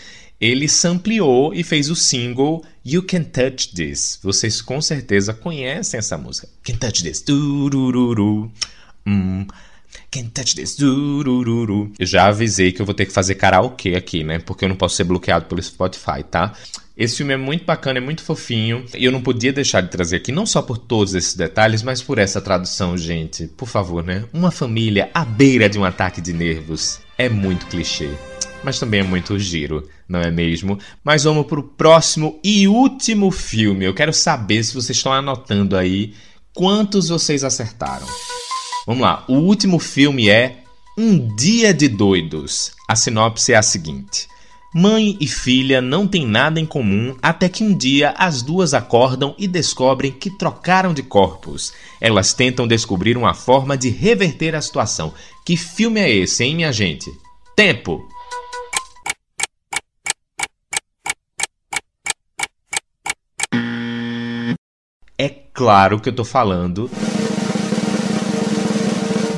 ele 0.43 0.67
sampleou 0.67 1.53
e 1.53 1.63
fez 1.63 1.89
o 1.89 1.95
single 1.95 2.65
You 2.86 3.03
Can 3.03 3.23
Touch 3.23 3.73
This. 3.73 4.19
Vocês 4.21 4.62
com 4.62 4.82
certeza 4.82 5.34
conhecem 5.34 5.97
essa 5.97 6.17
música. 6.17 6.49
Can 6.62 6.75
Touch 6.75 7.01
This. 7.01 7.21
Durururu. 7.21 8.51
Hum. 9.08 9.47
Can 10.12 10.25
touch 10.34 10.56
this. 10.56 10.75
Durururu. 10.75 11.91
Eu 11.97 12.06
já 12.06 12.27
avisei 12.27 12.71
que 12.71 12.82
eu 12.82 12.86
vou 12.86 12.93
ter 12.93 13.06
que 13.06 13.12
fazer 13.12 13.36
karaokê 13.36 13.95
aqui, 13.95 14.23
né? 14.23 14.39
Porque 14.39 14.65
eu 14.65 14.69
não 14.69 14.75
posso 14.75 14.95
ser 14.95 15.03
bloqueado 15.06 15.45
pelo 15.45 15.62
Spotify, 15.62 16.23
tá? 16.29 16.53
Esse 16.95 17.17
filme 17.17 17.34
é 17.34 17.38
muito 17.38 17.65
bacana, 17.65 17.97
é 17.97 18.01
muito 18.01 18.21
fofinho. 18.21 18.86
E 18.95 19.06
eu 19.06 19.12
não 19.12 19.21
podia 19.21 19.51
deixar 19.51 19.82
de 19.82 19.89
trazer 19.89 20.17
aqui, 20.17 20.32
não 20.32 20.45
só 20.45 20.62
por 20.62 20.77
todos 20.77 21.15
esses 21.15 21.36
detalhes, 21.36 21.82
mas 21.82 22.01
por 22.01 22.19
essa 22.19 22.41
tradução, 22.41 22.97
gente. 22.97 23.47
Por 23.47 23.67
favor, 23.67 24.03
né? 24.03 24.25
Uma 24.32 24.51
família 24.51 25.10
à 25.13 25.25
beira 25.25 25.67
de 25.69 25.79
um 25.79 25.86
ataque 25.86 26.21
de 26.21 26.34
nervos. 26.34 26.99
É 27.17 27.29
muito 27.29 27.65
clichê 27.67 28.12
mas 28.63 28.80
também 28.80 29.02
é 29.02 29.04
muito 29.04 29.38
giro, 29.38 29.88
não 30.08 30.19
é 30.19 30.32
mesmo? 30.32 30.80
Mas 31.04 31.23
vamos 31.23 31.45
pro 31.45 31.63
próximo 31.63 32.39
e 32.43 32.67
último 32.67 33.32
filme. 33.32 33.86
Eu 33.86 33.93
quero 33.93 34.13
saber 34.13 34.63
se 34.63 34.73
vocês 34.73 34.97
estão 34.97 35.12
anotando 35.12 35.76
aí 35.76 36.13
quantos 36.54 37.10
vocês 37.10 37.43
acertaram. 37.43 38.08
Vamos 38.86 39.02
lá, 39.02 39.23
o 39.28 39.36
último 39.36 39.80
filme 39.80 40.30
é 40.30 40.63
Um 40.97 41.36
Dia 41.36 41.73
de 41.73 41.88
Doidos. 41.88 42.71
A 42.88 42.95
sinopse 42.95 43.54
é 43.54 43.56
a 43.56 43.63
seguinte. 43.63 44.28
Mãe 44.76 45.15
e 45.21 45.28
filha 45.28 45.80
não 45.82 46.08
têm 46.08 46.26
nada 46.26 46.60
em 46.60 46.65
comum 46.65 47.15
até 47.21 47.47
que 47.47 47.63
um 47.63 47.78
dia 47.78 48.10
as 48.17 48.41
duas 48.41 48.73
acordam 48.73 49.36
e 49.38 49.47
descobrem 49.47 50.12
que 50.12 50.36
trocaram 50.36 50.95
de 50.95 51.04
corpos. 51.04 51.71
Elas 52.02 52.34
tentam 52.34 52.67
descobrir 52.67 53.15
uma 53.15 53.36
forma 53.36 53.78
de 53.78 53.89
reverter 53.89 54.56
a 54.56 54.62
situação. 54.62 55.13
Que 55.45 55.56
filme 55.56 55.99
é 55.99 56.12
esse, 56.12 56.43
hein, 56.43 56.56
minha 56.56 56.71
gente? 56.71 57.12
Tempo! 57.56 58.04
É 65.19 65.42
claro 65.53 65.99
que 65.99 66.09
eu 66.09 66.13
tô 66.13 66.25
falando 66.25 66.89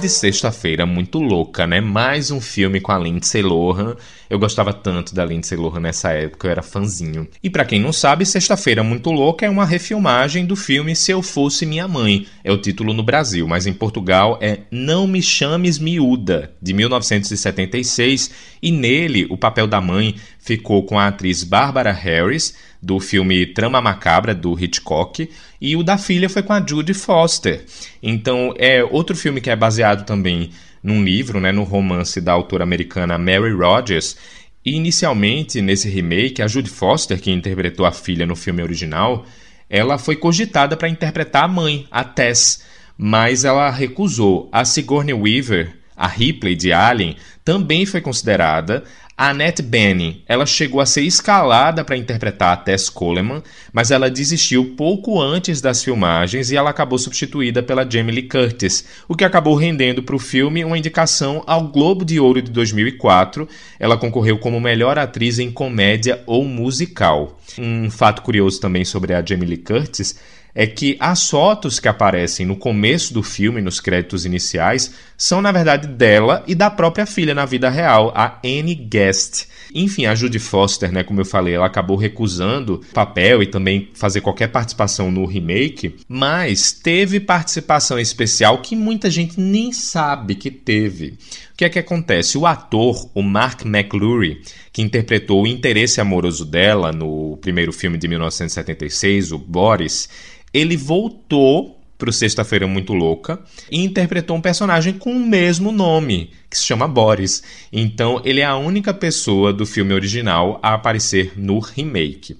de 0.05 0.09
Sexta-feira 0.09 0.85
Muito 0.85 1.17
Louca, 1.17 1.65
né? 1.65 1.81
Mais 1.81 2.29
um 2.29 2.39
filme 2.39 2.79
com 2.79 2.91
a 2.91 2.99
Lindsay 2.99 3.41
Lohan. 3.41 3.95
Eu 4.29 4.37
gostava 4.37 4.71
tanto 4.71 5.15
da 5.15 5.25
Lindsay 5.25 5.57
Lohan 5.57 5.79
nessa 5.79 6.11
época, 6.11 6.47
eu 6.47 6.51
era 6.51 6.61
fanzinho. 6.61 7.27
E 7.41 7.49
para 7.49 7.65
quem 7.65 7.79
não 7.79 7.91
sabe, 7.91 8.23
Sexta-feira 8.23 8.83
Muito 8.83 9.09
Louca 9.09 9.47
é 9.47 9.49
uma 9.49 9.65
refilmagem 9.65 10.45
do 10.45 10.55
filme 10.55 10.95
Se 10.95 11.11
Eu 11.11 11.23
Fosse 11.23 11.65
Minha 11.65 11.87
Mãe. 11.87 12.27
É 12.43 12.51
o 12.51 12.57
título 12.57 12.93
no 12.93 13.01
Brasil, 13.01 13.47
mas 13.47 13.65
em 13.65 13.73
Portugal 13.73 14.37
é 14.41 14.59
Não 14.69 15.07
Me 15.07 15.23
Chames 15.23 15.79
Miúda, 15.79 16.51
de 16.61 16.71
1976. 16.73 18.29
E 18.61 18.71
nele, 18.71 19.25
o 19.31 19.37
papel 19.37 19.65
da 19.65 19.81
mãe 19.81 20.15
ficou 20.45 20.83
com 20.83 20.99
a 20.99 21.07
atriz 21.07 21.43
Barbara 21.43 21.91
Harris, 21.91 22.55
do 22.79 22.99
filme 22.99 23.47
Trama 23.47 23.81
Macabra, 23.81 24.35
do 24.35 24.57
Hitchcock, 24.57 25.27
e 25.59 25.75
o 25.75 25.81
da 25.81 25.97
filha 25.97 26.29
foi 26.29 26.43
com 26.43 26.53
a 26.53 26.63
Judy 26.63 26.93
Foster. 26.93 27.65
Então, 28.01 28.53
é 28.59 28.83
outro 28.83 29.15
filme 29.15 29.41
que 29.41 29.49
é 29.49 29.55
baseado 29.55 30.05
também 30.05 30.51
num 30.83 31.03
livro, 31.03 31.39
né, 31.39 31.51
no 31.51 31.63
romance 31.63 32.21
da 32.21 32.31
autora 32.31 32.63
americana 32.63 33.17
Mary 33.17 33.51
Rogers. 33.51 34.15
E 34.63 34.75
inicialmente, 34.75 35.61
nesse 35.61 35.89
remake, 35.89 36.43
a 36.43 36.47
Judy 36.47 36.69
Foster, 36.69 37.19
que 37.19 37.31
interpretou 37.31 37.83
a 37.83 37.91
filha 37.91 38.27
no 38.27 38.35
filme 38.35 38.61
original, 38.61 39.25
ela 39.67 39.97
foi 39.97 40.15
cogitada 40.15 40.77
para 40.77 40.87
interpretar 40.87 41.45
a 41.45 41.47
mãe, 41.47 41.87
a 41.89 42.03
Tess, 42.03 42.63
mas 42.95 43.43
ela 43.43 43.71
recusou. 43.71 44.47
A 44.51 44.63
Sigourney 44.63 45.13
Weaver, 45.13 45.75
a 45.97 46.07
Ripley 46.07 46.55
de 46.55 46.71
Alien, 46.71 47.17
também 47.43 47.85
foi 47.85 48.01
considerada. 48.01 48.83
Annette 49.17 49.61
Bening, 49.61 50.23
ela 50.27 50.45
chegou 50.45 50.81
a 50.81 50.85
ser 50.85 51.03
escalada 51.03 51.85
para 51.85 51.95
interpretar 51.95 52.51
a 52.51 52.57
Tess 52.57 52.89
Coleman, 52.89 53.41
mas 53.71 53.89
ela 53.89 54.11
desistiu 54.11 54.75
pouco 54.75 55.21
antes 55.21 55.61
das 55.61 55.81
filmagens 55.81 56.51
e 56.51 56.57
ela 56.57 56.69
acabou 56.69 56.99
substituída 56.99 57.63
pela 57.63 57.89
Jamie 57.89 58.13
Lee 58.13 58.27
Curtis, 58.27 58.83
o 59.07 59.15
que 59.15 59.23
acabou 59.23 59.55
rendendo 59.55 60.03
para 60.03 60.17
o 60.17 60.19
filme 60.19 60.65
uma 60.65 60.77
indicação 60.77 61.41
ao 61.47 61.65
Globo 61.65 62.03
de 62.03 62.19
Ouro 62.19 62.41
de 62.41 62.51
2004. 62.51 63.47
Ela 63.79 63.95
concorreu 63.95 64.37
como 64.37 64.59
melhor 64.59 64.99
atriz 64.99 65.39
em 65.39 65.49
comédia 65.49 66.21
ou 66.25 66.43
musical. 66.43 67.39
Um 67.57 67.89
fato 67.89 68.21
curioso 68.21 68.59
também 68.59 68.83
sobre 68.83 69.13
a 69.13 69.23
Jamie 69.25 69.47
Lee 69.47 69.57
Curtis 69.57 70.19
é 70.55 70.65
que 70.65 70.95
as 71.01 71.29
fotos 71.29 71.81
que 71.81 71.87
aparecem 71.89 72.45
no 72.45 72.55
começo 72.55 73.13
do 73.13 73.21
filme, 73.21 73.61
nos 73.61 73.81
créditos 73.81 74.25
iniciais, 74.25 74.93
são 75.17 75.41
na 75.41 75.51
verdade 75.51 75.87
dela 75.87 76.43
e 76.47 76.55
da 76.55 76.69
própria 76.69 77.05
filha 77.05 77.33
na 77.33 77.45
vida 77.45 77.69
real, 77.69 78.11
a 78.15 78.39
Annie 78.43 78.75
Guest. 78.75 79.47
Enfim, 79.73 80.05
a 80.05 80.15
Judy 80.15 80.39
Foster, 80.39 80.91
né, 80.91 81.03
como 81.03 81.21
eu 81.21 81.25
falei, 81.25 81.53
ela 81.53 81.65
acabou 81.65 81.97
recusando 81.97 82.81
papel 82.93 83.43
e 83.43 83.47
também 83.47 83.89
fazer 83.93 84.21
qualquer 84.21 84.47
participação 84.47 85.11
no 85.11 85.25
remake, 85.25 85.95
mas 86.07 86.71
teve 86.71 87.19
participação 87.19 87.99
especial 87.99 88.61
que 88.61 88.75
muita 88.75 89.09
gente 89.09 89.39
nem 89.39 89.71
sabe 89.71 90.35
que 90.35 90.51
teve. 90.51 91.17
O 91.53 91.57
que 91.57 91.65
é 91.65 91.69
que 91.69 91.79
acontece? 91.79 92.37
O 92.37 92.45
ator, 92.45 93.09
o 93.13 93.21
Mark 93.21 93.65
McLury, 93.65 94.41
que 94.71 94.81
interpretou 94.81 95.43
o 95.43 95.47
interesse 95.47 96.01
amoroso 96.01 96.45
dela 96.45 96.91
no 96.91 97.37
primeiro 97.37 97.71
filme 97.71 97.97
de 97.97 98.07
1976, 98.07 99.31
o 99.31 99.37
Boris, 99.37 100.09
ele 100.53 100.77
voltou 100.77 101.81
para 102.05 102.11
o 102.11 102.13
Sexta-feira 102.13 102.67
Muito 102.67 102.93
Louca 102.93 103.39
e 103.71 103.83
interpretou 103.83 104.37
um 104.37 104.41
personagem 104.41 104.93
com 104.93 105.11
o 105.11 105.19
mesmo 105.19 105.71
nome, 105.71 106.31
que 106.47 106.55
se 106.55 106.63
chama 106.63 106.87
Boris. 106.87 107.41
Então, 107.73 108.21
ele 108.23 108.41
é 108.41 108.45
a 108.45 108.55
única 108.55 108.93
pessoa 108.93 109.51
do 109.51 109.65
filme 109.65 109.91
original 109.91 110.59
a 110.61 110.75
aparecer 110.75 111.33
no 111.35 111.57
remake. 111.57 112.37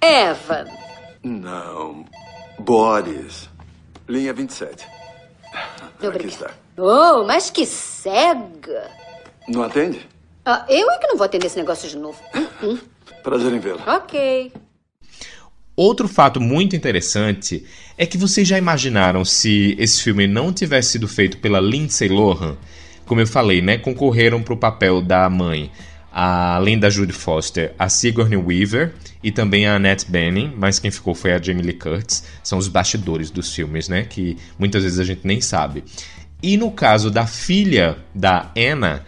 Eva. 0.00 0.64
Não. 1.24 2.04
Boris. 2.60 3.50
Linha 4.08 4.32
27. 4.32 4.86
Aqui 6.00 6.26
está. 6.28 6.52
Oh, 6.76 7.24
mas 7.26 7.50
que 7.50 7.66
cega! 7.66 8.92
Não 9.48 9.64
atende? 9.64 10.06
Ah, 10.44 10.64
eu 10.68 10.88
é 10.88 10.98
que 10.98 11.08
não 11.08 11.16
vou 11.16 11.24
atender 11.24 11.46
esse 11.46 11.58
negócio 11.58 11.88
de 11.88 11.96
novo. 11.96 12.22
Hum, 12.32 12.46
hum. 12.62 12.78
Prazer 13.24 13.52
em 13.52 13.58
vê-lo. 13.58 13.82
Ok. 13.84 14.52
Outro 15.78 16.08
fato 16.08 16.40
muito 16.40 16.74
interessante 16.74 17.64
é 17.96 18.04
que 18.04 18.18
vocês 18.18 18.48
já 18.48 18.58
imaginaram 18.58 19.24
se 19.24 19.76
esse 19.78 20.02
filme 20.02 20.26
não 20.26 20.52
tivesse 20.52 20.90
sido 20.90 21.06
feito 21.06 21.38
pela 21.38 21.60
Lindsay 21.60 22.08
Lohan? 22.08 22.56
Como 23.06 23.20
eu 23.20 23.28
falei, 23.28 23.62
né, 23.62 23.78
concorreram 23.78 24.42
para 24.42 24.54
o 24.54 24.56
papel 24.56 25.00
da 25.00 25.30
mãe, 25.30 25.70
além 26.10 26.76
da 26.76 26.90
Judy 26.90 27.12
Foster, 27.12 27.74
a 27.78 27.88
Sigourney 27.88 28.36
Weaver 28.36 28.92
e 29.22 29.30
também 29.30 29.66
a 29.66 29.76
Annette 29.76 30.10
Bening, 30.10 30.52
mas 30.56 30.80
quem 30.80 30.90
ficou 30.90 31.14
foi 31.14 31.32
a 31.32 31.40
Jamie 31.40 31.62
Lee 31.62 31.74
Curtis. 31.74 32.24
São 32.42 32.58
os 32.58 32.66
bastidores 32.66 33.30
dos 33.30 33.54
filmes, 33.54 33.88
né, 33.88 34.02
que 34.02 34.36
muitas 34.58 34.82
vezes 34.82 34.98
a 34.98 35.04
gente 35.04 35.20
nem 35.22 35.40
sabe. 35.40 35.84
E 36.42 36.56
no 36.56 36.72
caso 36.72 37.08
da 37.08 37.24
filha 37.24 37.98
da 38.12 38.50
Anna, 38.58 39.06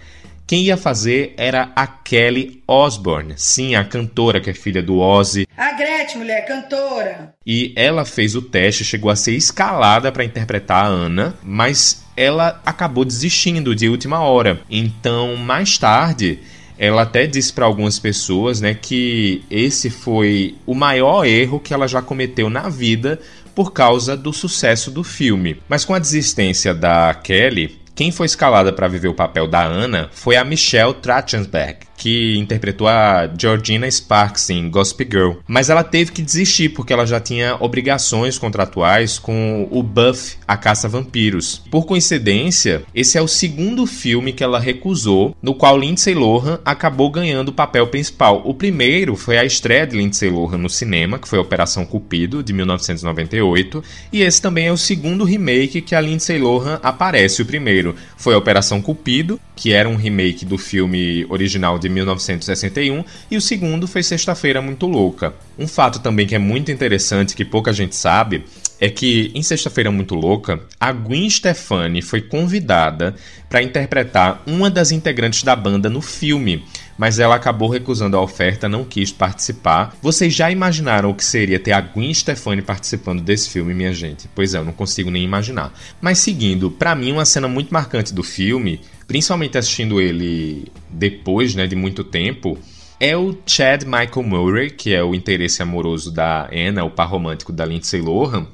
quem 0.51 0.64
ia 0.64 0.76
fazer 0.76 1.32
era 1.36 1.70
a 1.76 1.86
Kelly 1.86 2.61
Osbourne, 2.66 3.34
sim, 3.36 3.76
a 3.76 3.84
cantora 3.84 4.40
que 4.40 4.51
é 4.51 4.53
filha 4.53 4.82
do 4.82 4.98
Ozzy. 4.98 5.46
A 5.57 5.74
Gretchen, 5.74 6.18
mulher, 6.18 6.44
cantora. 6.44 7.32
E 7.46 7.72
ela 7.76 8.05
fez 8.05 8.34
o 8.34 8.42
teste, 8.42 8.82
chegou 8.82 9.12
a 9.12 9.14
ser 9.14 9.36
escalada 9.36 10.11
para 10.11 10.24
interpretar 10.24 10.86
a 10.86 10.88
Ana, 10.88 11.36
mas 11.40 12.05
ela 12.16 12.61
acabou 12.66 13.05
desistindo 13.05 13.76
de 13.76 13.88
última 13.88 14.24
hora. 14.24 14.61
Então, 14.68 15.36
mais 15.36 15.78
tarde, 15.78 16.40
ela 16.76 17.03
até 17.03 17.28
disse 17.28 17.53
para 17.53 17.66
algumas 17.66 18.01
pessoas, 18.01 18.61
né, 18.61 18.74
que 18.74 19.44
esse 19.48 19.88
foi 19.88 20.57
o 20.66 20.74
maior 20.74 21.24
erro 21.24 21.61
que 21.61 21.72
ela 21.72 21.86
já 21.86 22.03
cometeu 22.03 22.51
na 22.51 22.68
vida 22.68 23.20
por 23.55 23.72
causa 23.72 24.16
do 24.16 24.32
sucesso 24.32 24.90
do 24.90 25.05
filme. 25.05 25.62
Mas 25.68 25.84
com 25.84 25.94
a 25.94 26.01
desistência 26.01 26.74
da 26.74 27.14
Kelly, 27.14 27.78
quem 28.01 28.11
foi 28.11 28.24
escalada 28.24 28.72
para 28.72 28.88
viver 28.88 29.09
o 29.09 29.14
papel 29.14 29.46
da 29.46 29.62
Anna 29.62 30.09
foi 30.11 30.34
a 30.34 30.42
Michelle 30.42 30.94
Trachtenberg, 30.94 31.80
que 32.01 32.38
interpretou 32.38 32.88
a 32.88 33.30
Georgina 33.38 33.88
Sparks 33.88 34.48
em 34.48 34.70
Gossip 34.70 35.07
Girl. 35.12 35.32
Mas 35.46 35.68
ela 35.68 35.84
teve 35.84 36.11
que 36.11 36.22
desistir 36.22 36.70
porque 36.70 36.94
ela 36.94 37.05
já 37.05 37.20
tinha 37.20 37.59
obrigações 37.61 38.38
contratuais 38.38 39.18
com 39.18 39.68
o 39.70 39.82
Buff, 39.82 40.38
a 40.48 40.57
Caça 40.57 40.88
Vampiros. 40.88 41.62
Por 41.70 41.84
coincidência, 41.84 42.82
esse 42.94 43.18
é 43.18 43.22
o 43.22 43.28
segundo 43.28 43.86
filme 43.86 44.32
que 44.32 44.42
ela 44.42 44.59
recusou, 44.59 45.36
no 45.42 45.55
qual 45.55 45.78
Lindsay 45.78 46.14
Lohan 46.14 46.59
acabou 46.64 47.11
ganhando 47.11 47.51
o 47.51 47.53
papel 47.53 47.86
principal. 47.88 48.40
O 48.46 48.55
primeiro 48.55 49.14
foi 49.14 49.36
a 49.36 49.44
estreia 49.44 49.86
de 49.86 49.94
Lindsay 49.94 50.30
Lohan 50.30 50.57
no 50.57 50.70
cinema, 50.70 51.18
que 51.18 51.28
foi 51.28 51.38
Operação 51.38 51.84
Cupido, 51.84 52.42
de 52.42 52.55
1998, 52.55 53.84
e 54.11 54.22
esse 54.22 54.40
também 54.40 54.68
é 54.68 54.72
o 54.72 54.76
segundo 54.78 55.22
remake 55.22 55.82
que 55.82 55.94
a 55.94 56.01
Lindsay 56.01 56.38
Lohan 56.38 56.80
aparece. 56.82 57.42
O 57.42 57.46
primeiro 57.46 57.94
foi 58.16 58.34
Operação 58.34 58.80
Cupido, 58.80 59.38
que 59.55 59.74
era 59.74 59.86
um 59.86 59.96
remake 59.96 60.46
do 60.46 60.57
filme 60.57 61.26
original 61.28 61.78
de 61.78 61.89
1961, 61.91 63.05
e 63.30 63.36
o 63.36 63.41
segundo 63.41 63.86
foi 63.86 64.03
Sexta-feira 64.03 64.62
Muito 64.62 64.86
Louca. 64.86 65.34
Um 65.59 65.66
fato 65.66 65.99
também 65.99 66.26
que 66.26 66.34
é 66.34 66.38
muito 66.38 66.70
interessante, 66.70 67.34
que 67.34 67.45
pouca 67.45 67.72
gente 67.72 67.95
sabe, 67.95 68.45
é 68.80 68.88
que 68.88 69.30
em 69.34 69.43
Sexta-feira 69.43 69.91
Muito 69.91 70.14
Louca, 70.14 70.61
a 70.78 70.91
Gwen 70.93 71.28
Stefani 71.28 72.01
foi 72.01 72.22
convidada 72.22 73.14
para 73.49 73.62
interpretar 73.62 74.43
uma 74.47 74.70
das 74.70 74.91
integrantes 74.91 75.43
da 75.43 75.55
banda 75.55 75.91
no 75.91 76.01
filme, 76.01 76.64
mas 77.01 77.18
ela 77.18 77.34
acabou 77.34 77.70
recusando 77.70 78.14
a 78.14 78.20
oferta, 78.20 78.68
não 78.68 78.84
quis 78.84 79.11
participar. 79.11 79.96
Vocês 80.03 80.34
já 80.34 80.51
imaginaram 80.51 81.09
o 81.09 81.14
que 81.14 81.24
seria 81.24 81.59
ter 81.59 81.72
a 81.72 81.80
Gwen 81.80 82.12
Stefani 82.12 82.61
participando 82.61 83.22
desse 83.22 83.48
filme, 83.48 83.72
minha 83.72 83.94
gente? 83.94 84.28
Pois 84.34 84.53
é, 84.53 84.59
eu 84.59 84.64
não 84.66 84.74
consigo 84.74 85.11
nem 85.11 85.24
imaginar. 85.24 85.72
Mas 85.98 86.18
seguindo, 86.18 86.70
para 86.70 86.94
mim 86.94 87.12
uma 87.12 87.24
cena 87.24 87.48
muito 87.48 87.72
marcante 87.72 88.12
do 88.12 88.22
filme, 88.22 88.82
principalmente 89.07 89.57
assistindo 89.57 89.98
ele 89.98 90.70
depois, 90.90 91.55
né, 91.55 91.66
de 91.66 91.74
muito 91.74 92.05
tempo, 92.05 92.59
é 93.01 93.16
o 93.16 93.34
Chad 93.46 93.84
Michael 93.84 94.22
Murray, 94.22 94.70
que 94.70 94.92
é 94.92 95.03
o 95.03 95.14
interesse 95.14 95.62
amoroso 95.62 96.11
da 96.11 96.51
Anna, 96.53 96.84
o 96.84 96.90
par 96.90 97.09
romântico 97.09 97.51
da 97.51 97.64
Lindsay 97.64 98.03
Lohan, 98.03 98.46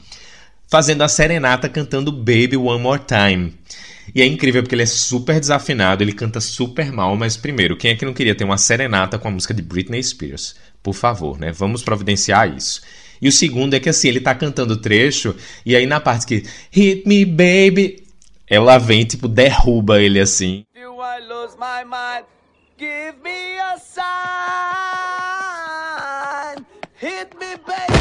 fazendo 0.69 1.03
a 1.03 1.09
serenata 1.09 1.69
cantando 1.69 2.13
Baby 2.13 2.57
One 2.57 2.81
More 2.81 3.03
Time. 3.09 3.55
E 4.15 4.23
é 4.23 4.27
incrível 4.27 4.63
porque 4.63 4.75
ele 4.75 4.83
é 4.83 4.87
super 4.87 5.39
desafinado, 5.41 6.03
ele 6.03 6.13
canta 6.13 6.41
super 6.41 6.93
mal, 6.93 7.17
mas 7.17 7.37
primeiro, 7.37 7.77
quem 7.77 7.91
é 7.91 7.95
que 7.95 8.05
não 8.05 8.15
queria 8.15 8.35
ter 8.35 8.45
uma 8.45 8.59
serenata 8.59 9.19
com 9.19 9.29
a 9.29 9.31
música 9.31 9.53
de 9.53 9.63
Britney 9.63 10.03
Spears? 10.03 10.57
Por 10.83 10.95
favor, 10.95 11.39
né? 11.39 11.53
Vamos 11.53 11.83
providenciar 11.83 12.55
isso. 12.55 12.81
E 13.21 13.29
o 13.29 13.33
segundo 13.33 13.75
é 13.75 13.81
que 13.81 13.89
assim, 13.89 14.09
ele 14.09 14.21
tá 14.21 14.35
cantando 14.35 14.75
o 14.75 14.77
trecho, 14.77 15.35
e 15.65 15.75
aí 15.75 15.87
na 15.87 16.01
parte 16.01 16.27
que 16.27 16.45
Hit 16.71 17.07
me, 17.07 17.25
baby, 17.25 18.05
ela 18.47 18.79
vem, 18.79 19.05
tipo, 19.05 19.27
derruba 19.27 20.01
ele 20.01 20.21
assim. 20.21 20.65
Give 22.79 23.17
me 23.25 23.59
a 23.59 23.79
sign. 23.79 23.97
Hit 27.01 27.35
me, 27.39 27.57
baby. 27.57 27.95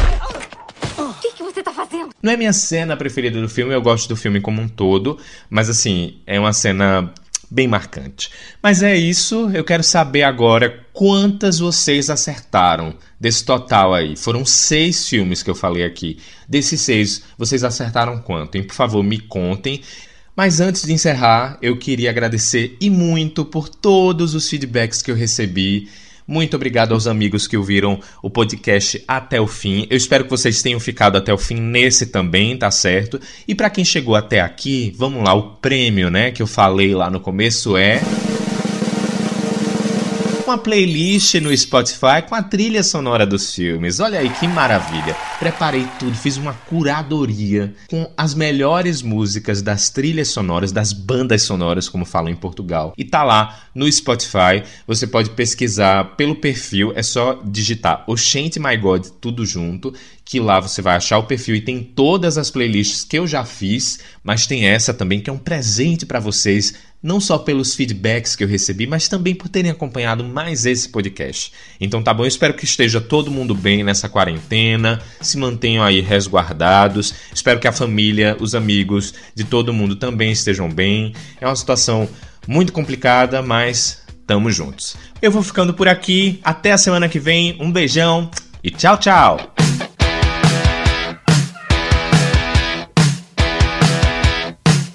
O 0.98 1.14
que, 1.14 1.32
que 1.32 1.42
você 1.42 1.62
tá 1.62 1.65
fazendo? 1.76 2.10
Não 2.22 2.32
é 2.32 2.36
minha 2.36 2.52
cena 2.52 2.96
preferida 2.96 3.40
do 3.40 3.48
filme, 3.48 3.74
eu 3.74 3.82
gosto 3.82 4.08
do 4.08 4.16
filme 4.16 4.40
como 4.40 4.60
um 4.60 4.68
todo, 4.68 5.18
mas 5.48 5.68
assim, 5.68 6.18
é 6.26 6.40
uma 6.40 6.52
cena 6.52 7.12
bem 7.50 7.68
marcante. 7.68 8.30
Mas 8.62 8.82
é 8.82 8.96
isso, 8.96 9.50
eu 9.54 9.64
quero 9.64 9.82
saber 9.82 10.22
agora 10.22 10.84
quantas 10.92 11.58
vocês 11.58 12.10
acertaram 12.10 12.94
desse 13.20 13.44
total 13.44 13.94
aí. 13.94 14.16
Foram 14.16 14.44
seis 14.44 15.08
filmes 15.08 15.42
que 15.42 15.50
eu 15.50 15.54
falei 15.54 15.84
aqui. 15.84 16.18
Desses 16.48 16.80
seis, 16.80 17.22
vocês 17.38 17.62
acertaram 17.62 18.18
quanto? 18.18 18.56
Hein? 18.56 18.64
Por 18.64 18.74
favor, 18.74 19.02
me 19.02 19.18
contem. 19.18 19.82
Mas 20.34 20.60
antes 20.60 20.82
de 20.82 20.92
encerrar, 20.92 21.56
eu 21.62 21.78
queria 21.78 22.10
agradecer 22.10 22.76
e 22.80 22.90
muito 22.90 23.44
por 23.44 23.68
todos 23.68 24.34
os 24.34 24.48
feedbacks 24.48 25.00
que 25.00 25.10
eu 25.10 25.14
recebi 25.14 25.88
muito 26.26 26.56
obrigado 26.56 26.92
aos 26.92 27.06
amigos 27.06 27.46
que 27.46 27.56
ouviram 27.56 28.00
o 28.22 28.28
podcast 28.28 29.02
até 29.06 29.40
o 29.40 29.46
fim. 29.46 29.86
Eu 29.88 29.96
espero 29.96 30.24
que 30.24 30.30
vocês 30.30 30.62
tenham 30.62 30.80
ficado 30.80 31.16
até 31.16 31.32
o 31.32 31.38
fim 31.38 31.56
nesse 31.56 32.06
também, 32.06 32.56
tá 32.56 32.70
certo? 32.70 33.20
E 33.46 33.54
para 33.54 33.70
quem 33.70 33.84
chegou 33.84 34.14
até 34.14 34.40
aqui, 34.40 34.92
vamos 34.96 35.22
lá, 35.22 35.34
o 35.34 35.56
prêmio, 35.56 36.10
né, 36.10 36.30
que 36.30 36.42
eu 36.42 36.46
falei 36.46 36.94
lá 36.94 37.10
no 37.10 37.20
começo 37.20 37.76
é 37.76 38.00
uma 40.50 40.58
playlist 40.58 41.34
no 41.34 41.56
Spotify 41.56 42.22
com 42.28 42.34
a 42.34 42.42
trilha 42.42 42.82
sonora 42.82 43.26
dos 43.26 43.54
filmes. 43.54 43.98
Olha 44.00 44.20
aí 44.20 44.30
que 44.30 44.46
maravilha. 44.46 45.16
Preparei 45.38 45.86
tudo, 45.98 46.16
fiz 46.16 46.36
uma 46.36 46.52
curadoria 46.52 47.74
com 47.88 48.10
as 48.16 48.34
melhores 48.34 49.02
músicas 49.02 49.60
das 49.60 49.90
trilhas 49.90 50.28
sonoras, 50.28 50.72
das 50.72 50.92
bandas 50.92 51.42
sonoras, 51.42 51.88
como 51.88 52.04
falam 52.04 52.30
em 52.30 52.36
Portugal. 52.36 52.94
E 52.96 53.04
tá 53.04 53.22
lá 53.22 53.66
no 53.74 53.90
Spotify. 53.90 54.62
Você 54.86 55.06
pode 55.06 55.30
pesquisar 55.30 56.16
pelo 56.16 56.36
perfil, 56.36 56.92
é 56.94 57.02
só 57.02 57.40
digitar 57.44 58.04
Oxente 58.06 58.60
My 58.60 58.76
God 58.76 59.06
tudo 59.20 59.44
junto 59.44 59.92
que 60.26 60.40
lá 60.40 60.58
você 60.58 60.82
vai 60.82 60.96
achar 60.96 61.18
o 61.18 61.22
perfil 61.22 61.54
e 61.54 61.60
tem 61.60 61.80
todas 61.80 62.36
as 62.36 62.50
playlists 62.50 63.04
que 63.04 63.16
eu 63.16 63.28
já 63.28 63.44
fiz, 63.44 64.00
mas 64.24 64.44
tem 64.44 64.66
essa 64.66 64.92
também 64.92 65.20
que 65.20 65.30
é 65.30 65.32
um 65.32 65.38
presente 65.38 66.04
para 66.04 66.18
vocês, 66.18 66.74
não 67.06 67.20
só 67.20 67.38
pelos 67.38 67.76
feedbacks 67.76 68.34
que 68.34 68.42
eu 68.42 68.48
recebi, 68.48 68.84
mas 68.84 69.06
também 69.06 69.32
por 69.32 69.48
terem 69.48 69.70
acompanhado 69.70 70.24
mais 70.24 70.66
esse 70.66 70.88
podcast. 70.88 71.52
Então 71.80 72.02
tá 72.02 72.12
bom, 72.12 72.24
eu 72.24 72.28
espero 72.28 72.52
que 72.52 72.64
esteja 72.64 73.00
todo 73.00 73.30
mundo 73.30 73.54
bem 73.54 73.84
nessa 73.84 74.08
quarentena, 74.08 75.00
se 75.20 75.38
mantenham 75.38 75.84
aí 75.84 76.00
resguardados. 76.00 77.14
Espero 77.32 77.60
que 77.60 77.68
a 77.68 77.72
família, 77.72 78.36
os 78.40 78.56
amigos 78.56 79.14
de 79.36 79.44
todo 79.44 79.72
mundo 79.72 79.94
também 79.94 80.32
estejam 80.32 80.68
bem. 80.68 81.14
É 81.40 81.46
uma 81.46 81.54
situação 81.54 82.08
muito 82.44 82.72
complicada, 82.72 83.40
mas 83.40 84.02
tamo 84.26 84.50
juntos. 84.50 84.96
Eu 85.22 85.30
vou 85.30 85.44
ficando 85.44 85.72
por 85.72 85.86
aqui, 85.86 86.40
até 86.42 86.72
a 86.72 86.78
semana 86.78 87.08
que 87.08 87.20
vem. 87.20 87.56
Um 87.60 87.70
beijão 87.70 88.28
e 88.64 88.68
tchau, 88.68 88.98
tchau. 88.98 89.54